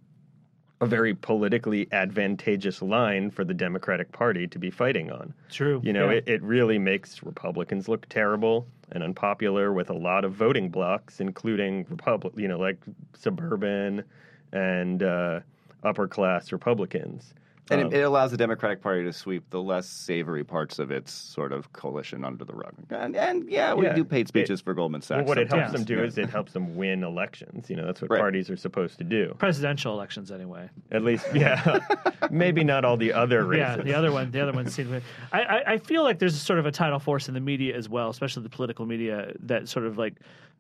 a 0.81 0.87
very 0.87 1.15
politically 1.15 1.89
advantageous 1.91 2.81
line 2.83 3.31
for 3.31 3.45
the 3.45 3.55
Democratic 3.55 4.13
Party 4.13 4.47
to 4.47 4.59
be 4.59 4.71
fighting 4.71 5.11
on. 5.11 5.35
True. 5.51 5.81
You 5.83 5.93
know, 5.93 6.11
yeah. 6.11 6.19
it, 6.19 6.29
it 6.29 6.43
really 6.43 6.79
makes 6.79 7.23
Republicans 7.23 7.89
look 7.89 8.09
terrible 8.09 8.67
and 8.93 9.03
unpopular 9.03 9.73
with 9.73 9.91
a 9.91 9.95
lot 9.95 10.25
of 10.25 10.33
voting 10.33 10.69
blocks, 10.69 11.21
including 11.21 11.85
Republic, 11.91 12.33
you 12.37 12.47
know, 12.47 12.59
like 12.59 12.79
suburban 13.15 14.05
and 14.53 15.03
uh, 15.03 15.41
upper 15.83 16.07
class 16.07 16.53
Republicans. 16.53 17.35
And 17.71 17.83
Um, 17.83 17.87
it, 17.93 17.99
it 17.99 18.03
allows 18.03 18.31
the 18.31 18.37
Democratic 18.37 18.81
Party 18.83 19.05
to 19.05 19.13
sweep 19.13 19.49
the 19.51 19.61
less 19.63 19.87
savory 19.87 20.45
parts 20.45 20.79
of 20.79 20.91
its 20.91 21.13
sort 21.13 21.53
of 21.53 21.73
coalition 21.73 22.25
under 22.25 22.45
the 22.45 22.53
rug. 22.55 22.73
And, 22.91 23.15
and 23.17 23.49
yeah, 23.51 23.75
we 23.75 23.85
Yeah. 23.87 23.95
do 23.95 24.05
paid 24.05 24.27
speeches 24.29 24.61
for 24.61 24.75
Goldman 24.75 25.03
Sachs. 25.03 25.19
well, 25.19 25.27
what 25.29 25.39
it 25.39 25.53
helps 25.53 25.73
them 25.73 25.85
do 25.85 25.97
Yeah. 25.97 26.03
is 26.05 26.19
it 26.19 26.31
helps 26.31 26.53
them 26.53 26.77
win 26.77 27.05
elections. 27.05 27.69
You 27.69 27.77
know, 27.77 27.85
that's 27.87 28.01
what 28.01 28.11
Right. 28.11 28.21
parties 28.21 28.49
are 28.51 28.57
supposed 28.57 28.99
to 28.99 29.05
do. 29.05 29.35
Presidential 29.39 29.93
elections, 29.93 30.31
anyway. 30.33 30.69
At 30.91 31.03
least, 31.03 31.27
yeah. 31.35 31.81
Maybe 32.31 32.65
not 32.65 32.85
all 32.85 32.97
the 32.97 33.13
other 33.13 33.45
races. 33.45 33.79
Yeah, 33.79 33.83
the 33.83 33.95
other 33.95 34.13
one, 34.13 34.31
the 34.31 34.41
other 34.41 34.53
one 34.53 34.67
seemed. 34.71 35.03
I, 35.33 35.41
I, 35.43 35.73
I 35.75 35.79
feel 35.79 36.03
like 36.05 36.19
there's 36.19 36.41
sort 36.41 36.59
of 36.59 36.67
a 36.67 36.73
tidal 36.73 36.99
force 36.99 37.29
in 37.29 37.35
the 37.35 37.41
media 37.41 37.77
as 37.77 37.89
well, 37.89 38.09
especially 38.11 38.43
the 38.43 38.49
political 38.49 38.87
media, 38.87 39.33
that 39.41 39.69
sort 39.69 39.85
of 39.87 39.99
like 39.99 40.15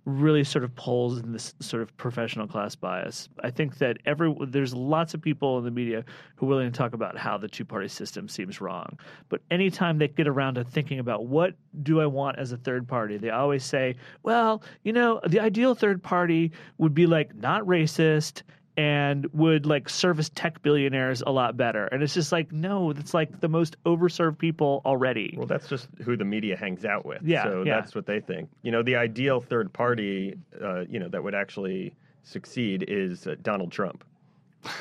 really 0.08 0.42
sort 0.42 0.64
of 0.64 0.74
pulls 0.74 1.18
in 1.18 1.32
this 1.32 1.54
sort 1.60 1.82
of 1.82 1.94
professional 1.98 2.46
class 2.46 2.74
bias. 2.74 3.28
I 3.44 3.50
think 3.50 3.76
that 3.78 3.98
every 4.06 4.34
there's 4.46 4.72
lots 4.72 5.12
of 5.12 5.20
people 5.20 5.58
in 5.58 5.64
the 5.64 5.70
media 5.70 6.02
who 6.36 6.46
are 6.46 6.48
willing 6.48 6.72
to 6.72 6.76
talk 6.76 6.94
about 6.94 7.18
how 7.18 7.36
the 7.36 7.46
two 7.46 7.64
party 7.64 7.88
system 7.88 8.26
seems 8.26 8.60
wrong, 8.60 8.98
but 9.28 9.42
anytime 9.50 9.98
they 9.98 10.08
get 10.08 10.26
around 10.26 10.54
to 10.54 10.64
thinking 10.64 10.98
about 10.98 11.26
what 11.26 11.54
do 11.82 12.00
I 12.00 12.06
want 12.06 12.38
as 12.38 12.52
a 12.52 12.56
third 12.56 12.88
party, 12.88 13.18
they 13.18 13.30
always 13.30 13.64
say, 13.64 13.96
well, 14.22 14.62
you 14.82 14.94
know, 14.94 15.20
the 15.26 15.40
ideal 15.40 15.74
third 15.74 16.02
party 16.02 16.52
would 16.78 16.94
be 16.94 17.06
like 17.06 17.34
not 17.34 17.62
racist 17.64 18.42
and 18.78 19.26
would 19.32 19.66
like 19.66 19.88
service 19.88 20.30
tech 20.36 20.62
billionaires 20.62 21.20
a 21.26 21.32
lot 21.32 21.56
better. 21.56 21.86
And 21.86 22.00
it's 22.00 22.14
just 22.14 22.30
like, 22.30 22.52
no, 22.52 22.92
that's 22.92 23.12
like 23.12 23.40
the 23.40 23.48
most 23.48 23.76
overserved 23.82 24.38
people 24.38 24.82
already. 24.86 25.34
Well, 25.36 25.48
that's 25.48 25.68
just 25.68 25.88
who 26.04 26.16
the 26.16 26.24
media 26.24 26.56
hangs 26.56 26.84
out 26.84 27.04
with. 27.04 27.20
Yeah, 27.24 27.42
So 27.42 27.64
yeah. 27.64 27.74
that's 27.74 27.96
what 27.96 28.06
they 28.06 28.20
think. 28.20 28.48
You 28.62 28.70
know, 28.70 28.84
the 28.84 28.94
ideal 28.94 29.40
third 29.40 29.72
party, 29.72 30.38
uh, 30.62 30.82
you 30.88 31.00
know, 31.00 31.08
that 31.08 31.24
would 31.24 31.34
actually 31.34 31.92
succeed 32.22 32.84
is 32.86 33.26
uh, 33.26 33.34
Donald 33.42 33.72
Trump. 33.72 34.04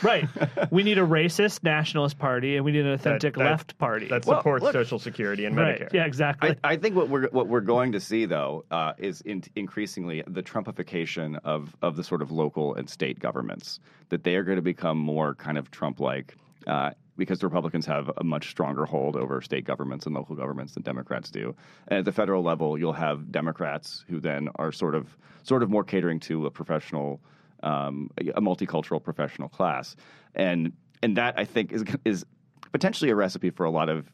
Right. 0.03 0.25
We 0.71 0.83
need 0.83 0.97
a 0.97 1.01
racist 1.05 1.63
nationalist 1.63 2.17
party 2.17 2.55
and 2.55 2.65
we 2.65 2.71
need 2.71 2.85
an 2.85 2.93
authentic 2.93 3.35
that- 3.35 3.43
left 3.43 3.77
party. 3.77 4.07
That 4.07 4.25
Well, 4.25 4.39
supports 4.39 4.63
look- 4.63 4.73
Social 4.73 4.99
Security 4.99 5.45
and 5.45 5.55
right. 5.55 5.79
Medicare. 5.81 5.93
Yeah, 5.93 6.05
exactly. 6.05 6.55
I, 6.63 6.73
I 6.73 6.75
think 6.77 6.95
what 6.95 7.09
we're 7.09 7.27
what 7.29 7.47
we're 7.47 7.61
going 7.61 7.91
to 7.93 7.99
see 7.99 8.25
though 8.25 8.65
uh, 8.71 8.93
is 8.97 9.21
in, 9.21 9.43
increasingly 9.55 10.23
the 10.27 10.43
Trumpification 10.43 11.37
of 11.43 11.75
of 11.81 11.95
the 11.95 12.03
sort 12.03 12.21
of 12.21 12.31
local 12.31 12.75
and 12.75 12.89
state 12.89 13.19
governments 13.19 13.79
that 14.09 14.23
they 14.23 14.35
are 14.35 14.43
going 14.43 14.57
to 14.57 14.61
become 14.61 14.97
more 14.97 15.35
kind 15.35 15.57
of 15.57 15.69
Trump-like 15.71 16.35
uh, 16.65 16.91
because 17.17 17.39
the 17.39 17.47
Republicans 17.47 17.85
have 17.85 18.11
a 18.17 18.23
much 18.23 18.49
stronger 18.49 18.85
hold 18.85 19.15
over 19.15 19.41
state 19.41 19.65
governments 19.65 20.05
and 20.05 20.13
local 20.15 20.35
governments 20.35 20.73
than 20.73 20.83
Democrats 20.83 21.31
do. 21.31 21.55
And 21.87 21.99
at 21.99 22.05
the 22.05 22.11
federal 22.11 22.43
level, 22.43 22.77
you'll 22.77 22.93
have 22.93 23.31
Democrats 23.31 24.05
who 24.07 24.19
then 24.19 24.49
are 24.55 24.71
sort 24.71 24.95
of 24.95 25.17
sort 25.43 25.63
of 25.63 25.69
more 25.69 25.83
catering 25.83 26.19
to 26.21 26.45
a 26.45 26.51
professional, 26.51 27.19
um, 27.63 28.09
a 28.35 28.41
multicultural 28.41 29.03
professional 29.03 29.49
class, 29.49 29.95
and 30.35 30.73
and 31.03 31.17
that 31.17 31.35
I 31.37 31.45
think 31.45 31.71
is 31.71 31.83
is 32.05 32.25
potentially 32.71 33.09
a 33.11 33.15
recipe 33.15 33.49
for 33.49 33.65
a 33.65 33.71
lot 33.71 33.89
of 33.89 34.11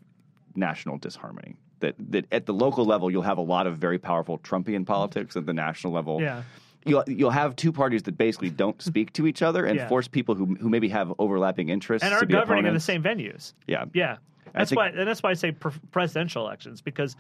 national 0.56 0.98
disharmony. 0.98 1.56
That 1.80 1.96
that 2.12 2.26
at 2.32 2.46
the 2.46 2.54
local 2.54 2.86
level 2.86 3.12
you'll 3.12 3.24
have 3.24 3.38
a 3.38 3.42
lot 3.42 3.68
of 3.68 3.78
very 3.78 4.00
powerful 4.00 4.38
Trumpian 4.40 4.86
politics. 4.86 5.36
At 5.36 5.46
the 5.46 5.54
national 5.54 5.94
level, 5.94 6.22
Yeah. 6.22 6.44
you'll 6.86 7.04
you'll 7.08 7.32
have 7.32 7.56
two 7.56 7.72
parties 7.74 8.04
that 8.04 8.18
basically 8.18 8.50
don't 8.50 8.82
speak 8.92 9.12
to 9.14 9.28
each 9.28 9.42
other 9.42 9.66
and 9.66 9.76
Yeah. 9.78 9.88
force 9.90 10.08
people 10.08 10.36
who 10.36 10.56
who 10.56 10.70
maybe 10.70 10.90
have 10.90 11.14
overlapping 11.20 11.70
interests 11.70 12.06
and 12.08 12.12
to 12.14 12.24
are 12.24 12.26
be 12.26 12.34
governing 12.34 12.66
in 12.68 12.74
the 12.74 12.80
same 12.80 13.04
venues. 13.04 13.54
Yeah, 13.68 13.86
Yeah. 13.94 14.18
That's 14.54 14.70
think- 14.70 14.78
why 14.78 14.88
and 14.90 15.08
that's 15.08 15.22
why 15.24 15.32
I 15.32 15.34
say 15.34 15.52
pre- 15.52 15.72
presidential 15.92 16.46
elections 16.46 16.80
because 16.82 17.16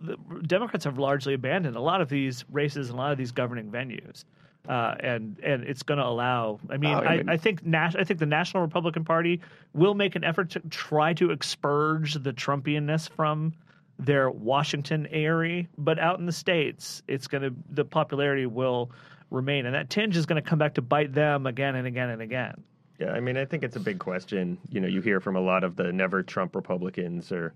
the 0.00 0.16
Democrats 0.46 0.84
have 0.84 0.98
largely 0.98 1.34
abandoned 1.34 1.76
a 1.76 1.80
lot 1.80 2.00
of 2.00 2.08
these 2.08 2.44
races 2.50 2.88
and 2.88 2.98
a 2.98 3.02
lot 3.02 3.12
of 3.12 3.18
these 3.18 3.32
governing 3.32 3.70
venues. 3.70 4.24
Uh, 4.68 4.94
and 5.00 5.40
and 5.42 5.64
it's 5.64 5.82
going 5.82 5.96
to 5.96 6.04
allow. 6.04 6.60
I 6.68 6.76
mean, 6.76 6.92
Oh, 6.94 6.98
I 6.98 7.04
I, 7.04 7.16
mean- 7.16 7.28
I 7.30 7.36
think 7.38 7.64
Nas- 7.64 7.96
I 7.96 8.04
think 8.04 8.20
the 8.20 8.26
National 8.26 8.62
Republican 8.62 9.02
Party 9.02 9.40
will 9.72 9.94
make 9.94 10.14
an 10.14 10.24
effort 10.24 10.50
to 10.50 10.60
try 10.68 11.14
to 11.14 11.30
expurge 11.30 12.14
the 12.14 12.34
Trumpianness 12.34 13.08
from 13.08 13.54
their 13.98 14.30
Washington 14.30 15.06
area, 15.10 15.66
but 15.78 15.98
out 15.98 16.18
in 16.20 16.26
the 16.26 16.32
states, 16.32 17.02
it's 17.08 17.26
going 17.26 17.42
to 17.42 17.54
the 17.70 17.84
popularity 17.84 18.44
will 18.46 18.90
remain, 19.30 19.64
and 19.66 19.74
that 19.74 19.88
tinge 19.90 20.16
is 20.16 20.26
going 20.26 20.40
to 20.42 20.46
come 20.48 20.58
back 20.58 20.74
to 20.74 20.82
bite 20.82 21.12
them 21.14 21.46
again 21.46 21.74
and 21.74 21.86
again 21.86 22.10
and 22.10 22.20
again. 22.20 22.62
Yeah, 23.00 23.12
I 23.12 23.20
mean, 23.20 23.36
I 23.38 23.44
think 23.46 23.62
it's 23.62 23.76
a 23.76 23.80
big 23.80 23.98
question. 23.98 24.58
You 24.70 24.80
know, 24.80 24.88
you 24.88 25.00
hear 25.00 25.18
from 25.20 25.34
a 25.36 25.40
lot 25.40 25.64
of 25.64 25.76
the 25.76 25.92
never 25.92 26.22
Trump 26.22 26.54
Republicans, 26.54 27.32
or 27.32 27.54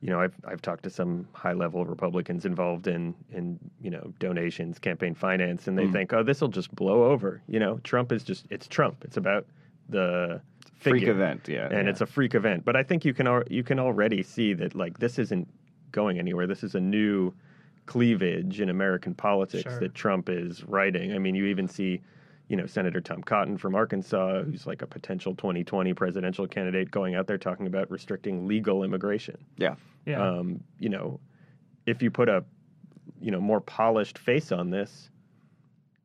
you 0.00 0.10
know, 0.10 0.20
I've 0.20 0.34
I've 0.46 0.60
talked 0.60 0.82
to 0.84 0.90
some 0.90 1.26
high 1.32 1.52
level 1.52 1.84
Republicans 1.84 2.44
involved 2.44 2.86
in 2.86 3.14
in 3.30 3.58
you 3.80 3.90
know 3.90 4.12
donations, 4.18 4.78
campaign 4.78 5.14
finance, 5.14 5.66
and 5.66 5.78
they 5.78 5.86
hmm. 5.86 5.92
think, 5.92 6.12
oh, 6.12 6.22
this 6.22 6.40
will 6.40 6.48
just 6.48 6.74
blow 6.74 7.04
over. 7.04 7.40
You 7.48 7.58
know, 7.58 7.78
Trump 7.84 8.12
is 8.12 8.22
just 8.22 8.46
it's 8.50 8.68
Trump. 8.68 9.04
It's 9.04 9.16
about 9.16 9.46
the 9.88 10.40
freak 10.78 11.00
figure. 11.00 11.12
event. 11.12 11.48
Yeah, 11.48 11.66
and 11.66 11.86
yeah. 11.86 11.90
it's 11.90 12.00
a 12.00 12.06
freak 12.06 12.34
event. 12.34 12.64
But 12.64 12.76
I 12.76 12.82
think 12.82 13.04
you 13.04 13.14
can 13.14 13.26
al- 13.26 13.48
you 13.48 13.62
can 13.62 13.78
already 13.78 14.22
see 14.22 14.52
that 14.54 14.74
like 14.74 14.98
this 14.98 15.18
isn't 15.18 15.48
going 15.92 16.18
anywhere. 16.18 16.46
This 16.46 16.62
is 16.62 16.74
a 16.74 16.80
new 16.80 17.32
cleavage 17.86 18.60
in 18.60 18.68
American 18.68 19.14
politics 19.14 19.62
Sure. 19.62 19.80
that 19.80 19.94
Trump 19.94 20.28
is 20.28 20.64
writing. 20.64 21.14
I 21.14 21.18
mean, 21.18 21.34
you 21.34 21.46
even 21.46 21.68
see, 21.68 22.00
you 22.48 22.56
know, 22.56 22.66
Senator 22.66 23.00
Tom 23.00 23.22
Cotton 23.22 23.56
from 23.56 23.74
Arkansas, 23.74 24.42
who's 24.42 24.66
like 24.66 24.82
a 24.82 24.86
potential 24.86 25.34
2020 25.34 25.94
presidential 25.94 26.46
candidate, 26.46 26.90
going 26.90 27.14
out 27.14 27.26
there 27.26 27.38
talking 27.38 27.66
about 27.66 27.90
restricting 27.90 28.46
legal 28.46 28.84
immigration. 28.84 29.36
yeah. 29.56 29.76
Yeah. 30.06 30.22
Um, 30.22 30.62
you 30.78 30.90
know, 30.90 31.18
if 31.86 32.02
you 32.02 32.10
put 32.10 32.28
a, 32.28 32.44
you 33.20 33.30
know, 33.30 33.40
more 33.40 33.60
polished 33.60 34.18
face 34.18 34.52
on 34.52 34.68
this, 34.68 35.10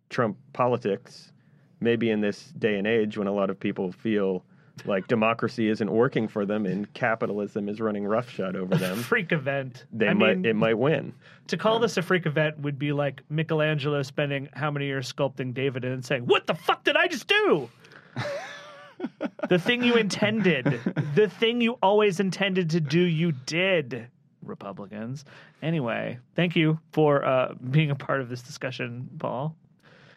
Trump 0.09 0.37
politics, 0.53 1.33
maybe 1.81 2.09
in 2.09 2.21
this 2.21 2.45
day 2.57 2.77
and 2.77 2.87
age 2.87 3.17
when 3.17 3.27
a 3.27 3.31
lot 3.31 3.49
of 3.49 3.59
people 3.59 3.91
feel 3.91 4.45
like 4.85 5.07
democracy 5.07 5.69
isn't 5.69 5.91
working 5.91 6.27
for 6.27 6.45
them 6.45 6.65
and 6.65 6.91
capitalism 6.93 7.69
is 7.69 7.79
running 7.79 8.05
roughshod 8.05 8.55
over 8.55 8.75
them, 8.75 8.97
freak 9.03 9.31
event. 9.31 9.85
they 9.91 10.07
I 10.07 10.13
might 10.13 10.37
mean, 10.37 10.45
it 10.45 10.55
might 10.55 10.77
win. 10.77 11.13
To 11.47 11.57
call 11.57 11.79
this 11.79 11.97
a 11.97 12.01
freak 12.01 12.25
event 12.25 12.59
would 12.59 12.77
be 12.77 12.91
like 12.91 13.21
Michelangelo 13.29 14.01
spending 14.03 14.49
how 14.53 14.71
many 14.71 14.85
years 14.85 15.11
sculpting 15.11 15.53
David 15.53 15.85
and 15.85 16.03
saying, 16.03 16.25
"What 16.25 16.47
the 16.47 16.53
fuck 16.53 16.83
did 16.83 16.95
I 16.95 17.07
just 17.07 17.27
do?" 17.27 17.69
the 19.49 19.59
thing 19.59 19.83
you 19.83 19.95
intended, 19.95 20.79
the 21.15 21.29
thing 21.29 21.61
you 21.61 21.77
always 21.81 22.19
intended 22.19 22.71
to 22.71 22.79
do, 22.79 22.99
you 22.99 23.31
did. 23.31 24.07
Republicans. 24.43 25.25
Anyway, 25.61 26.17
thank 26.35 26.55
you 26.55 26.79
for 26.91 27.23
uh, 27.25 27.53
being 27.69 27.91
a 27.91 27.95
part 27.95 28.21
of 28.21 28.29
this 28.29 28.41
discussion, 28.41 29.09
Paul. 29.19 29.55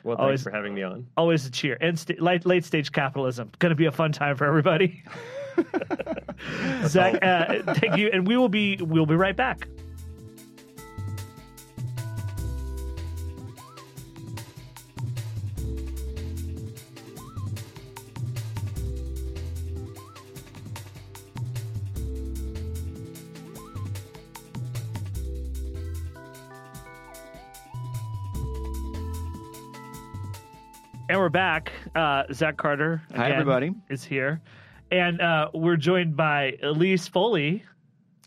Well, 0.05 0.17
thanks 0.17 0.25
Always- 0.25 0.43
for 0.43 0.51
having 0.51 0.75
me 0.75 0.83
on. 0.83 1.07
Always 1.17 1.47
a 1.47 1.51
cheer. 1.51 1.77
And 1.81 1.99
st- 1.99 2.21
late, 2.21 2.45
late 2.47 2.65
stage 2.65 2.91
capitalism. 2.93 3.51
Going 3.59 3.71
to 3.71 3.77
be 3.77 3.87
a 3.87 3.93
fun 3.93 4.13
time 4.13 4.37
for 4.37 4.45
everybody. 4.47 5.03
Zach, 6.87 7.23
uh, 7.23 7.75
thank 7.75 7.97
you, 7.97 8.09
and 8.13 8.27
we 8.27 8.37
will 8.37 8.49
be 8.49 8.77
we'll 8.81 9.07
be 9.07 9.15
right 9.15 9.37
back. 9.37 9.69
And 31.13 31.21
we're 31.21 31.29
back. 31.29 31.71
Uh, 31.95 32.23
Zach 32.33 32.57
Carter. 32.57 33.03
Hi, 33.15 33.33
everybody. 33.33 33.75
Is 33.91 34.03
here, 34.03 34.41
and 34.91 35.21
uh, 35.21 35.51
we're 35.53 35.77
joined 35.77 36.17
by 36.17 36.57
Elise 36.63 37.07
Foley. 37.07 37.63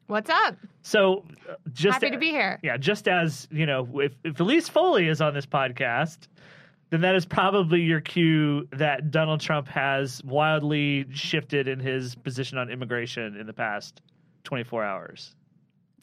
What's 0.06 0.30
up? 0.30 0.56
So, 0.84 1.26
uh, 1.50 1.56
just 1.74 1.96
Happy 1.96 2.12
to 2.12 2.20
be 2.20 2.30
here. 2.30 2.60
Yeah, 2.62 2.78
just 2.78 3.08
as 3.08 3.48
you 3.50 3.66
know, 3.66 3.90
if, 3.96 4.14
if 4.24 4.40
Elise 4.40 4.70
Foley 4.70 5.08
is 5.08 5.20
on 5.20 5.34
this 5.34 5.48
podcast, 5.48 6.28
then 6.92 7.02
that 7.02 7.16
is 7.16 7.26
probably 7.26 7.82
your 7.82 8.02
cue 8.02 8.68
that 8.74 9.10
Donald 9.10 9.42
Trump 9.42 9.68
has 9.68 10.24
wildly 10.24 11.08
shifted 11.12 11.68
in 11.68 11.80
his 11.80 12.14
position 12.14 12.60
on 12.60 12.70
immigration 12.70 13.36
in 13.36 13.48
the 13.48 13.54
past 13.54 14.02
24 14.44 14.84
hours. 14.84 15.34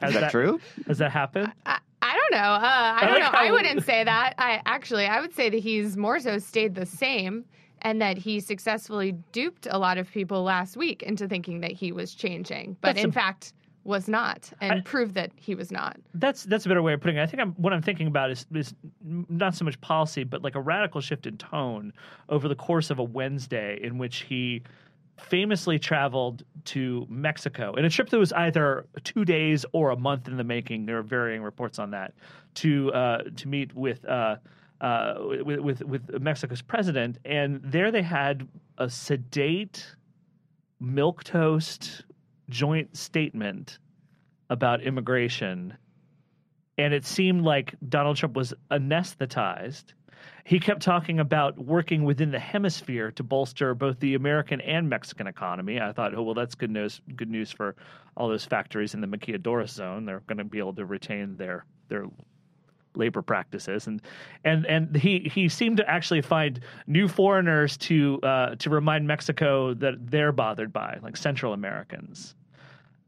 Is 0.03 0.15
that 0.15 0.33
true? 0.33 0.61
Has 0.89 0.99
that 0.99 1.13
happened? 1.13 1.53
I, 1.65 1.75
I 1.75 1.79
don't 2.33 2.43
know. 2.43 2.53
Uh, 2.53 2.61
I 2.97 3.01
don't 3.07 3.21
like 3.21 3.33
know. 3.33 3.39
I 3.39 3.51
wouldn't 3.51 3.85
say 3.85 4.05
that. 4.05 4.35
I 4.39 4.61
actually, 4.67 5.07
I 5.07 5.21
would 5.21 5.35
say 5.35 5.51
that 5.51 5.59
he's 5.61 5.97
more 5.97 6.19
so 6.21 6.39
stayed 6.39 6.75
the 6.75 6.87
same, 6.87 7.45
and 7.83 8.01
that 8.01 8.17
he 8.19 8.41
successfully 8.41 9.13
duped 9.33 9.67
a 9.71 9.79
lot 9.79 9.99
of 9.99 10.11
people 10.11 10.43
last 10.43 10.77
week 10.77 11.03
into 11.03 11.29
thinking 11.29 11.61
that 11.61 11.73
he 11.73 11.93
was 11.93 12.15
changing, 12.15 12.77
but 12.81 12.95
That's 12.95 13.05
in 13.05 13.11
a- 13.11 13.13
fact 13.13 13.53
was 13.85 14.09
not, 14.09 14.53
and 14.61 14.73
I- 14.75 14.81
proved 14.83 15.15
that 15.15 15.33
he 15.35 15.57
was 15.57 15.73
not. 15.73 15.97
That's 16.15 16.45
that's 16.45 16.65
a 16.67 16.69
better 16.69 16.83
way 16.83 16.93
of 16.93 17.01
putting 17.01 17.17
it. 17.17 17.23
I 17.23 17.27
think 17.27 17.41
I'm, 17.43 17.51
what 17.55 17.73
I'm 17.73 17.83
thinking 17.83 18.07
about 18.07 18.31
is 18.31 18.47
is 18.55 18.75
not 19.03 19.57
so 19.57 19.65
much 19.65 19.81
policy, 19.81 20.23
but 20.23 20.43
like 20.43 20.55
a 20.55 20.61
radical 20.61 21.01
shift 21.01 21.27
in 21.27 21.37
tone 21.37 21.93
over 22.29 22.47
the 22.47 22.55
course 22.55 22.91
of 22.91 23.01
a 23.01 23.03
Wednesday, 23.05 23.81
in 23.83 23.99
which 23.99 24.19
he 24.23 24.63
famously 25.19 25.79
traveled 25.79 26.43
to 26.65 27.07
Mexico 27.09 27.75
in 27.75 27.85
a 27.85 27.91
trip 27.91 28.09
that 28.11 28.19
was 28.19 28.33
either 28.33 28.87
two 29.05 29.25
days 29.25 29.65
or 29.73 29.91
a 29.91 29.97
month 29.97 30.29
in 30.29 30.37
the 30.37 30.45
making. 30.45 30.87
There 30.87 30.99
are 30.99 31.03
varying 31.03 31.43
reports 31.43 31.79
on 31.79 31.91
that 31.91 32.15
to 32.57 32.93
uh, 32.93 33.23
to 33.37 33.49
meet 33.49 33.75
with. 33.75 34.05
Uh, 34.05 34.37
uh, 34.81 35.15
with, 35.45 35.61
with 35.61 35.83
with 35.85 36.21
Mexico's 36.21 36.61
president, 36.61 37.17
and 37.25 37.61
there 37.63 37.93
they 37.93 38.03
had 38.03 38.49
a 38.79 38.91
sedate, 38.91 39.87
milk 40.81 41.23
toast 41.23 42.03
joint 42.51 42.97
statement 42.97 43.79
about 44.51 44.83
immigration 44.83 45.79
and 46.79 46.95
it 46.95 47.05
seemed 47.05 47.43
like 47.43 47.75
Donald 47.89 48.17
Trump 48.17 48.35
was 48.35 48.55
anesthetized. 48.71 49.93
He 50.45 50.59
kept 50.59 50.83
talking 50.83 51.21
about 51.21 51.57
working 51.59 52.05
within 52.05 52.31
the 52.31 52.39
hemisphere 52.39 53.13
to 53.13 53.23
bolster 53.23 53.75
both 53.75 54.01
the 54.01 54.15
American 54.15 54.61
and 54.61 54.89
Mexican 54.89 55.27
economy. 55.27 55.81
I 55.81 55.93
thought, 55.93 56.15
oh 56.15 56.23
well, 56.23 56.35
that's 56.35 56.55
good 56.55 56.71
news. 56.71 57.01
Good 57.15 57.31
news 57.31 57.53
for 57.53 57.77
all 58.17 58.29
those 58.29 58.45
factories 58.45 58.95
in 58.95 59.01
the 59.01 59.07
Maquiladora 59.07 59.69
zone. 59.69 60.05
They're 60.05 60.23
going 60.27 60.39
to 60.39 60.45
be 60.45 60.59
able 60.59 60.75
to 60.75 60.85
retain 60.85 61.37
their 61.37 61.65
their 61.89 62.07
labor 62.95 63.23
practices, 63.23 63.87
and 63.87 64.03
and 64.45 64.67
and 64.67 64.97
he 64.97 65.31
he 65.33 65.49
seemed 65.49 65.77
to 65.79 65.89
actually 65.89 66.23
find 66.23 66.61
new 66.87 67.09
foreigners 67.09 67.77
to 67.79 68.21
uh, 68.23 68.55
to 68.57 68.71
remind 68.71 69.07
Mexico 69.07 69.75
that 69.75 69.95
they're 70.11 70.33
bothered 70.33 70.73
by, 70.73 70.99
like 71.03 71.17
Central 71.17 71.53
Americans. 71.53 72.35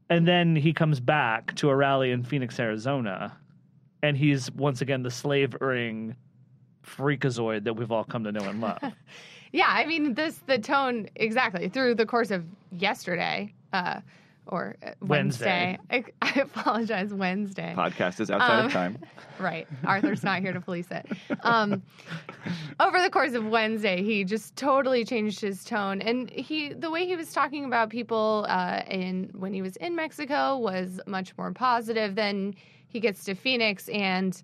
And 0.09 0.27
then 0.27 0.55
he 0.55 0.71
comes 0.71 0.99
back 0.99 1.55
to 1.55 1.69
a 1.69 1.75
rally 1.75 2.11
in 2.11 2.23
Phoenix, 2.23 2.59
Arizona, 2.59 3.35
and 4.03 4.15
he's 4.15 4.51
once 4.51 4.81
again 4.81 5.01
the 5.01 5.11
slavering 5.11 6.15
freakazoid 6.85 7.63
that 7.65 7.73
we've 7.75 7.91
all 7.91 8.03
come 8.03 8.23
to 8.23 8.31
know 8.31 8.41
and 8.47 8.61
love. 8.61 8.79
Yeah, 9.51 9.67
I 9.69 9.85
mean, 9.85 10.15
this 10.15 10.37
the 10.47 10.57
tone 10.59 11.07
exactly 11.15 11.69
through 11.69 11.95
the 11.95 12.05
course 12.05 12.29
of 12.29 12.43
yesterday 12.73 13.53
uh, 13.71 14.01
or 14.47 14.75
uh, 14.85 14.91
Wednesday. 14.99 15.77
Wednesday. 15.89 16.11
I, 16.21 16.27
I 16.37 16.39
apologize, 16.41 17.13
Wednesday. 17.13 17.73
Podcast 17.77 18.19
is 18.19 18.29
outside 18.29 18.59
Um, 18.59 18.65
of 18.65 18.73
time. 18.73 18.97
Right. 19.39 19.65
Arthur's 19.85 20.23
not 20.23 20.41
here 20.41 20.51
to 20.51 20.59
police 20.59 20.87
it. 20.91 21.05
Um, 21.41 21.83
over 22.81 23.01
the 23.01 23.09
course 23.09 23.33
of 23.33 23.45
Wednesday, 23.45 24.03
he 24.03 24.25
just 24.25 24.57
totally 24.57 25.05
changed 25.05 25.39
his 25.39 25.63
tone, 25.63 26.01
and 26.01 26.29
he 26.29 26.73
the 26.73 26.89
way 26.91 27.05
he 27.05 27.15
was 27.15 27.31
talking 27.31 27.63
about 27.63 27.89
people 27.89 28.45
uh, 28.49 28.81
in 28.89 29.29
when 29.35 29.53
he 29.53 29.61
was 29.61 29.77
in 29.77 29.95
Mexico 29.95 30.57
was 30.57 30.99
much 31.07 31.37
more 31.37 31.51
positive. 31.53 32.15
than 32.15 32.55
he 32.89 32.99
gets 32.99 33.23
to 33.25 33.35
Phoenix, 33.35 33.87
and 33.89 34.41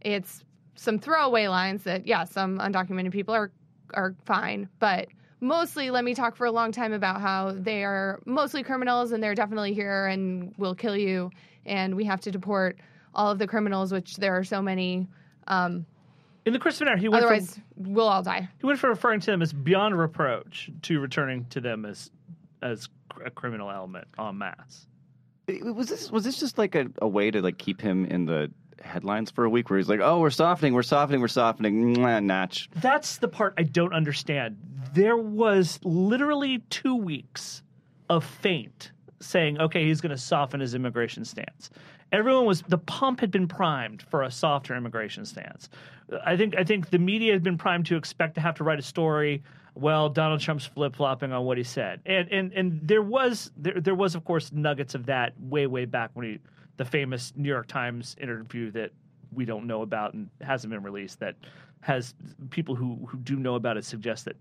it's 0.00 0.42
some 0.74 0.98
throwaway 0.98 1.48
lines 1.48 1.84
that 1.84 2.06
yeah, 2.06 2.24
some 2.24 2.58
undocumented 2.58 3.12
people 3.12 3.34
are 3.34 3.50
are 3.94 4.14
fine, 4.24 4.68
but 4.78 5.08
mostly 5.40 5.90
let 5.90 6.04
me 6.04 6.14
talk 6.14 6.36
for 6.36 6.46
a 6.46 6.52
long 6.52 6.72
time 6.72 6.92
about 6.92 7.20
how 7.20 7.52
they 7.52 7.84
are 7.84 8.20
mostly 8.24 8.62
criminals 8.62 9.12
and 9.12 9.22
they're 9.22 9.34
definitely 9.34 9.74
here 9.74 10.06
and 10.06 10.54
will 10.56 10.74
kill 10.74 10.96
you. 10.96 11.30
And 11.66 11.94
we 11.94 12.04
have 12.04 12.20
to 12.22 12.30
deport 12.30 12.78
all 13.14 13.30
of 13.30 13.38
the 13.38 13.46
criminals 13.46 13.92
which 13.92 14.16
there 14.16 14.36
are 14.36 14.44
so 14.44 14.60
many 14.60 15.06
um, 15.46 15.86
In 16.46 16.52
the 16.52 16.58
course 16.58 16.80
of 16.80 16.86
an 16.86 16.88
hour, 16.88 16.96
he 16.96 17.08
went 17.08 17.24
otherwise 17.24 17.54
from 17.54 17.94
we'll 17.94 18.08
all 18.08 18.22
die. 18.22 18.48
he 18.58 18.66
went 18.66 18.78
from 18.78 18.90
referring 18.90 19.20
to 19.20 19.30
them 19.30 19.42
as 19.42 19.52
beyond 19.52 19.98
reproach 19.98 20.70
to 20.82 20.98
returning 21.00 21.44
to 21.50 21.60
them 21.60 21.84
as 21.84 22.10
as 22.62 22.88
a 23.24 23.30
criminal 23.30 23.70
element 23.70 24.08
en 24.18 24.38
masse. 24.38 24.86
Was 25.46 25.88
this 25.88 26.10
was 26.10 26.24
this 26.24 26.40
just 26.40 26.56
like 26.56 26.74
a, 26.74 26.86
a 27.02 27.06
way 27.08 27.30
to 27.30 27.42
like 27.42 27.58
keep 27.58 27.80
him 27.80 28.06
in 28.06 28.24
the 28.24 28.50
headlines 28.82 29.30
for 29.30 29.44
a 29.44 29.50
week 29.50 29.70
where 29.70 29.78
he's 29.78 29.88
like, 29.88 30.00
oh, 30.00 30.20
we're 30.20 30.30
softening, 30.30 30.74
we're 30.74 30.82
softening, 30.82 31.20
we're 31.20 31.28
softening, 31.28 31.92
notch. 32.26 32.68
That's 32.76 33.18
the 33.18 33.28
part 33.28 33.54
I 33.58 33.62
don't 33.62 33.92
understand. 33.92 34.56
There 34.92 35.16
was 35.16 35.80
literally 35.82 36.58
two 36.70 36.94
weeks 36.94 37.62
of 38.08 38.24
feint 38.24 38.92
saying, 39.20 39.60
okay, 39.60 39.84
he's 39.84 40.00
going 40.00 40.10
to 40.10 40.18
soften 40.18 40.60
his 40.60 40.74
immigration 40.74 41.24
stance. 41.24 41.70
Everyone 42.12 42.46
was 42.46 42.62
the 42.62 42.78
pump 42.78 43.20
had 43.20 43.30
been 43.30 43.48
primed 43.48 44.02
for 44.02 44.22
a 44.22 44.30
softer 44.30 44.76
immigration 44.76 45.24
stance. 45.24 45.68
I 46.24 46.36
think 46.36 46.54
I 46.56 46.62
think 46.62 46.90
the 46.90 46.98
media 46.98 47.32
had 47.32 47.42
been 47.42 47.58
primed 47.58 47.86
to 47.86 47.96
expect 47.96 48.34
to 48.36 48.40
have 48.40 48.54
to 48.56 48.64
write 48.64 48.78
a 48.78 48.82
story. 48.82 49.42
Well, 49.74 50.08
Donald 50.08 50.40
Trump's 50.40 50.64
flip 50.64 50.94
flopping 50.94 51.32
on 51.32 51.44
what 51.44 51.58
he 51.58 51.64
said, 51.64 52.00
and 52.06 52.30
and 52.30 52.52
and 52.52 52.80
there 52.84 53.02
was 53.02 53.50
there 53.56 53.80
there 53.80 53.94
was 53.94 54.14
of 54.14 54.24
course 54.24 54.52
nuggets 54.52 54.94
of 54.94 55.06
that 55.06 55.32
way 55.40 55.66
way 55.66 55.86
back 55.86 56.10
when 56.14 56.26
he 56.26 56.38
the 56.76 56.84
famous 56.84 57.32
New 57.36 57.48
York 57.48 57.66
Times 57.66 58.16
interview 58.20 58.70
that 58.72 58.90
we 59.32 59.44
don't 59.44 59.66
know 59.66 59.82
about 59.82 60.14
and 60.14 60.28
hasn't 60.40 60.70
been 60.70 60.82
released 60.82 61.20
that 61.20 61.36
has 61.80 62.14
people 62.50 62.74
who 62.74 63.06
who 63.06 63.18
do 63.18 63.36
know 63.36 63.56
about 63.56 63.76
it 63.76 63.84
suggest 63.84 64.24
that 64.24 64.36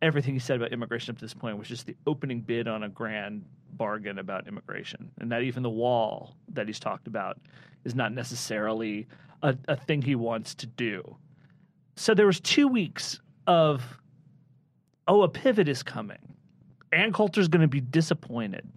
everything 0.00 0.34
he 0.34 0.40
said 0.40 0.56
about 0.56 0.72
immigration 0.72 1.12
up 1.12 1.18
to 1.18 1.24
this 1.24 1.34
point 1.34 1.56
was 1.56 1.68
just 1.68 1.86
the 1.86 1.96
opening 2.06 2.40
bid 2.40 2.66
on 2.66 2.82
a 2.82 2.88
grand 2.88 3.44
bargain 3.74 4.18
about 4.18 4.48
immigration, 4.48 5.10
and 5.20 5.30
that 5.30 5.42
even 5.42 5.62
the 5.62 5.70
wall 5.70 6.36
that 6.48 6.66
he's 6.66 6.80
talked 6.80 7.06
about 7.06 7.38
is 7.84 7.94
not 7.94 8.12
necessarily 8.12 9.06
a, 9.42 9.56
a 9.68 9.76
thing 9.76 10.02
he 10.02 10.14
wants 10.14 10.54
to 10.54 10.66
do. 10.66 11.16
So 11.96 12.14
there 12.14 12.26
was 12.26 12.40
two 12.40 12.68
weeks 12.68 13.20
of, 13.46 13.82
oh, 15.08 15.22
a 15.22 15.28
pivot 15.28 15.68
is 15.68 15.82
coming. 15.82 16.18
Ann 16.92 17.12
Coulter's 17.12 17.48
going 17.48 17.62
to 17.62 17.68
be 17.68 17.80
disappointed. 17.80 18.68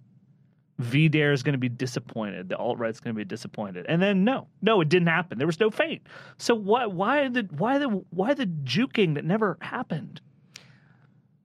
VDare 0.80 1.32
is 1.32 1.42
going 1.42 1.54
to 1.54 1.58
be 1.58 1.68
disappointed. 1.68 2.48
The 2.48 2.56
alt 2.56 2.78
right's 2.78 3.00
going 3.00 3.14
to 3.14 3.18
be 3.18 3.24
disappointed. 3.24 3.86
And 3.88 4.02
then 4.02 4.24
no, 4.24 4.46
no, 4.62 4.80
it 4.80 4.88
didn't 4.88 5.08
happen. 5.08 5.38
There 5.38 5.46
was 5.46 5.60
no 5.60 5.70
feint. 5.70 6.02
So 6.38 6.54
why, 6.54 6.86
why 6.86 7.28
the, 7.28 7.48
why 7.56 7.78
the, 7.78 7.88
why 8.10 8.34
the 8.34 8.46
juking 8.46 9.14
that 9.14 9.24
never 9.24 9.56
happened? 9.60 10.20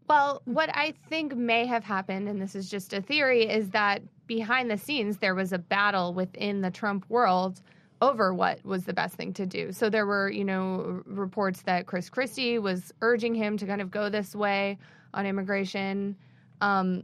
Well, 0.09 0.41
what 0.43 0.69
I 0.73 0.93
think 1.07 1.38
may 1.38 1.65
have 1.65 1.86
happened, 1.86 2.27
and 2.27 2.41
this 2.41 2.53
is 2.53 2.69
just 2.69 2.91
a 2.91 3.01
theory, 3.01 3.47
is 3.47 3.69
that 3.69 4.01
behind 4.27 4.69
the 4.69 4.77
scenes 4.77 5.17
there 5.17 5.36
was 5.36 5.53
a 5.53 5.57
battle 5.57 6.13
within 6.13 6.59
the 6.59 6.71
Trump 6.71 7.05
world 7.07 7.61
over 8.01 8.34
what 8.34 8.63
was 8.65 8.84
the 8.84 8.93
best 8.93 9.15
thing 9.15 9.32
to 9.34 9.45
do. 9.45 9.71
So 9.71 9.89
there 9.89 10.05
were, 10.05 10.29
you 10.29 10.43
know, 10.43 11.01
reports 11.05 11.61
that 11.61 11.86
Chris 11.86 12.09
Christie 12.09 12.59
was 12.59 12.91
urging 13.01 13.36
him 13.36 13.57
to 13.57 13.65
kind 13.65 13.79
of 13.79 13.91
go 13.91 14.09
this 14.09 14.36
way 14.36 14.77
on 15.13 15.25
immigration. 15.25 16.17
Um, 16.59 17.03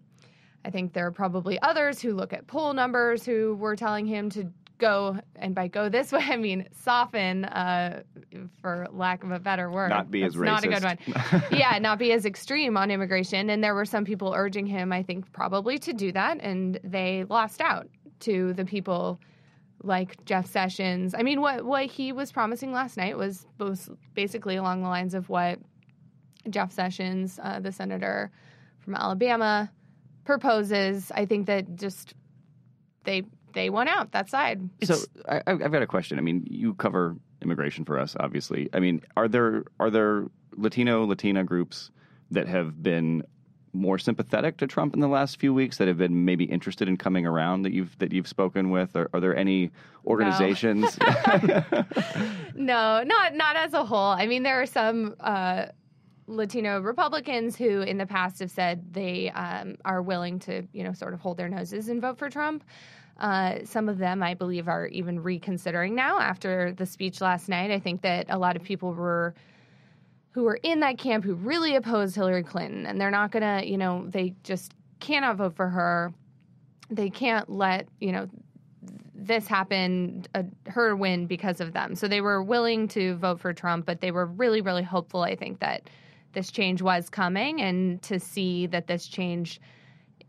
I 0.68 0.70
think 0.70 0.92
there 0.92 1.06
are 1.06 1.12
probably 1.12 1.58
others 1.62 2.02
who 2.02 2.14
look 2.14 2.34
at 2.34 2.46
poll 2.46 2.74
numbers 2.74 3.26
who 3.26 3.56
were 3.56 3.78
telling 3.78 4.06
him 4.06 4.30
to 4.32 4.52
go 4.80 5.18
and 5.38 5.56
by 5.56 5.70
go 5.70 5.88
this 5.88 6.12
way 6.12 6.20
I 6.20 6.36
mean 6.36 6.68
soften, 6.84 7.46
uh, 7.46 8.04
for 8.62 8.86
lack 8.92 9.24
of 9.24 9.32
a 9.32 9.40
better 9.40 9.72
word. 9.72 9.92
Not 9.92 10.12
be 10.12 10.24
as 10.24 10.34
That's 10.34 10.44
Not 10.44 10.66
a 10.66 10.68
good 10.68 10.84
one. 10.84 11.44
yeah, 11.58 11.80
not 11.80 12.00
be 12.00 12.12
as 12.12 12.26
extreme 12.26 12.76
on 12.76 12.92
immigration. 12.92 13.50
And 13.50 13.64
there 13.64 13.74
were 13.74 13.86
some 13.86 14.04
people 14.04 14.34
urging 14.36 14.66
him, 14.66 14.92
I 14.92 15.04
think, 15.04 15.32
probably 15.32 15.78
to 15.80 15.94
do 15.94 16.12
that, 16.12 16.40
and 16.42 16.78
they 16.84 17.24
lost 17.30 17.62
out 17.62 17.88
to 18.22 18.52
the 18.52 18.66
people 18.66 19.22
like 19.84 20.26
Jeff 20.26 20.48
Sessions. 20.48 21.16
I 21.18 21.24
mean, 21.24 21.40
what 21.40 21.64
what 21.64 21.86
he 21.86 22.12
was 22.12 22.34
promising 22.34 22.74
last 22.74 22.98
night 22.98 23.18
was 23.18 23.48
both 23.58 23.90
basically 24.16 24.58
along 24.58 24.82
the 24.82 24.90
lines 24.90 25.14
of 25.14 25.30
what 25.30 25.60
Jeff 26.50 26.74
Sessions, 26.74 27.40
uh, 27.42 27.62
the 27.62 27.72
senator 27.72 28.32
from 28.80 28.96
Alabama, 28.96 29.72
proposes. 30.28 31.12
I 31.16 31.26
think 31.26 31.48
that 31.48 31.76
just 31.76 32.14
they 33.06 33.24
they 33.54 33.72
won 33.72 33.88
out 33.88 34.12
that 34.12 34.30
side. 34.30 34.70
So 34.84 34.98
I, 35.28 35.42
I've 35.48 35.72
got 35.72 35.82
a 35.82 35.88
question. 35.88 36.20
I 36.20 36.22
mean, 36.22 36.46
you 36.48 36.76
cover 36.76 37.16
immigration 37.42 37.86
for 37.86 37.98
us, 37.98 38.16
obviously. 38.20 38.70
I 38.74 38.80
mean, 38.80 39.02
are 39.16 39.28
there 39.28 39.64
are 39.80 39.90
there 39.90 40.28
Latino 40.56 41.06
Latina 41.06 41.44
groups 41.44 41.90
that 42.30 42.48
have 42.48 42.84
been 42.84 43.24
more 43.74 43.98
sympathetic 43.98 44.58
to 44.58 44.68
Trump 44.68 44.94
in 44.94 45.00
the 45.00 45.08
last 45.08 45.40
few 45.40 45.54
weeks 45.54 45.78
that 45.78 45.88
have 45.88 45.98
been 45.98 46.26
maybe 46.26 46.46
interested 46.46 46.88
in 46.88 46.98
coming 46.98 47.26
around 47.26 47.62
that 47.62 47.74
you've 47.74 47.98
that 48.00 48.12
you've 48.12 48.28
spoken 48.28 48.70
with? 48.70 48.96
Are, 48.96 49.10
are 49.14 49.20
there 49.20 49.36
any 49.36 49.72
organizations? 50.06 50.98
No, 52.60 53.04
not 53.04 53.36
not 53.36 53.56
as 53.56 53.74
a 53.74 53.86
whole. 53.86 54.00
I 54.00 54.26
mean, 54.26 54.42
there 54.42 54.60
are 54.60 54.66
some 54.66 55.16
uh, 55.20 55.68
Latino 56.28 56.82
Republicans 56.82 57.56
who, 57.56 57.82
in 57.82 57.98
the 57.98 58.06
past, 58.06 58.40
have 58.40 58.52
said 58.52 58.94
they 58.94 59.32
um, 59.32 59.78
are 59.86 60.02
willing 60.02 60.40
to, 60.40 60.68
you 60.74 60.84
know, 60.84 60.94
sort 60.94 61.14
of 61.14 61.22
hold 61.22 61.38
their 61.38 61.50
noses 61.50 61.90
and 61.90 62.02
vote 62.02 62.18
for 62.18 62.30
Trump. 62.30 62.64
Uh, 63.18 63.60
some 63.64 63.90
of 63.90 63.98
them, 63.98 64.22
I 64.22 64.34
believe, 64.36 64.68
are 64.68 64.88
even 64.88 65.24
reconsidering 65.24 65.96
now 65.96 66.20
after 66.20 66.74
the 66.74 66.86
speech 66.86 67.22
last 67.22 67.50
night. 67.50 67.72
I 67.72 67.80
think 67.80 68.02
that 68.02 68.28
a 68.30 68.38
lot 68.38 68.56
of 68.56 68.64
people 68.64 68.94
were 68.94 69.34
who 70.32 70.44
were 70.44 70.60
in 70.62 70.82
that 70.82 71.00
camp 71.00 71.26
who 71.26 71.34
really 71.34 71.76
opposed 71.76 72.16
Hillary 72.16 72.44
Clinton, 72.44 72.86
and 72.86 73.02
they're 73.02 73.10
not 73.10 73.32
gonna, 73.32 73.64
you 73.64 73.78
know, 73.78 74.06
they 74.08 74.36
just 74.44 74.74
cannot 75.00 75.38
vote 75.38 75.56
for 75.56 75.68
her. 75.68 76.14
They 76.92 77.10
can't 77.10 77.50
let, 77.50 77.88
you 78.00 78.12
know, 78.12 78.30
this 79.16 79.48
happen, 79.48 80.26
uh, 80.36 80.44
her 80.68 80.96
win 80.96 81.26
because 81.26 81.60
of 81.60 81.74
them. 81.74 81.96
So 81.96 82.08
they 82.08 82.22
were 82.22 82.44
willing 82.44 82.88
to 82.90 83.16
vote 83.16 83.40
for 83.40 83.52
Trump, 83.52 83.88
but 83.88 84.00
they 84.00 84.12
were 84.12 84.28
really, 84.28 84.62
really 84.62 84.84
hopeful, 84.84 85.24
I 85.24 85.36
think, 85.36 85.60
that 85.60 85.90
this 86.34 86.52
change 86.52 86.82
was 86.82 87.10
coming 87.10 87.62
and 87.62 88.02
to 88.04 88.20
see 88.20 88.68
that 88.68 88.88
this 88.88 89.08
change 89.08 89.60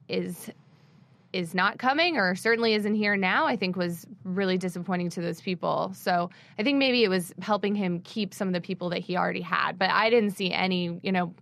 is 0.08 0.50
is 1.32 1.54
not 1.54 1.78
coming 1.78 2.16
or 2.16 2.34
certainly 2.34 2.72
isn't 2.72 2.94
here 2.94 3.16
now 3.16 3.46
i 3.46 3.54
think 3.54 3.76
was 3.76 4.06
really 4.24 4.56
disappointing 4.56 5.10
to 5.10 5.20
those 5.20 5.40
people 5.40 5.92
so 5.94 6.30
i 6.58 6.62
think 6.62 6.78
maybe 6.78 7.04
it 7.04 7.08
was 7.08 7.34
helping 7.40 7.74
him 7.74 8.00
keep 8.00 8.32
some 8.32 8.48
of 8.48 8.54
the 8.54 8.60
people 8.60 8.88
that 8.88 9.00
he 9.00 9.16
already 9.16 9.42
had 9.42 9.78
but 9.78 9.90
i 9.90 10.08
didn't 10.08 10.30
see 10.30 10.50
any 10.50 10.98
you 11.02 11.12
know 11.12 11.34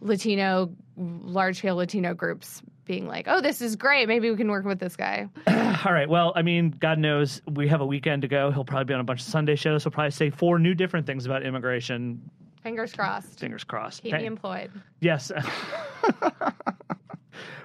latino 0.00 0.70
large 0.96 1.58
scale 1.58 1.76
latino 1.76 2.14
groups 2.14 2.62
being 2.86 3.06
like 3.06 3.26
oh 3.28 3.42
this 3.42 3.60
is 3.60 3.76
great 3.76 4.08
maybe 4.08 4.30
we 4.30 4.36
can 4.36 4.50
work 4.50 4.64
with 4.64 4.78
this 4.78 4.96
guy 4.96 5.28
All 5.84 5.92
right. 5.92 6.08
Well, 6.08 6.32
I 6.34 6.42
mean, 6.42 6.70
God 6.70 6.98
knows 6.98 7.40
we 7.46 7.68
have 7.68 7.80
a 7.80 7.86
weekend 7.86 8.22
to 8.22 8.28
go. 8.28 8.50
He'll 8.50 8.64
probably 8.64 8.86
be 8.86 8.94
on 8.94 9.00
a 9.00 9.04
bunch 9.04 9.20
of 9.20 9.26
Sunday 9.26 9.54
shows. 9.54 9.84
He'll 9.84 9.92
probably 9.92 10.10
say 10.10 10.30
four 10.30 10.58
new 10.58 10.74
different 10.74 11.06
things 11.06 11.24
about 11.24 11.44
immigration. 11.44 12.30
Fingers 12.62 12.92
crossed 12.92 13.38
Fingers 13.40 13.64
crossed. 13.64 14.02
keep 14.02 14.12
Thank- 14.12 14.22
me 14.22 14.26
employed 14.26 14.70
Yes. 15.00 15.30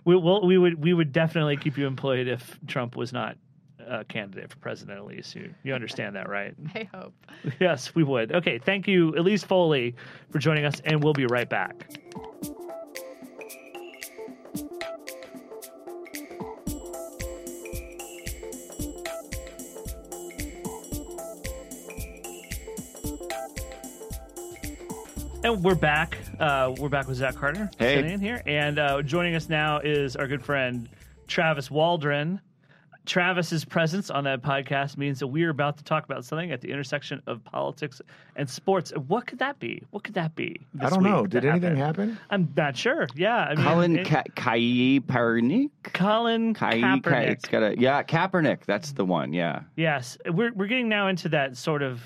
we 0.05 0.15
will. 0.15 0.45
We 0.45 0.57
would. 0.57 0.81
We 0.83 0.93
would 0.93 1.11
definitely 1.11 1.57
keep 1.57 1.77
you 1.77 1.87
employed 1.87 2.27
if 2.27 2.59
Trump 2.67 2.95
was 2.95 3.13
not 3.13 3.37
a 3.87 4.03
candidate 4.05 4.49
for 4.51 4.57
president. 4.57 4.97
At 4.99 5.05
least 5.05 5.35
you. 5.35 5.53
You 5.63 5.73
understand 5.73 6.15
that, 6.15 6.29
right? 6.29 6.53
i 6.75 6.87
hope 6.93 7.13
Yes, 7.59 7.95
we 7.95 8.03
would. 8.03 8.31
Okay. 8.33 8.59
Thank 8.59 8.87
you, 8.87 9.15
Elise 9.17 9.43
Foley, 9.43 9.95
for 10.31 10.39
joining 10.39 10.65
us, 10.65 10.81
and 10.85 11.03
we'll 11.03 11.13
be 11.13 11.25
right 11.25 11.49
back. 11.49 11.89
And 25.43 25.61
we're 25.63 25.75
back. 25.75 26.17
Uh, 26.39 26.73
we're 26.79 26.87
back 26.89 27.07
with 27.07 27.17
Zach 27.17 27.35
Carter 27.35 27.69
Hey. 27.77 27.95
sitting 27.95 28.11
in 28.11 28.19
here, 28.21 28.41
and 28.45 28.79
uh, 28.79 29.01
joining 29.01 29.35
us 29.35 29.49
now 29.49 29.79
is 29.79 30.15
our 30.15 30.27
good 30.27 30.41
friend 30.43 30.87
Travis 31.27 31.69
Waldron. 31.69 32.39
Travis's 33.05 33.65
presence 33.65 34.09
on 34.09 34.23
that 34.23 34.41
podcast 34.41 34.95
means 34.95 35.19
that 35.19 35.27
we 35.27 35.43
are 35.43 35.49
about 35.49 35.77
to 35.79 35.83
talk 35.83 36.05
about 36.05 36.23
something 36.23 36.53
at 36.53 36.61
the 36.61 36.71
intersection 36.71 37.21
of 37.27 37.43
politics 37.43 38.01
and 38.37 38.49
sports. 38.49 38.91
What 38.91 39.27
could 39.27 39.39
that 39.39 39.59
be? 39.59 39.83
What 39.91 40.05
could 40.05 40.13
that 40.13 40.33
be? 40.35 40.61
I 40.79 40.89
don't 40.89 41.03
know. 41.03 41.25
Did 41.27 41.43
anything 41.43 41.75
happened? 41.75 42.11
happen? 42.13 42.19
I'm 42.29 42.53
not 42.55 42.77
sure. 42.77 43.07
Yeah, 43.13 43.35
I 43.35 43.55
mean, 43.55 43.65
Colin 43.65 43.95
it- 43.97 44.07
Ka- 44.07 44.23
Kaepernick. 44.37 45.71
Colin 45.91 46.53
Kai- 46.53 46.79
Kaepernick. 46.79 47.03
Kai- 47.03 47.23
it's 47.23 47.49
got 47.49 47.63
a 47.63 47.77
yeah, 47.77 48.01
Kaepernick. 48.03 48.63
That's 48.65 48.93
the 48.93 49.03
one. 49.03 49.33
Yeah. 49.33 49.63
Yes, 49.75 50.17
we're 50.25 50.53
we're 50.53 50.67
getting 50.67 50.87
now 50.87 51.09
into 51.09 51.27
that 51.29 51.57
sort 51.57 51.81
of 51.81 52.01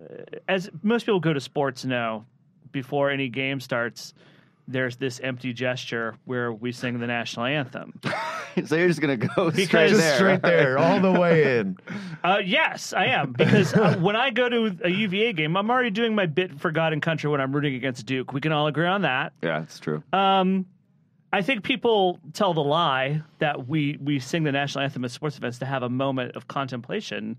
uh, 0.00 0.22
as 0.48 0.70
most 0.82 1.04
people 1.04 1.20
go 1.20 1.34
to 1.34 1.40
sports 1.40 1.84
know 1.84 2.24
before 2.72 3.10
any 3.10 3.28
game 3.28 3.60
starts. 3.60 4.14
There's 4.70 4.96
this 4.96 5.18
empty 5.20 5.54
gesture 5.54 6.16
where 6.26 6.52
we 6.52 6.72
sing 6.72 6.98
the 6.98 7.06
national 7.06 7.46
anthem. 7.46 7.98
so 8.66 8.76
you're 8.76 8.88
just 8.88 9.00
gonna 9.00 9.16
go 9.16 9.50
Because- 9.50 9.66
straight 9.66 9.92
there. 9.94 10.16
straight 10.16 10.42
there, 10.42 10.78
all 10.78 11.00
the 11.00 11.12
way 11.18 11.58
in. 11.58 11.76
Uh, 12.24 12.38
yes, 12.44 12.92
I 12.92 13.06
am 13.06 13.32
because 13.32 13.72
uh, 13.72 13.94
when 14.00 14.16
I 14.16 14.30
go 14.30 14.48
to 14.48 14.76
a 14.82 14.88
UVA 14.90 15.32
game, 15.34 15.56
I'm 15.56 15.70
already 15.70 15.90
doing 15.90 16.16
my 16.16 16.26
bit 16.26 16.58
for 16.60 16.72
God 16.72 16.92
and 16.92 17.00
country 17.00 17.30
when 17.30 17.40
I'm 17.40 17.52
rooting 17.54 17.76
against 17.76 18.04
Duke. 18.06 18.32
We 18.32 18.40
can 18.40 18.50
all 18.50 18.66
agree 18.66 18.88
on 18.88 19.02
that. 19.02 19.32
Yeah, 19.40 19.62
it's 19.62 19.78
true. 19.78 20.02
Um, 20.12 20.66
I 21.32 21.42
think 21.42 21.62
people 21.62 22.18
tell 22.32 22.54
the 22.54 22.60
lie 22.62 23.22
that 23.38 23.68
we 23.68 23.96
we 24.02 24.18
sing 24.18 24.42
the 24.42 24.50
national 24.50 24.82
anthem 24.82 25.04
at 25.04 25.12
sports 25.12 25.36
events 25.38 25.58
to 25.60 25.64
have 25.66 25.84
a 25.84 25.88
moment 25.88 26.34
of 26.34 26.48
contemplation. 26.48 27.36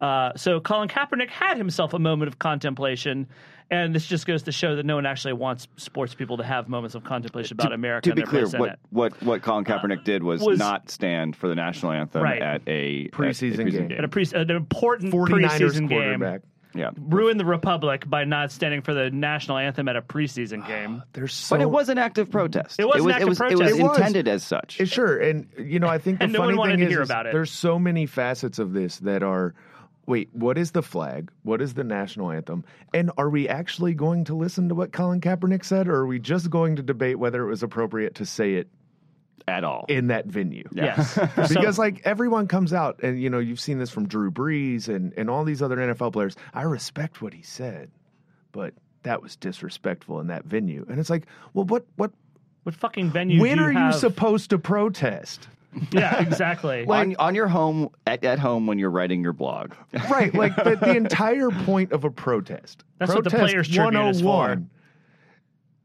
Uh, 0.00 0.32
so 0.36 0.58
Colin 0.58 0.88
Kaepernick 0.88 1.28
had 1.28 1.58
himself 1.58 1.92
a 1.92 1.98
moment 1.98 2.28
of 2.28 2.38
contemplation, 2.38 3.28
and 3.70 3.94
this 3.94 4.06
just 4.06 4.26
goes 4.26 4.42
to 4.44 4.52
show 4.52 4.76
that 4.76 4.86
no 4.86 4.96
one 4.96 5.06
actually 5.06 5.32
wants 5.34 5.68
sports 5.76 6.14
people 6.14 6.36
to 6.36 6.44
have 6.44 6.68
moments 6.68 6.94
of 6.94 7.04
contemplation 7.04 7.56
about 7.58 7.72
America. 7.72 8.04
to 8.04 8.10
and 8.10 8.16
be 8.16 8.22
their 8.22 8.46
clear, 8.46 8.60
what, 8.60 8.78
what 8.90 9.22
what 9.22 9.42
Colin 9.42 9.64
uh, 9.66 9.78
Kaepernick 9.78 10.04
did 10.04 10.22
was, 10.22 10.40
was- 10.40 10.58
not 10.58 10.90
stand 10.90 11.36
for 11.36 11.48
the 11.48 11.54
national 11.54 11.92
anthem 11.92 12.22
Right. 12.22 12.42
at 12.42 12.62
a 12.66 13.08
Preseason 13.08 13.60
at 13.60 13.66
a 13.66 13.70
game. 13.70 13.92
At 13.92 14.04
a 14.04 14.08
pre- 14.08 14.28
an 14.34 14.50
important 14.50 15.12
49ers 15.12 15.58
preseason 15.58 15.88
game. 15.88 16.40
Yeah, 16.76 16.90
ruined 16.98 17.38
the 17.38 17.44
republic 17.44 18.02
by 18.10 18.24
not 18.24 18.50
standing 18.50 18.82
for 18.82 18.94
the 18.94 19.08
national 19.08 19.58
anthem 19.58 19.86
at 19.86 19.94
a 19.94 20.02
preseason 20.02 20.62
ah, 20.64 20.66
game. 20.66 21.02
There's 21.12 21.32
so 21.32 21.54
but 21.54 21.62
it 21.62 21.70
was 21.70 21.88
an 21.88 21.98
active 21.98 22.30
protest. 22.30 22.80
It 22.80 22.86
was 22.86 22.96
an 22.96 23.04
was, 23.04 23.12
active 23.14 23.26
it 23.26 23.28
was, 23.28 23.38
It 23.38 23.42
was 23.42 23.58
protest. 23.58 23.78
It 23.78 23.82
was. 23.84 23.96
intended 23.98 24.28
as 24.28 24.42
such. 24.42 24.80
It- 24.80 24.88
sure, 24.88 25.16
and 25.20 25.46
you 25.56 25.78
know, 25.78 25.86
I 25.86 25.98
think 25.98 26.18
the 26.18 26.24
And 26.24 26.32
no 26.32 26.40
funny 26.40 26.54
one 26.54 26.58
wanted 26.58 26.72
thing 26.72 26.80
to 26.80 26.86
is, 26.86 26.90
hear 26.90 27.02
is 27.02 27.08
about 27.08 27.26
it. 27.26 27.32
there's 27.32 27.52
so 27.52 27.78
many 27.78 28.06
facets 28.06 28.58
of 28.58 28.72
this 28.72 28.98
that 28.98 29.22
are. 29.22 29.54
Wait, 30.06 30.28
what 30.32 30.58
is 30.58 30.72
the 30.72 30.82
flag? 30.82 31.30
What 31.42 31.62
is 31.62 31.74
the 31.74 31.84
national 31.84 32.30
anthem? 32.30 32.64
And 32.92 33.10
are 33.16 33.30
we 33.30 33.48
actually 33.48 33.94
going 33.94 34.24
to 34.24 34.34
listen 34.34 34.68
to 34.68 34.74
what 34.74 34.92
Colin 34.92 35.20
Kaepernick 35.20 35.64
said, 35.64 35.88
or 35.88 35.96
are 35.96 36.06
we 36.06 36.18
just 36.18 36.50
going 36.50 36.76
to 36.76 36.82
debate 36.82 37.18
whether 37.18 37.42
it 37.42 37.48
was 37.48 37.62
appropriate 37.62 38.16
to 38.16 38.26
say 38.26 38.54
it 38.54 38.68
at 39.48 39.64
all. 39.64 39.86
in 39.88 40.08
that 40.08 40.26
venue? 40.26 40.68
Yes, 40.72 41.18
because 41.48 41.78
like 41.78 42.02
everyone 42.04 42.48
comes 42.48 42.72
out 42.72 43.00
and 43.02 43.20
you 43.20 43.30
know 43.30 43.38
you've 43.38 43.60
seen 43.60 43.78
this 43.78 43.90
from 43.90 44.06
Drew 44.06 44.30
Brees 44.30 44.88
and 44.88 45.12
and 45.16 45.30
all 45.30 45.44
these 45.44 45.62
other 45.62 45.76
NFL 45.76 46.12
players. 46.12 46.36
I 46.52 46.62
respect 46.62 47.22
what 47.22 47.32
he 47.32 47.42
said, 47.42 47.90
but 48.52 48.74
that 49.04 49.22
was 49.22 49.36
disrespectful 49.36 50.20
in 50.20 50.26
that 50.26 50.44
venue. 50.44 50.84
And 50.88 50.98
it's 50.98 51.10
like, 51.10 51.26
well, 51.54 51.64
what 51.64 51.86
what 51.96 52.12
what 52.64 52.74
fucking 52.74 53.10
venue? 53.10 53.40
when 53.40 53.58
do 53.58 53.64
you 53.64 53.70
are 53.70 53.72
have? 53.72 53.94
you 53.94 54.00
supposed 54.00 54.50
to 54.50 54.58
protest? 54.58 55.48
Yeah, 55.92 56.20
exactly. 56.20 56.84
on, 56.86 57.14
on 57.18 57.34
your 57.34 57.48
home 57.48 57.90
at, 58.06 58.24
at 58.24 58.38
home 58.38 58.66
when 58.66 58.78
you're 58.78 58.90
writing 58.90 59.22
your 59.22 59.32
blog. 59.32 59.72
Right, 60.10 60.34
like 60.34 60.56
the, 60.56 60.76
the 60.80 60.96
entire 60.96 61.50
point 61.50 61.92
of 61.92 62.04
a 62.04 62.10
protest. 62.10 62.84
That's 62.98 63.14
what 63.14 63.24
the 63.24 63.30
protest 63.30 63.52
Players 63.52 63.68
Tribune 63.68 64.06
is 64.06 64.20
for. 64.20 64.50
Oh 64.50 64.64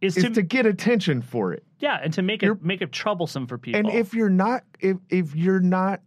is, 0.02 0.18
is 0.18 0.24
to, 0.24 0.30
to 0.32 0.42
get 0.42 0.66
attention 0.66 1.22
for 1.22 1.54
it. 1.54 1.64
yeah, 1.80 2.00
and 2.02 2.14
to 2.14 2.22
make 2.22 2.42
You're- 2.42 2.56
it 2.56 2.64
make 2.64 2.82
it 2.82 2.92
troublesome 2.92 3.48
for 3.48 3.58
people. 3.58 3.80
And 3.80 3.90
if 3.90 4.14
you're 4.14 4.30
not 4.30 4.64
if 4.80 4.98
if 5.10 5.36
you're 5.36 5.60
not 5.60 6.02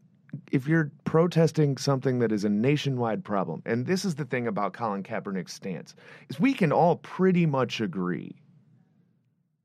if 0.51 0.67
you're 0.67 0.91
protesting 1.05 1.77
something 1.77 2.19
that 2.21 2.33
is 2.33 2.45
a 2.45 2.49
nationwide 2.49 3.23
problem, 3.23 3.63
and 3.67 3.87
this 3.87 4.05
is 4.05 4.15
the 4.15 4.25
thing 4.25 4.47
about 4.47 4.73
Colin 4.73 5.03
Kaepernick's 5.03 5.53
stance, 5.53 5.95
is 6.31 6.41
we 6.41 6.55
can 6.55 6.73
all 6.73 6.97
pretty 6.97 7.45
much 7.45 7.81
agree 7.81 8.35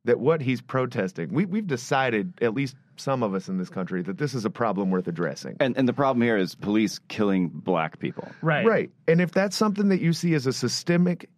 that 0.07 0.19
what 0.19 0.41
he's 0.41 0.61
protesting, 0.61 1.31
we, 1.33 1.45
we've 1.45 1.67
decided, 1.67 2.33
at 2.41 2.53
least 2.53 2.75
some 2.95 3.21
of 3.23 3.33
us 3.35 3.47
in 3.47 3.57
this 3.57 3.69
country, 3.69 4.01
that 4.01 4.17
this 4.17 4.33
is 4.33 4.43
a 4.45 4.49
problem 4.49 4.89
worth 4.89 5.07
addressing. 5.07 5.55
And 5.59 5.77
and 5.77 5.87
the 5.87 5.93
problem 5.93 6.21
here 6.23 6.35
is 6.37 6.55
police 6.55 6.99
killing 7.07 7.49
black 7.49 7.99
people. 7.99 8.27
right, 8.41 8.65
Right. 8.65 8.89
And 9.07 9.21
if 9.21 9.31
that's 9.31 9.55
something 9.55 9.89
that 9.89 10.01
you 10.01 10.13
see 10.13 10.33
as 10.33 10.47
a 10.47 10.53
systemic 10.53 11.29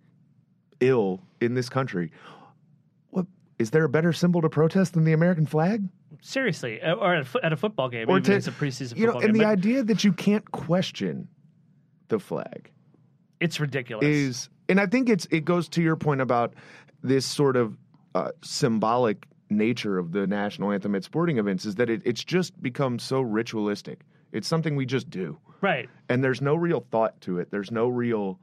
ill 0.79 1.19
in 1.41 1.53
this 1.55 1.67
country, 1.67 2.11
what 3.09 3.25
is 3.57 3.71
there 3.71 3.83
a 3.83 3.89
better 3.89 4.13
symbol 4.13 4.41
to 4.41 4.49
protest 4.49 4.93
than 4.93 5.03
the 5.03 5.13
American 5.13 5.45
flag? 5.45 5.83
seriously, 6.21 6.81
uh, 6.81 6.95
or 6.95 7.15
at 7.15 7.21
a, 7.21 7.25
fo- 7.25 7.39
at 7.43 7.53
a 7.53 7.55
football 7.57 7.87
game, 7.87 8.09
Or 8.09 8.17
even 8.17 8.23
to- 8.23 8.35
it's 8.35 8.47
a 8.47 8.51
preseason 8.51 8.97
you 8.97 9.05
know, 9.05 9.13
football 9.13 9.21
and 9.29 9.33
game. 9.35 9.39
the 9.41 9.45
but 9.45 9.51
idea 9.51 9.83
that 9.83 10.03
you 10.03 10.11
can't 10.11 10.49
question 10.51 11.27
the 12.09 12.19
flag 12.19 12.69
it's 13.39 13.59
ridiculous. 13.59 14.05
is, 14.05 14.49
and 14.67 14.79
I 14.81 14.85
think 14.85 15.07
it's 15.09 15.27
it 15.31 15.45
goes 15.45 15.69
to 15.69 15.81
your 15.81 15.95
point 15.95 16.19
about 16.21 16.53
this 17.03 17.25
sort 17.25 17.55
of 17.55 17.77
uh, 18.15 18.31
symbolic 18.41 19.27
nature 19.49 19.97
of 19.97 20.11
the 20.11 20.27
national 20.27 20.71
anthem 20.71 20.95
at 20.95 21.03
sporting 21.03 21.37
events 21.37 21.65
is 21.65 21.75
that 21.75 21.89
it, 21.89 22.01
it's 22.05 22.23
just 22.23 22.61
become 22.61 22.99
so 22.99 23.21
ritualistic. 23.21 24.01
It's 24.31 24.47
something 24.47 24.75
we 24.75 24.85
just 24.85 25.09
do, 25.09 25.39
right. 25.61 25.89
and 26.07 26.23
there's 26.23 26.41
no 26.41 26.55
real 26.55 26.85
thought 26.91 27.19
to 27.21 27.39
it. 27.39 27.49
There's 27.49 27.71
no 27.71 27.87
real, 27.87 28.39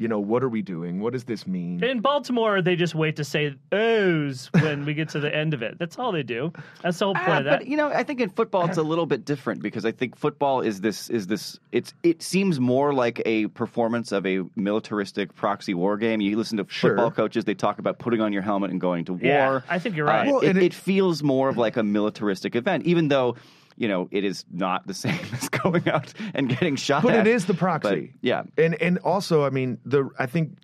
you 0.00 0.08
know, 0.08 0.18
what 0.18 0.42
are 0.42 0.48
we 0.48 0.62
doing? 0.62 0.98
What 1.00 1.12
does 1.12 1.24
this 1.24 1.46
mean? 1.46 1.84
In 1.84 2.00
Baltimore, 2.00 2.62
they 2.62 2.74
just 2.74 2.94
wait 2.94 3.16
to 3.16 3.24
say 3.24 3.54
"ohs" 3.70 4.48
when 4.60 4.86
we 4.86 4.94
get 4.94 5.10
to 5.10 5.20
the 5.20 5.32
end 5.34 5.52
of 5.52 5.62
it. 5.62 5.78
That's 5.78 5.98
all 5.98 6.10
they 6.10 6.22
do. 6.22 6.52
That's 6.82 6.98
the 6.98 7.04
whole 7.04 7.14
point 7.14 7.28
Ah, 7.28 7.38
of 7.38 7.44
that. 7.44 7.58
But 7.60 7.68
you 7.68 7.76
know, 7.76 7.88
I 7.90 8.02
think 8.02 8.20
in 8.20 8.30
football 8.30 8.64
it's 8.66 8.78
a 8.78 8.82
little 8.82 9.04
bit 9.04 9.26
different 9.26 9.62
because 9.62 9.84
I 9.84 9.92
think 9.92 10.16
football 10.16 10.62
is 10.62 10.80
this 10.80 11.10
is 11.10 11.26
this 11.26 11.58
it's 11.70 11.92
it 12.02 12.22
seems 12.22 12.58
more 12.58 12.94
like 12.94 13.20
a 13.26 13.48
performance 13.48 14.10
of 14.10 14.24
a 14.26 14.40
militaristic 14.56 15.34
proxy 15.34 15.74
war 15.74 15.98
game. 15.98 16.22
You 16.22 16.36
listen 16.36 16.56
to 16.56 16.66
Sure. 16.68 16.90
football 16.90 17.10
coaches; 17.10 17.44
they 17.44 17.54
talk 17.54 17.78
about 17.78 17.98
putting 17.98 18.22
on 18.22 18.32
your 18.32 18.42
helmet 18.42 18.70
and 18.70 18.80
going 18.80 19.04
to 19.04 19.12
war. 19.12 19.20
Yeah, 19.22 19.60
I 19.68 19.78
think 19.78 19.96
you're 19.96 20.06
right. 20.06 20.26
Uh, 20.26 20.32
Well, 20.32 20.40
it, 20.40 20.56
it- 20.56 20.62
it 20.70 20.74
feels 20.74 21.22
more 21.22 21.48
of 21.50 21.58
like 21.58 21.76
a 21.76 21.82
militaristic 21.82 22.54
event, 22.56 22.86
even 22.86 23.08
though 23.08 23.36
you 23.80 23.88
know 23.88 24.08
it 24.12 24.24
is 24.24 24.44
not 24.52 24.86
the 24.86 24.94
same 25.04 25.18
as 25.32 25.48
going 25.48 25.88
out 25.88 26.12
and 26.34 26.48
getting 26.48 26.76
shot. 26.76 27.02
but 27.02 27.14
at. 27.14 27.26
it 27.26 27.34
is 27.34 27.46
the 27.46 27.54
proxy. 27.54 28.12
But, 28.12 28.18
yeah, 28.20 28.42
and 28.56 28.80
and 28.80 28.98
also, 28.98 29.44
I 29.44 29.50
mean, 29.50 29.78
the 29.84 30.10
I 30.18 30.26
think 30.26 30.58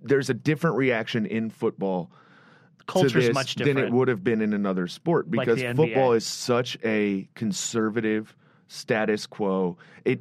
there's 0.00 0.30
a 0.30 0.34
different 0.34 0.76
reaction 0.76 1.26
in 1.26 1.50
football. 1.50 2.10
to 2.78 2.84
Culture's 2.86 3.12
this 3.12 3.34
much 3.34 3.56
different. 3.56 3.76
than 3.76 3.86
it 3.88 3.92
would 3.92 4.08
have 4.08 4.22
been 4.22 4.40
in 4.40 4.54
another 4.54 4.86
sport 4.86 5.30
because 5.30 5.58
the 5.58 5.64
NBA. 5.64 5.76
football 5.76 6.12
is 6.12 6.24
such 6.24 6.78
a 6.84 7.28
conservative 7.34 8.34
status 8.68 9.26
quo. 9.26 9.76
It 10.04 10.20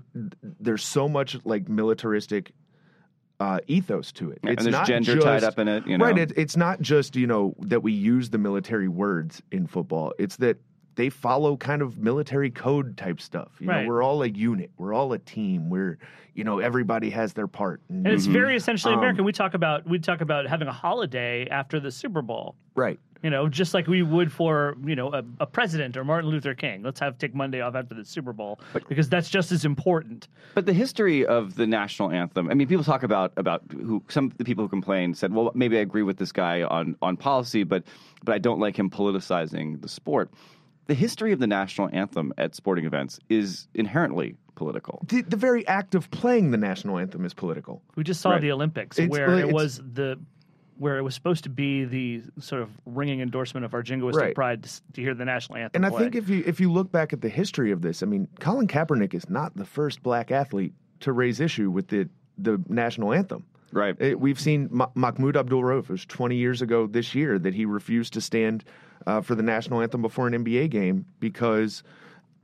there's 0.60 0.84
so 0.84 1.08
much 1.08 1.38
like 1.46 1.70
militaristic 1.70 2.52
uh, 3.40 3.60
ethos 3.68 4.12
to 4.14 4.32
it. 4.32 4.40
Yeah, 4.42 4.50
and 4.50 4.58
it's 4.58 4.64
there's 4.64 4.72
not 4.72 4.88
gender 4.88 5.16
just, 5.16 5.26
tied 5.28 5.44
up 5.44 5.60
in 5.60 5.68
it, 5.68 5.86
you 5.86 6.00
know. 6.00 6.06
Right. 6.06 6.18
It, 6.18 6.34
it's 6.36 6.58
not 6.58 6.82
just 6.82 7.16
you 7.16 7.28
know 7.28 7.54
that 7.60 7.84
we 7.84 7.92
use 7.92 8.32
the 8.32 8.40
military 8.40 8.88
words 8.88 9.44
in 9.52 9.68
football. 9.68 10.14
It's 10.18 10.38
that 10.38 10.58
they 10.96 11.10
follow 11.10 11.58
kind 11.58 11.82
of 11.82 11.98
military 11.98 12.50
code 12.50 12.98
type 12.98 13.20
stuff. 13.22 13.50
You 13.60 13.68
Right. 13.70 13.84
know, 13.84 13.90
we're 13.90 14.02
all 14.04 14.24
a 14.24 14.28
unit. 14.28 14.72
We're 14.78 14.94
all 14.94 15.14
a 15.14 15.20
team. 15.20 15.70
We're 15.70 15.98
you 16.34 16.44
know 16.44 16.60
everybody 16.60 17.10
has 17.12 17.34
their 17.34 17.48
part. 17.48 17.82
and 17.90 18.08
it's 18.08 18.26
very 18.26 18.56
essentially 18.56 18.94
Um, 18.94 19.00
American. 19.00 19.24
We 19.26 19.32
talk 19.32 19.54
about 19.54 19.88
we 19.88 20.00
talk 20.00 20.22
about 20.22 20.48
having 20.48 20.68
a 20.68 20.74
holiday 20.74 21.48
after 21.50 21.80
the 21.80 21.92
Super 21.92 22.22
Bowl. 22.22 22.56
right. 22.76 23.00
You 23.24 23.32
know, 23.32 23.50
just 23.50 23.74
like 23.74 23.88
we 23.88 24.04
would 24.04 24.32
for 24.32 24.76
you 24.86 24.96
know 24.96 25.12
a, 25.12 25.24
a 25.40 25.48
president 25.48 25.98
or 25.98 26.04
Martin 26.04 26.30
Luther 26.30 26.54
King. 26.54 26.84
Let's 26.84 27.00
have 27.00 27.18
take 27.18 27.34
Monday 27.34 27.60
off 27.60 27.74
after 27.74 27.96
the 27.96 28.06
Super 28.06 28.34
Bowl 28.34 28.60
because 28.88 29.10
that's 29.10 29.30
just 29.30 29.52
as 29.52 29.66
important. 29.66 30.28
But 30.54 30.68
the 30.68 30.74
history 30.74 31.26
of 31.26 31.56
the 31.56 31.66
national 31.66 32.12
anthem, 32.12 32.52
I 32.52 32.54
mean, 32.54 32.68
people 32.68 32.84
talk 32.84 33.02
about 33.02 33.34
about 33.38 33.64
who 33.72 34.04
some 34.10 34.26
of 34.26 34.38
the 34.38 34.44
people 34.44 34.64
who 34.66 34.70
complained 34.70 35.18
said, 35.18 35.34
well, 35.34 35.52
maybe 35.56 35.76
I 35.78 35.82
agree 35.82 36.04
with 36.04 36.18
this 36.18 36.32
guy 36.32 36.62
on 36.64 36.98
on 37.02 37.18
policy, 37.18 37.64
but 37.64 37.84
but 38.24 38.36
I 38.36 38.38
don't 38.38 38.60
like 38.60 38.78
him 38.78 38.92
politicizing 38.92 39.82
the 39.82 39.90
sport. 39.90 40.30
The 40.88 40.94
history 40.94 41.32
of 41.32 41.40
the 41.40 41.48
national 41.48 41.90
anthem 41.94 42.34
at 42.38 42.54
sporting 42.56 42.86
events 42.86 43.20
is 43.30 43.68
inherently 43.74 44.36
political. 44.56 45.02
The, 45.08 45.22
the 45.24 45.36
very 45.38 45.68
act 45.68 45.96
of 45.96 46.10
playing 46.12 46.52
the 46.52 46.58
national 46.58 46.98
anthem 47.00 47.26
is 47.26 47.34
political. 47.34 47.82
We 47.96 48.04
just 48.04 48.22
saw 48.22 48.32
Right. 48.32 48.42
the 48.42 48.52
Olympics 48.52 48.98
It's- 49.00 49.10
where 49.10 49.28
well, 49.28 49.38
it 49.40 49.52
was 49.52 49.78
the 49.94 50.20
where 50.78 50.98
it 50.98 51.04
was 51.04 51.16
supposed 51.16 51.46
to 51.46 51.50
be 51.50 51.86
the 51.86 52.22
sort 52.40 52.62
of 52.62 52.70
ringing 52.86 53.22
endorsement 53.22 53.64
of 53.64 53.74
our 53.74 53.82
jingoistic 53.82 54.14
Right. 54.20 54.36
pride 54.36 54.64
to, 54.64 54.82
to 54.94 55.02
hear 55.02 55.14
the 55.14 55.24
national 55.24 55.58
anthem. 55.58 55.84
And 55.86 55.94
I 55.94 55.98
think 55.98 56.16
if 56.16 56.28
you 56.30 56.44
if 56.46 56.60
you 56.60 56.70
look 56.72 56.92
back 56.92 57.14
at 57.14 57.22
the 57.22 57.30
history 57.30 57.72
of 57.72 57.82
this, 57.82 58.04
I 58.04 58.06
mean, 58.06 58.28
Colin 58.42 58.68
Kaepernick 58.68 59.14
is 59.14 59.30
not 59.30 59.56
the 59.56 59.64
first 59.66 60.04
black 60.04 60.32
athlete 60.32 60.74
to 61.00 61.14
raise 61.14 61.40
issue 61.40 61.72
with 61.72 61.88
the 61.88 62.10
the 62.38 62.62
national 62.68 63.14
anthem. 63.14 63.46
Right. 63.72 63.96
It- 64.00 64.20
we've 64.20 64.40
seen 64.40 64.68
Ma- 64.70 64.90
Mahmoud 64.96 65.38
Abdul 65.38 65.62
Rauf. 65.64 65.84
It 65.86 65.90
was 65.90 66.06
20 66.06 66.36
years 66.36 66.62
ago 66.62 66.88
this 66.88 67.16
year 67.16 67.40
that 67.40 67.54
he 67.54 67.66
refused 67.66 68.14
to 68.14 68.22
stand 68.22 68.64
uh, 69.08 69.22
for 69.22 69.36
the 69.36 69.44
national 69.44 69.82
anthem 69.82 70.02
before 70.02 70.28
an 70.28 70.34
NBA 70.46 70.70
game 70.70 71.06
because 71.20 71.84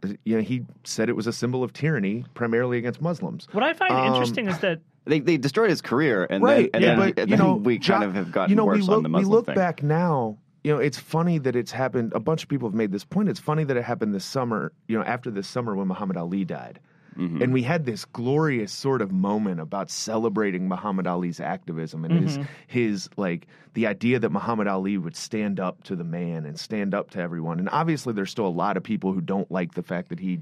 uh, 0.03 0.09
you 0.25 0.35
know 0.35 0.41
he 0.41 0.63
said 0.83 1.09
it 1.09 1.15
was 1.15 1.27
a 1.27 1.33
symbol 1.33 1.63
of 1.63 1.73
tyranny, 1.73 2.25
primarily 2.33 2.77
against 2.77 3.01
Muslims. 3.01 3.47
what 3.51 3.63
I 3.63 3.73
find 3.73 3.93
um, 3.93 4.05
interesting 4.13 4.47
is 4.47 4.59
that 4.59 4.79
They 5.05 5.19
they 5.19 5.37
destroyed 5.37 5.71
his 5.71 5.81
career, 5.81 6.27
and 6.29 6.43
right? 6.43 6.71
then 6.71 6.75
and 6.75 6.83
yeah, 6.83 6.95
then, 6.95 7.13
but 7.15 7.17
you 7.29 7.35
then 7.35 7.39
know, 7.39 7.55
we 7.55 7.79
Jo- 7.79 7.93
kind 7.93 8.03
of 8.03 8.13
have 8.13 8.31
gotten 8.31 8.51
you 8.51 8.55
know, 8.55 8.65
worse 8.65 8.75
we 8.75 8.81
look, 8.83 8.97
on 8.97 9.03
the 9.03 9.09
Muslim 9.09 9.29
We 9.29 9.35
look 9.35 9.45
thing. 9.47 9.55
back 9.55 9.81
now. 9.81 10.37
You 10.63 10.73
know, 10.73 10.77
it's 10.79 10.99
funny 10.99 11.39
that 11.39 11.55
it's 11.55 11.71
happened. 11.71 12.13
A 12.13 12.19
bunch 12.19 12.43
of 12.43 12.49
people 12.49 12.67
have 12.69 12.75
made 12.75 12.91
this 12.91 13.03
point. 13.03 13.27
It's 13.27 13.39
funny 13.39 13.63
that 13.63 13.75
it 13.75 13.83
happened 13.83 14.13
this 14.13 14.23
summer. 14.23 14.71
You 14.87 14.99
know, 14.99 15.03
after 15.03 15.31
this 15.31 15.47
summer 15.47 15.75
when 15.75 15.87
Muhammad 15.87 16.17
Ali 16.17 16.45
died, 16.45 16.79
Mm-hmm. 17.17 17.41
and 17.41 17.51
we 17.51 17.61
had 17.61 17.85
this 17.85 18.05
glorious 18.05 18.71
sort 18.71 19.01
of 19.01 19.11
moment 19.11 19.59
about 19.59 19.89
celebrating 19.91 20.69
Muhammad 20.69 21.07
Ali's 21.07 21.41
activism 21.41 22.05
and 22.05 22.23
his 22.23 22.39
his 22.67 23.09
like 23.17 23.47
the 23.73 23.85
idea 23.85 24.17
that 24.19 24.31
Muhammad 24.31 24.67
Ali 24.67 24.97
would 24.97 25.15
stand 25.17 25.59
up 25.59 25.83
to 25.83 25.95
the 25.97 26.05
man 26.05 26.45
and 26.45 26.57
stand 26.57 26.93
up 26.93 27.11
to 27.11 27.19
everyone. 27.19 27.59
And 27.59 27.67
obviously, 27.69 28.13
there's 28.13 28.31
still 28.31 28.47
a 28.47 28.49
lot 28.49 28.77
of 28.77 28.83
people 28.83 29.11
who 29.11 29.19
don't 29.21 29.51
like 29.51 29.73
the 29.73 29.83
fact 29.83 30.07
that 30.09 30.19
he 30.19 30.39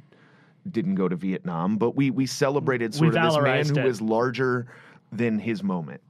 didn't 0.70 0.96
go 0.96 1.08
to 1.08 1.16
Vietnam, 1.16 1.78
but 1.78 1.96
we 1.96 2.12
we 2.12 2.28
celebrated 2.28 2.92
We 2.94 2.98
sort 2.98 3.16
of 3.16 3.24
this 3.24 3.42
man 3.42 3.66
who 3.76 3.80
it. 3.80 3.86
was 3.86 4.02
larger 4.02 4.68
than 5.12 5.40
his 5.40 5.64
moment. 5.64 6.02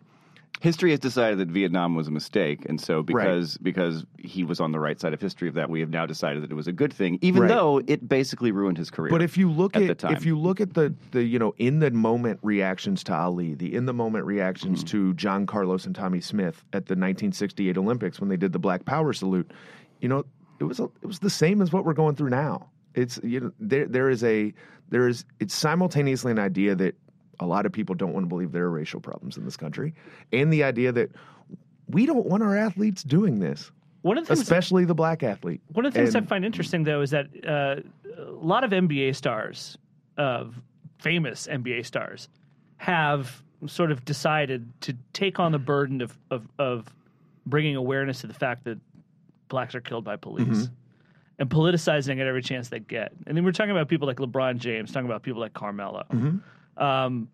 History 0.62 0.92
has 0.92 1.00
decided 1.00 1.40
that 1.40 1.48
Vietnam 1.48 1.96
was 1.96 2.10
a 2.10 2.12
mistake, 2.12 2.66
and 2.68 2.82
so 2.82 3.02
because 3.02 3.58
because 3.60 4.06
he 4.18 4.44
was 4.44 4.60
on 4.60 4.74
the 4.74 4.80
right 4.80 5.00
side 5.00 5.14
of 5.14 5.22
history 5.22 5.48
of 5.48 5.54
that, 5.54 5.70
we 5.70 5.80
have 5.80 5.90
now 5.90 6.06
decided 6.06 6.44
that 6.44 6.52
it 6.52 6.56
was 6.56 6.68
a 6.68 6.74
good 6.74 6.92
thing, 6.92 7.18
even 7.22 7.44
Right. 7.44 7.48
though 7.48 7.82
it 7.88 8.10
basically 8.10 8.52
ruined 8.52 8.78
his 8.78 8.90
career. 8.92 9.10
But 9.10 9.22
if 9.22 9.38
you 9.38 9.50
look 9.50 9.78
at 9.78 10.04
at, 10.04 10.12
if 10.12 10.26
you 10.26 10.38
look 10.38 10.60
at 10.60 10.74
the 10.74 10.94
the 11.12 11.24
you 11.24 11.40
know 11.40 11.56
in 11.60 11.80
the 11.80 11.92
moment 11.92 12.42
reactions 12.44 13.06
to 13.06 13.14
Ali, 13.14 13.54
the 13.54 13.74
in 13.74 13.86
the 13.86 13.94
moment 13.94 14.26
reactions 14.26 14.80
mm-hmm. 14.80 14.88
to 14.88 15.14
John 15.14 15.46
Carlos 15.46 15.86
and 15.86 15.96
Tommie 15.96 16.20
Smith 16.20 16.66
at 16.74 16.88
the 16.88 16.94
1968 16.94 17.78
Olympics 17.78 18.20
when 18.20 18.28
they 18.28 18.38
did 18.38 18.52
the 18.52 18.60
Black 18.60 18.84
Power 18.84 19.14
salute, 19.14 19.50
you 20.02 20.10
know 20.10 20.26
it 20.60 20.66
was 20.66 20.82
a, 20.82 20.90
it 21.02 21.06
was 21.06 21.20
the 21.20 21.30
same 21.30 21.62
as 21.62 21.72
what 21.72 21.86
we're 21.86 21.94
going 21.94 22.16
through 22.16 22.32
now. 22.32 22.70
It's 22.96 23.18
you 23.24 23.40
know 23.40 23.52
there 23.62 23.88
there 23.88 24.10
is 24.10 24.26
a 24.26 24.54
there 24.90 25.08
is 25.08 25.24
it's 25.40 25.56
simultaneously 25.56 26.32
an 26.32 26.40
idea 26.40 26.76
that 26.76 26.96
a 27.40 27.46
lot 27.46 27.66
of 27.66 27.72
people 27.72 27.96
don't 27.96 28.14
want 28.14 28.24
to 28.26 28.28
believe 28.28 28.52
there 28.52 28.66
are 28.66 28.70
racial 28.72 29.00
problems 29.00 29.38
in 29.38 29.46
this 29.46 29.58
country, 29.58 29.94
and 30.34 30.52
the 30.52 30.64
idea 30.64 30.92
that 30.92 31.12
we 31.90 32.06
don't 32.06 32.26
want 32.26 32.44
our 32.44 32.56
athletes 32.58 33.02
doing 33.04 33.40
this, 33.40 33.72
one 34.02 34.18
of 34.18 34.26
the 34.28 34.36
things 34.36 34.42
especially 34.42 34.86
the 34.86 34.94
black 34.96 35.24
athlete. 35.24 35.62
One 35.74 35.86
of 35.86 35.94
the 35.94 36.00
things 36.00 36.16
And- 36.16 36.26
I 36.26 36.28
find 36.30 36.46
interesting, 36.46 36.84
though, 36.84 37.02
is 37.02 37.12
that 37.12 37.28
uh, 37.46 37.82
a 38.18 38.32
lot 38.32 38.64
of 38.64 38.72
NBA 38.72 39.16
stars, 39.16 39.78
of 40.18 40.62
famous 41.00 41.48
NBA 41.48 41.86
stars, 41.86 42.30
have 42.78 43.42
sort 43.68 43.92
of 43.92 44.06
decided 44.06 44.72
to 44.82 44.96
take 45.14 45.40
on 45.40 45.52
the 45.52 45.60
burden 45.60 46.02
of, 46.02 46.18
of, 46.32 46.48
of 46.60 46.86
bringing 47.46 47.76
awareness 47.76 48.22
to 48.22 48.28
the 48.28 48.34
fact 48.34 48.64
that 48.66 48.78
blacks 49.50 49.76
are 49.76 49.82
killed 49.82 50.04
by 50.06 50.16
police 50.16 50.48
Mm-hmm. 50.48 50.74
and 51.40 51.50
politicizing 51.50 52.20
it 52.20 52.28
every 52.28 52.42
chance 52.42 52.70
they 52.70 52.80
get. 52.80 53.12
And 53.28 53.36
then 53.36 53.44
we're 53.44 53.52
talking 53.52 53.72
about 53.72 53.88
people 53.90 54.08
like 54.08 54.18
LeBron 54.18 54.58
James, 54.60 54.92
talking 54.94 55.08
about 55.10 55.24
people 55.24 55.42
like 55.42 55.54
Carmelo. 55.54 56.06
Mm-hmm. 56.12 56.38
Um, 56.80 57.28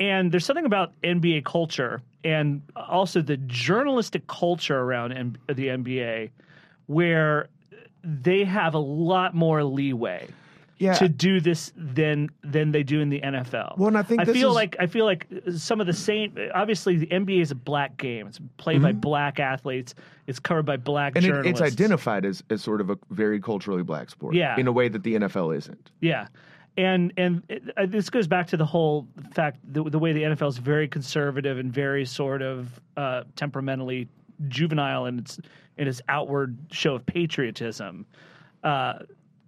and 0.00 0.32
there's 0.32 0.44
something 0.44 0.66
about 0.66 0.92
NBA 1.02 1.44
culture 1.44 2.02
and 2.24 2.62
also 2.74 3.20
the 3.22 3.36
journalistic 3.36 4.26
culture 4.26 4.78
around 4.80 5.12
M- 5.12 5.36
the 5.46 5.68
NBA 5.68 6.30
where 6.86 7.48
they 8.02 8.44
have 8.44 8.74
a 8.74 8.78
lot 8.78 9.34
more 9.34 9.62
leeway 9.64 10.26
Yeah. 10.78 10.94
to 10.94 11.08
do 11.08 11.40
this 11.40 11.72
than 11.76 12.28
than 12.42 12.72
they 12.72 12.82
do 12.82 13.00
in 13.00 13.08
the 13.08 13.20
NFL. 13.20 13.76
Well, 13.78 13.88
and 13.88 13.96
I 13.96 14.02
think 14.02 14.20
I 14.20 14.24
feel 14.24 14.50
is- 14.50 14.54
like 14.54 14.76
I 14.80 14.86
feel 14.86 15.04
like 15.04 15.26
some 15.56 15.80
of 15.80 15.86
the 15.86 15.92
same. 15.92 16.36
Obviously, 16.54 16.96
the 16.96 17.06
NBA 17.06 17.40
is 17.40 17.50
a 17.52 17.54
black 17.54 17.96
game. 17.96 18.26
It's 18.26 18.40
played 18.56 18.82
by 18.82 18.92
black 18.92 19.38
athletes. 19.38 19.94
It's 20.26 20.40
covered 20.40 20.66
by 20.66 20.76
black 20.76 21.14
Mm-hmm. 21.14 21.18
and 21.18 21.24
it, 21.26 21.28
journalists. 21.28 21.60
it's 21.62 21.72
identified 21.80 22.24
as, 22.26 22.42
as 22.50 22.62
sort 22.62 22.80
of 22.80 22.90
a 22.90 22.98
very 23.10 23.40
culturally 23.40 23.82
black 23.84 24.10
sport 24.10 24.34
Yeah. 24.34 24.58
in 24.58 24.66
a 24.66 24.72
way 24.72 24.88
that 24.88 25.02
the 25.04 25.14
NFL 25.14 25.56
isn't. 25.56 25.90
Yeah, 26.00 26.26
and 26.76 27.12
and 27.16 27.42
it, 27.48 27.62
uh, 27.76 27.86
this 27.86 28.10
goes 28.10 28.26
back 28.26 28.46
to 28.48 28.56
the 28.56 28.64
whole 28.66 29.06
fact 29.32 29.58
the, 29.72 29.82
the 29.84 29.98
way 29.98 30.12
the 30.12 30.22
NFL 30.22 30.48
is 30.48 30.58
very 30.58 30.88
conservative 30.88 31.58
and 31.58 31.72
very 31.72 32.04
sort 32.04 32.42
of 32.42 32.68
uh, 32.96 33.22
temperamentally 33.36 34.08
juvenile 34.48 35.06
in 35.06 35.18
its 35.20 35.38
in 35.76 35.88
its 35.88 36.00
outward 36.08 36.56
show 36.70 36.94
of 36.96 37.06
patriotism. 37.06 38.06
Uh, 38.62 38.94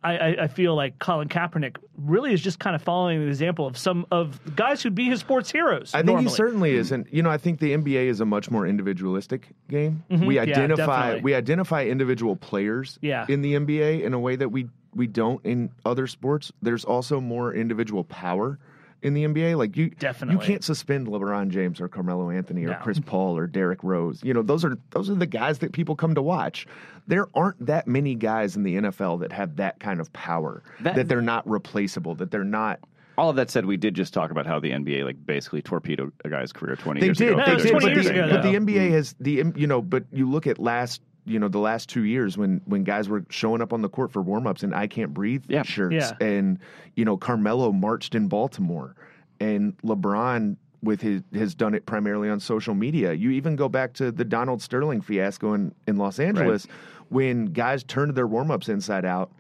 I, 0.04 0.18
I, 0.18 0.36
I 0.42 0.46
feel 0.46 0.76
like 0.76 0.98
Colin 1.00 1.28
Kaepernick 1.28 1.76
really 1.96 2.32
is 2.32 2.40
just 2.40 2.60
kind 2.60 2.76
of 2.76 2.82
following 2.82 3.18
the 3.20 3.26
example 3.26 3.66
of 3.66 3.76
some 3.76 4.06
of 4.12 4.38
guys 4.54 4.80
who'd 4.82 4.94
be 4.94 5.06
his 5.06 5.18
sports 5.20 5.50
heroes. 5.50 5.94
I 5.94 5.98
think 5.98 6.06
normally. 6.08 6.24
he 6.24 6.30
certainly 6.30 6.74
is, 6.74 6.92
and 6.92 7.06
you 7.10 7.22
know, 7.22 7.30
I 7.30 7.38
think 7.38 7.58
the 7.58 7.72
NBA 7.72 8.06
is 8.06 8.20
a 8.20 8.24
much 8.26 8.48
more 8.50 8.66
individualistic 8.66 9.48
game. 9.68 10.04
We 10.10 10.16
Mm-hmm. 10.16 10.30
Yeah, 10.30 10.40
identify 10.42 10.86
definitely. 11.00 11.20
we 11.22 11.34
identify 11.34 11.84
individual 11.86 12.36
players 12.36 12.98
Yeah. 13.02 13.26
in 13.28 13.40
the 13.42 13.54
NBA 13.54 14.02
in 14.02 14.14
a 14.14 14.18
way 14.20 14.36
that 14.36 14.50
we 14.50 14.68
we 14.96 15.06
don't 15.06 15.44
in 15.44 15.70
other 15.84 16.06
sports. 16.06 16.52
There's 16.62 16.84
also 16.84 17.20
more 17.20 17.52
individual 17.54 18.04
power 18.04 18.58
in 19.02 19.14
the 19.14 19.24
NBA. 19.24 19.56
Like 19.56 19.76
you, 19.76 19.90
Definitely. 19.90 20.34
you 20.42 20.46
can't 20.52 20.64
suspend 20.64 21.06
LeBron 21.06 21.50
James 21.50 21.80
or 21.80 21.88
Carmelo 21.88 22.30
Anthony 22.30 22.64
or 22.64 22.68
No. 22.70 22.78
Chris 22.82 22.98
Paul 22.98 23.36
or 23.36 23.46
Derrick 23.46 23.84
Rose. 23.84 24.20
You 24.24 24.32
know, 24.34 24.42
those 24.42 24.64
are 24.64 24.78
those 24.90 25.10
are 25.10 25.14
the 25.14 25.26
guys 25.26 25.58
that 25.58 25.72
people 25.72 25.94
come 25.96 26.14
to 26.14 26.22
watch. 26.22 26.66
There 27.06 27.28
aren't 27.34 27.64
that 27.66 27.86
many 27.86 28.14
guys 28.14 28.56
in 28.56 28.62
the 28.64 28.76
NFL 28.76 29.20
that 29.20 29.32
have 29.32 29.56
that 29.56 29.78
kind 29.80 30.00
of 30.00 30.12
power. 30.12 30.62
That- 30.80 30.96
that 30.96 31.08
they're 31.08 31.20
not 31.22 31.48
replaceable. 31.48 32.14
That 32.16 32.30
they're 32.30 32.42
not. 32.42 32.80
All 33.18 33.30
of 33.30 33.36
that 33.36 33.50
said, 33.50 33.64
we 33.64 33.78
did 33.78 33.94
just 33.94 34.12
talk 34.12 34.30
about 34.30 34.44
how 34.46 34.60
the 34.60 34.72
NBA 34.72 35.04
like 35.04 35.24
basically 35.24 35.62
torpedoed 35.62 36.12
a 36.24 36.28
guy's 36.28 36.52
career 36.52 36.76
twenty 36.76 37.00
They 37.00 37.06
years 37.06 37.18
did. 37.18 37.28
ago. 37.32 37.38
No, 37.38 37.44
They 37.46 37.52
it 37.52 37.54
was 37.54 37.62
did. 37.64 37.70
20 37.70 37.86
But, 37.86 37.92
years 37.94 38.04
the, 38.06 38.12
ago, 38.12 38.28
but 38.30 38.42
the 38.42 38.52
though. 38.52 38.58
NBA 38.60 38.90
has 38.90 39.14
the 39.20 39.44
you 39.56 39.66
know. 39.66 39.80
But 39.82 40.04
you 40.12 40.28
look 40.28 40.46
at 40.46 40.58
last 40.58 41.00
you 41.26 41.38
know 41.38 41.48
the 41.48 41.58
last 41.58 41.88
two 41.88 42.04
years 42.04 42.38
when 42.38 42.60
when 42.66 42.84
guys 42.84 43.08
were 43.08 43.24
showing 43.30 43.60
up 43.60 43.72
on 43.72 43.82
the 43.82 43.88
court 43.88 44.12
for 44.12 44.22
warmups 44.22 44.62
and 44.62 44.74
I 44.74 44.86
can't 44.86 45.12
breathe 45.12 45.44
Yeah. 45.48 45.62
shirts 45.64 45.94
Yeah. 45.94 46.12
and 46.26 46.58
you 46.94 47.04
know 47.04 47.16
Carmelo 47.16 47.72
marched 47.72 48.14
in 48.14 48.28
Baltimore 48.28 48.94
and 49.40 49.76
LeBron 49.78 50.56
with 50.82 51.00
his 51.00 51.22
has 51.34 51.54
done 51.54 51.74
it 51.74 51.84
primarily 51.84 52.28
on 52.30 52.38
social 52.38 52.74
media. 52.74 53.12
You 53.12 53.30
even 53.30 53.56
go 53.56 53.68
back 53.68 53.92
to 53.94 54.12
the 54.12 54.24
Donald 54.24 54.62
Sterling 54.62 55.00
fiasco 55.00 55.52
in, 55.54 55.74
in 55.88 55.96
Los 55.96 56.18
Angeles 56.20 56.66
when 57.08 57.46
guys 57.46 57.82
turned 57.82 58.14
their 58.14 58.28
warmups 58.28 58.68
inside 58.68 59.04
out 59.04 59.32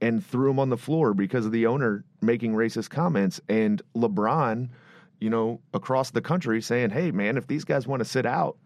and 0.00 0.24
threw 0.24 0.48
them 0.48 0.58
on 0.58 0.68
the 0.70 0.76
floor 0.76 1.12
because 1.14 1.46
of 1.46 1.52
the 1.52 1.66
owner 1.66 2.02
making 2.22 2.54
racist 2.54 2.90
comments 2.90 3.40
and 3.48 3.82
LeBron, 3.94 4.68
you 5.20 5.28
know, 5.30 5.60
across 5.74 6.10
the 6.10 6.22
country 6.22 6.60
saying, 6.62 6.90
"Hey 6.90 7.10
man, 7.12 7.36
if 7.36 7.46
these 7.46 7.64
guys 7.64 7.86
want 7.86 8.00
to 8.00 8.04
sit 8.04 8.26
out, 8.26 8.56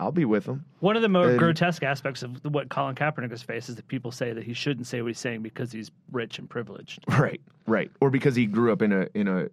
I'll 0.00 0.12
be 0.12 0.24
with 0.24 0.44
them." 0.44 0.64
One 0.80 0.96
of 0.96 1.02
the 1.02 1.08
more 1.08 1.30
And- 1.30 1.38
grotesque 1.38 1.82
aspects 1.82 2.22
of 2.22 2.44
what 2.44 2.68
Colin 2.68 2.94
Kaepernick 2.94 3.30
has 3.30 3.42
faced 3.42 3.68
is 3.68 3.76
that 3.76 3.88
people 3.88 4.10
say 4.10 4.32
that 4.32 4.44
he 4.44 4.52
shouldn't 4.52 4.86
say 4.86 5.02
what 5.02 5.08
he's 5.08 5.18
saying 5.18 5.42
because 5.42 5.72
he's 5.72 5.90
rich 6.12 6.38
and 6.38 6.48
privileged. 6.48 7.04
Right, 7.18 7.40
right. 7.66 7.90
Or 8.00 8.10
because 8.10 8.34
he 8.36 8.46
grew 8.46 8.72
up 8.72 8.82
in 8.82 8.92
a 8.92 9.08
in 9.14 9.28
a 9.28 9.48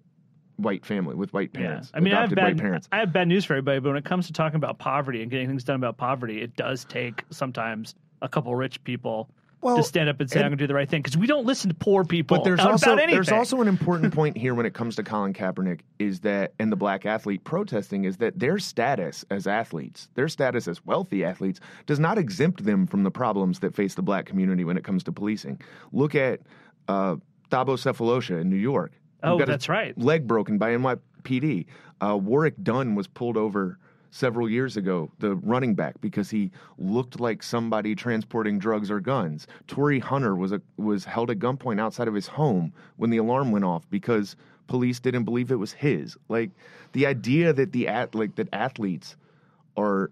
white 0.58 0.86
family 0.86 1.16
with 1.16 1.34
white 1.34 1.54
parents. 1.54 1.90
Yeah. 1.92 1.98
I 1.98 2.02
mean, 2.02 2.14
I 2.14 2.22
have 2.22 2.36
bad 2.36 2.58
parents. 2.58 2.88
I 2.92 2.98
have 3.00 3.12
bad 3.12 3.28
news 3.28 3.46
for 3.46 3.54
everybody, 3.54 3.80
but 3.80 3.90
when 3.90 3.98
it 3.98 4.06
comes 4.06 4.28
to 4.28 4.34
talking 4.34 4.58
about 4.58 4.78
poverty 4.78 5.22
and 5.24 5.32
getting 5.32 5.48
things 5.48 5.64
done 5.64 5.76
about 5.78 5.98
poverty, 5.98 6.42
it 6.42 6.56
does 6.56 6.86
take 6.86 7.24
sometimes 7.32 7.96
a 8.22 8.30
couple 8.30 8.54
rich 8.56 8.84
people 8.84 9.30
Well, 9.62 9.78
to 9.78 9.84
stand 9.84 10.10
up 10.10 10.20
and 10.20 10.30
say 10.30 10.40
I'm 10.40 10.48
going 10.48 10.58
to 10.58 10.64
do 10.64 10.68
the 10.68 10.74
right 10.74 10.90
thing 10.90 11.02
because 11.02 11.18
we 11.18 11.28
don't 11.28 11.46
listen 11.46 11.70
to 11.70 11.76
poor 11.76 12.04
people. 12.04 12.38
But 12.38 12.44
there's 12.44 12.60
also 12.60 12.96
there's 12.96 13.32
also 13.32 13.62
an 13.62 13.68
important 13.68 14.14
point 14.14 14.36
here 14.38 14.56
when 14.56 14.66
it 14.66 14.74
comes 14.74 14.96
to 14.96 15.04
Colin 15.04 15.34
Kaepernick 15.34 15.82
is 16.00 16.22
that 16.22 16.54
and 16.60 16.72
the 16.72 16.76
black 16.76 17.06
athlete 17.06 17.44
protesting 17.44 18.06
is 18.06 18.18
that 18.18 18.40
their 18.40 18.58
status 18.58 19.24
as 19.30 19.46
athletes, 19.46 20.10
their 20.16 20.28
status 20.28 20.68
as 20.68 20.84
wealthy 20.86 21.24
athletes, 21.24 21.60
does 21.86 22.00
not 22.00 22.18
exempt 22.18 22.66
them 22.66 22.88
from 22.88 23.04
the 23.04 23.12
problems 23.12 23.60
that 23.60 23.76
face 23.76 23.94
the 23.94 24.02
black 24.02 24.26
community 24.26 24.64
when 24.64 24.78
it 24.78 24.84
comes 24.84 25.04
to 25.04 25.12
policing. 25.12 25.62
Look 25.92 26.16
at 26.16 26.42
uh, 26.88 27.18
Thabo 27.52 27.78
Sefolosha 27.78 28.42
in 28.42 28.50
New 28.50 28.56
York. 28.56 28.94
Oh, 29.24 29.38
got 29.38 29.48
his 29.48 29.54
that's 29.54 29.70
right. 29.70 29.96
Leg 29.98 30.26
broken 30.28 30.58
by 30.58 30.72
NYPD. 30.72 31.68
Uh, 32.04 32.18
Warrick 32.18 32.56
Dunn 32.64 32.96
was 32.96 33.08
pulled 33.08 33.38
over 33.38 33.78
several 34.12 34.50
years 34.50 34.78
ago, 34.78 35.10
the 35.20 35.36
running 35.36 35.74
back, 35.74 36.00
because 36.02 36.30
he 36.30 36.52
looked 36.78 37.20
like 37.20 37.42
somebody 37.42 37.96
transporting 37.96 38.60
drugs 38.60 38.92
or 38.92 39.00
guns. 39.00 39.48
Torii 39.68 40.00
Hunter 40.00 40.36
was 40.36 40.52
a, 40.52 40.62
was 40.78 41.06
held 41.06 41.32
at 41.32 41.40
gunpoint 41.40 41.80
outside 41.80 42.08
of 42.08 42.14
his 42.14 42.28
home 42.28 42.74
when 42.98 43.10
the 43.10 43.18
alarm 43.18 43.52
went 43.52 43.66
off 43.66 43.90
because 43.90 44.36
police 44.68 45.00
didn't 45.00 45.24
believe 45.24 45.52
it 45.52 45.56
was 45.56 45.74
his. 45.74 46.18
Like 46.30 46.52
the 46.92 47.06
idea 47.06 47.54
that 47.54 47.72
the 47.72 47.88
at 47.88 48.14
like 48.14 48.36
that 48.36 48.50
athletes 48.54 49.16
are 49.78 50.12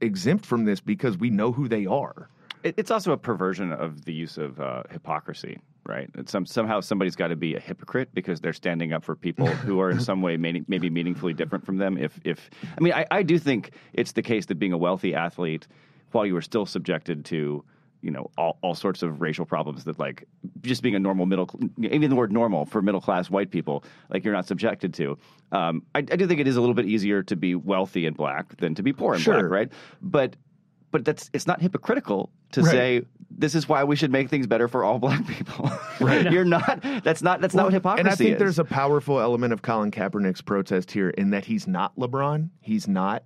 exempt 0.00 0.44
from 0.44 0.64
this 0.64 0.80
because 0.80 1.16
we 1.16 1.30
know 1.30 1.52
who 1.52 1.68
they 1.68 1.86
are. 1.86 2.28
It's 2.62 2.90
also 2.90 3.12
a 3.12 3.18
perversion 3.18 3.72
of 3.72 4.06
the 4.06 4.14
use 4.14 4.38
of 4.38 4.58
uh, 4.58 4.84
hypocrisy, 4.90 5.58
right? 5.86 6.10
It's 6.16 6.32
some, 6.32 6.46
somehow 6.46 6.80
somebody's 6.80 7.16
got 7.16 7.28
to 7.28 7.36
be 7.36 7.54
a 7.54 7.60
hypocrite 7.60 8.10
because 8.14 8.40
they're 8.40 8.52
standing 8.52 8.92
up 8.92 9.04
for 9.04 9.14
people 9.16 9.46
who 9.66 9.80
are 9.80 9.90
in 9.90 10.00
some 10.00 10.22
way 10.22 10.36
may, 10.36 10.62
maybe 10.68 10.90
meaningfully 10.90 11.34
different 11.34 11.64
from 11.64 11.76
them. 11.78 11.96
If, 11.98 12.18
if 12.24 12.50
I 12.76 12.80
mean, 12.80 12.92
I, 12.92 13.06
I 13.10 13.22
do 13.22 13.38
think 13.38 13.72
it's 13.92 14.12
the 14.12 14.22
case 14.22 14.46
that 14.46 14.56
being 14.58 14.72
a 14.72 14.78
wealthy 14.78 15.14
athlete, 15.14 15.66
while 16.12 16.24
you 16.26 16.36
are 16.36 16.42
still 16.42 16.64
subjected 16.66 17.24
to, 17.26 17.64
you 18.00 18.10
know, 18.10 18.30
all, 18.38 18.58
all 18.62 18.74
sorts 18.74 19.02
of 19.02 19.20
racial 19.20 19.44
problems 19.46 19.84
that, 19.84 19.98
like, 19.98 20.28
just 20.60 20.82
being 20.82 20.94
a 20.94 20.98
normal 20.98 21.26
middle, 21.26 21.48
even 21.80 22.10
the 22.10 22.16
word 22.16 22.30
normal 22.30 22.66
for 22.66 22.82
middle 22.82 23.00
class 23.00 23.30
white 23.30 23.50
people, 23.50 23.82
like, 24.10 24.24
you're 24.24 24.34
not 24.34 24.46
subjected 24.46 24.92
to. 24.94 25.18
Um, 25.52 25.82
I, 25.94 25.98
I 26.00 26.02
do 26.02 26.26
think 26.26 26.38
it 26.40 26.46
is 26.46 26.56
a 26.56 26.60
little 26.60 26.74
bit 26.74 26.86
easier 26.86 27.22
to 27.24 27.34
be 27.34 27.54
wealthy 27.54 28.06
and 28.06 28.16
black 28.16 28.56
than 28.58 28.74
to 28.74 28.82
be 28.82 28.92
poor 28.92 29.14
and 29.14 29.22
Sure. 29.22 29.40
black, 29.40 29.50
right? 29.50 29.72
But 30.02 30.36
but 30.94 31.04
that's 31.04 31.28
it's 31.32 31.46
not 31.48 31.60
hypocritical 31.60 32.30
to 32.52 32.62
Right. 32.62 32.70
say 32.70 33.02
this 33.36 33.56
is 33.56 33.68
why 33.68 33.82
we 33.82 33.96
should 33.96 34.12
make 34.12 34.28
things 34.30 34.46
better 34.46 34.68
for 34.68 34.84
all 34.84 34.98
black 35.06 35.26
people. 35.26 35.68
Right. 36.00 36.30
You're 36.30 36.44
not. 36.44 36.80
That's 37.02 37.20
not. 37.20 37.40
That's 37.40 37.52
not 37.52 37.64
what 37.64 37.72
hypocrisy 37.72 38.00
And 38.00 38.08
I 38.08 38.14
think 38.14 38.30
is. 38.34 38.38
there's 38.38 38.58
a 38.60 38.64
powerful 38.64 39.18
element 39.18 39.52
of 39.52 39.62
Colin 39.62 39.90
Kaepernick's 39.90 40.40
protest 40.40 40.92
here 40.92 41.10
in 41.10 41.30
that 41.30 41.44
he's 41.44 41.66
not 41.66 41.96
LeBron. 41.96 42.48
He's 42.60 42.86
not 42.86 43.24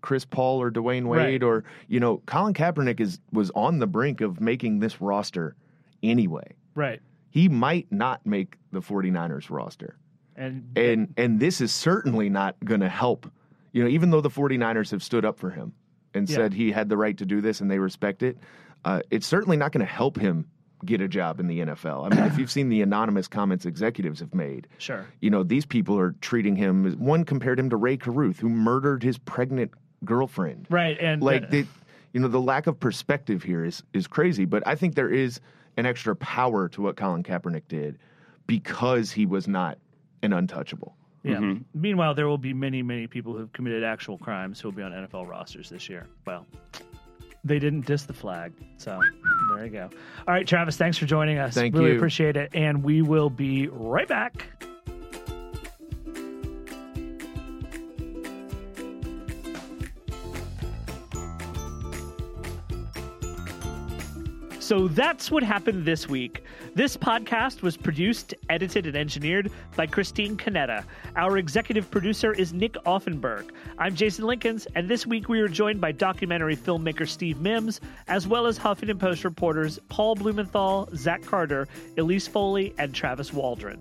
Chris 0.00 0.24
Paul 0.24 0.62
or 0.62 0.70
Dwyane 0.70 1.04
Wade 1.04 1.18
Right. 1.20 1.42
or 1.42 1.64
you 1.88 2.00
know, 2.00 2.22
Colin 2.24 2.54
Kaepernick 2.54 3.00
is 3.00 3.20
was 3.32 3.50
on 3.54 3.80
the 3.80 3.86
brink 3.86 4.22
of 4.22 4.40
making 4.40 4.78
this 4.80 5.00
roster 5.02 5.56
anyway. 6.02 6.54
right. 6.74 7.00
He 7.32 7.48
might 7.48 7.86
not 7.92 8.24
make 8.26 8.56
the 8.72 8.80
49ers 8.80 9.50
roster. 9.50 9.96
And 10.36 10.72
And 10.74 11.12
and 11.18 11.38
this 11.38 11.60
is 11.60 11.70
certainly 11.70 12.28
not 12.30 12.56
going 12.64 12.80
to 12.80 12.88
help. 12.88 13.30
You 13.72 13.84
know, 13.84 13.90
even 13.90 14.10
though 14.10 14.20
the 14.22 14.30
49ers 14.30 14.90
have 14.90 15.02
stood 15.02 15.24
up 15.26 15.38
for 15.38 15.50
him 15.50 15.72
and 16.14 16.28
Yeah. 16.28 16.36
said 16.36 16.54
he 16.54 16.72
had 16.72 16.88
the 16.88 16.96
right 16.96 17.16
to 17.18 17.26
do 17.26 17.40
this 17.40 17.60
and 17.60 17.70
they 17.70 17.78
respect 17.78 18.22
it, 18.22 18.38
uh, 18.84 19.00
it's 19.10 19.26
certainly 19.26 19.56
not 19.56 19.72
going 19.72 19.84
to 19.84 19.92
help 19.92 20.18
him 20.18 20.46
get 20.84 21.00
a 21.00 21.08
job 21.08 21.40
in 21.40 21.46
the 21.46 21.60
NFL. 21.60 22.06
I 22.10 22.14
mean, 22.14 22.24
if 22.24 22.38
you've 22.38 22.50
seen 22.50 22.70
the 22.70 22.80
anonymous 22.80 23.28
comments 23.28 23.66
executives 23.66 24.20
have 24.20 24.34
made, 24.34 24.66
sure. 24.78 25.06
you 25.20 25.28
know, 25.28 25.42
these 25.42 25.66
people 25.66 25.98
are 25.98 26.12
treating 26.22 26.56
him 26.56 26.86
as 26.86 26.96
one 26.96 27.24
compared 27.24 27.58
him 27.60 27.68
to 27.70 27.76
Rae 27.76 27.98
Carruth, 27.98 28.40
who 28.40 28.48
murdered 28.48 29.02
his 29.02 29.18
pregnant 29.18 29.72
girlfriend. 30.04 30.66
Right. 30.70 30.96
And 30.98 31.22
Like 31.22 31.44
uh, 31.44 31.46
the 31.50 31.66
you 32.12 32.20
know, 32.20 32.28
the 32.28 32.40
lack 32.40 32.66
of 32.66 32.80
perspective 32.80 33.42
here 33.42 33.64
is 33.64 33.82
is 33.92 34.06
crazy. 34.06 34.44
But 34.44 34.66
I 34.66 34.74
think 34.74 34.94
there 34.94 35.10
is 35.10 35.40
an 35.76 35.86
extra 35.86 36.16
power 36.16 36.68
to 36.70 36.82
what 36.82 36.96
Colin 36.96 37.22
Kaepernick 37.22 37.68
did 37.68 37.98
because 38.46 39.12
he 39.12 39.26
was 39.26 39.46
not 39.46 39.78
an 40.22 40.32
untouchable. 40.32 40.96
Yeah. 41.22 41.36
Mm-hmm. 41.36 41.62
Meanwhile, 41.80 42.14
there 42.14 42.28
will 42.28 42.38
be 42.38 42.54
many, 42.54 42.82
many 42.82 43.06
people 43.06 43.36
who've 43.36 43.52
committed 43.52 43.84
actual 43.84 44.18
crimes 44.18 44.60
who 44.60 44.68
will 44.68 44.76
be 44.76 44.82
on 44.82 44.92
NFL 44.92 45.28
rosters 45.28 45.68
this 45.68 45.88
year. 45.88 46.06
Well, 46.26 46.46
they 47.44 47.58
didn't 47.58 47.86
diss 47.86 48.04
the 48.04 48.12
flag, 48.12 48.52
so 48.76 49.00
there 49.54 49.64
you 49.64 49.70
go. 49.70 49.90
All 50.26 50.34
right, 50.34 50.46
Travis, 50.46 50.76
thanks 50.76 50.98
for 50.98 51.06
joining 51.06 51.38
us. 51.38 51.54
Thank 51.54 51.74
really 51.74 51.90
you. 51.90 51.96
appreciate 51.96 52.36
it, 52.36 52.50
and 52.54 52.82
we 52.82 53.02
will 53.02 53.30
be 53.30 53.68
right 53.68 54.08
back. 54.08 54.46
So 64.70 64.86
that's 64.86 65.32
what 65.32 65.42
happened 65.42 65.84
this 65.84 66.08
week. 66.08 66.44
This 66.76 66.96
podcast 66.96 67.60
was 67.60 67.76
produced, 67.76 68.34
edited, 68.48 68.86
and 68.86 68.96
engineered 68.96 69.50
by 69.74 69.88
Christine 69.88 70.36
Conetta. 70.36 70.84
Our 71.16 71.38
executive 71.38 71.90
producer 71.90 72.32
is 72.32 72.52
Nick 72.52 72.74
Offenberg. 72.86 73.50
I'm 73.78 73.96
Jason 73.96 74.26
Linkins, 74.26 74.68
and 74.76 74.88
this 74.88 75.08
week 75.08 75.28
we 75.28 75.40
are 75.40 75.48
joined 75.48 75.80
by 75.80 75.90
documentary 75.90 76.56
filmmaker 76.56 77.08
Steve 77.08 77.40
Mims, 77.40 77.80
as 78.06 78.28
well 78.28 78.46
as 78.46 78.60
Huffington 78.60 79.00
Post 79.00 79.24
reporters 79.24 79.80
Paul 79.88 80.14
Blumenthal, 80.14 80.88
Zach 80.94 81.22
Carter, 81.22 81.66
Elise 81.98 82.28
Foley, 82.28 82.72
and 82.78 82.94
Travis 82.94 83.32
Waldron. 83.32 83.80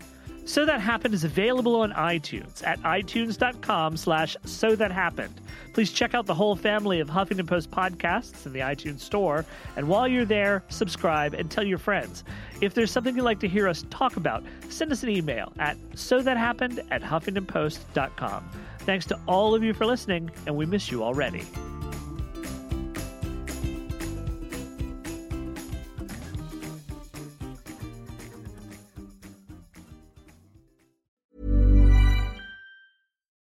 So 0.49 0.65
That 0.65 0.81
Happened 0.81 1.13
is 1.13 1.23
available 1.23 1.75
on 1.75 1.91
iTunes 1.91 2.65
at 2.65 2.81
itunes.com 2.81 3.95
slash 3.95 4.35
so 4.45 4.75
that 4.75 4.91
happened. 4.91 5.39
Please 5.73 5.91
check 5.91 6.15
out 6.15 6.25
the 6.25 6.33
whole 6.33 6.55
family 6.55 6.99
of 6.99 7.07
Huffington 7.07 7.45
Post 7.45 7.69
podcasts 7.69 8.47
in 8.47 8.53
the 8.53 8.61
iTunes 8.61 9.01
store. 9.01 9.45
And 9.77 9.87
while 9.87 10.07
you're 10.07 10.25
there, 10.25 10.63
subscribe 10.69 11.35
and 11.35 11.51
tell 11.51 11.63
your 11.63 11.77
friends. 11.77 12.23
If 12.61 12.73
there's 12.73 12.89
something 12.89 13.15
you'd 13.15 13.21
like 13.21 13.39
to 13.41 13.47
hear 13.47 13.67
us 13.67 13.85
talk 13.91 14.17
about, 14.17 14.43
send 14.69 14.91
us 14.91 15.03
an 15.03 15.09
email 15.09 15.53
at 15.59 15.77
so 15.93 16.23
that 16.23 16.35
happened 16.35 16.81
at 16.89 17.03
huffingtonpost.com. 17.03 18.49
Thanks 18.79 19.05
to 19.05 19.19
all 19.27 19.53
of 19.53 19.63
you 19.63 19.75
for 19.75 19.85
listening, 19.85 20.31
and 20.47 20.55
we 20.55 20.65
miss 20.65 20.89
you 20.89 21.03
already. 21.03 21.43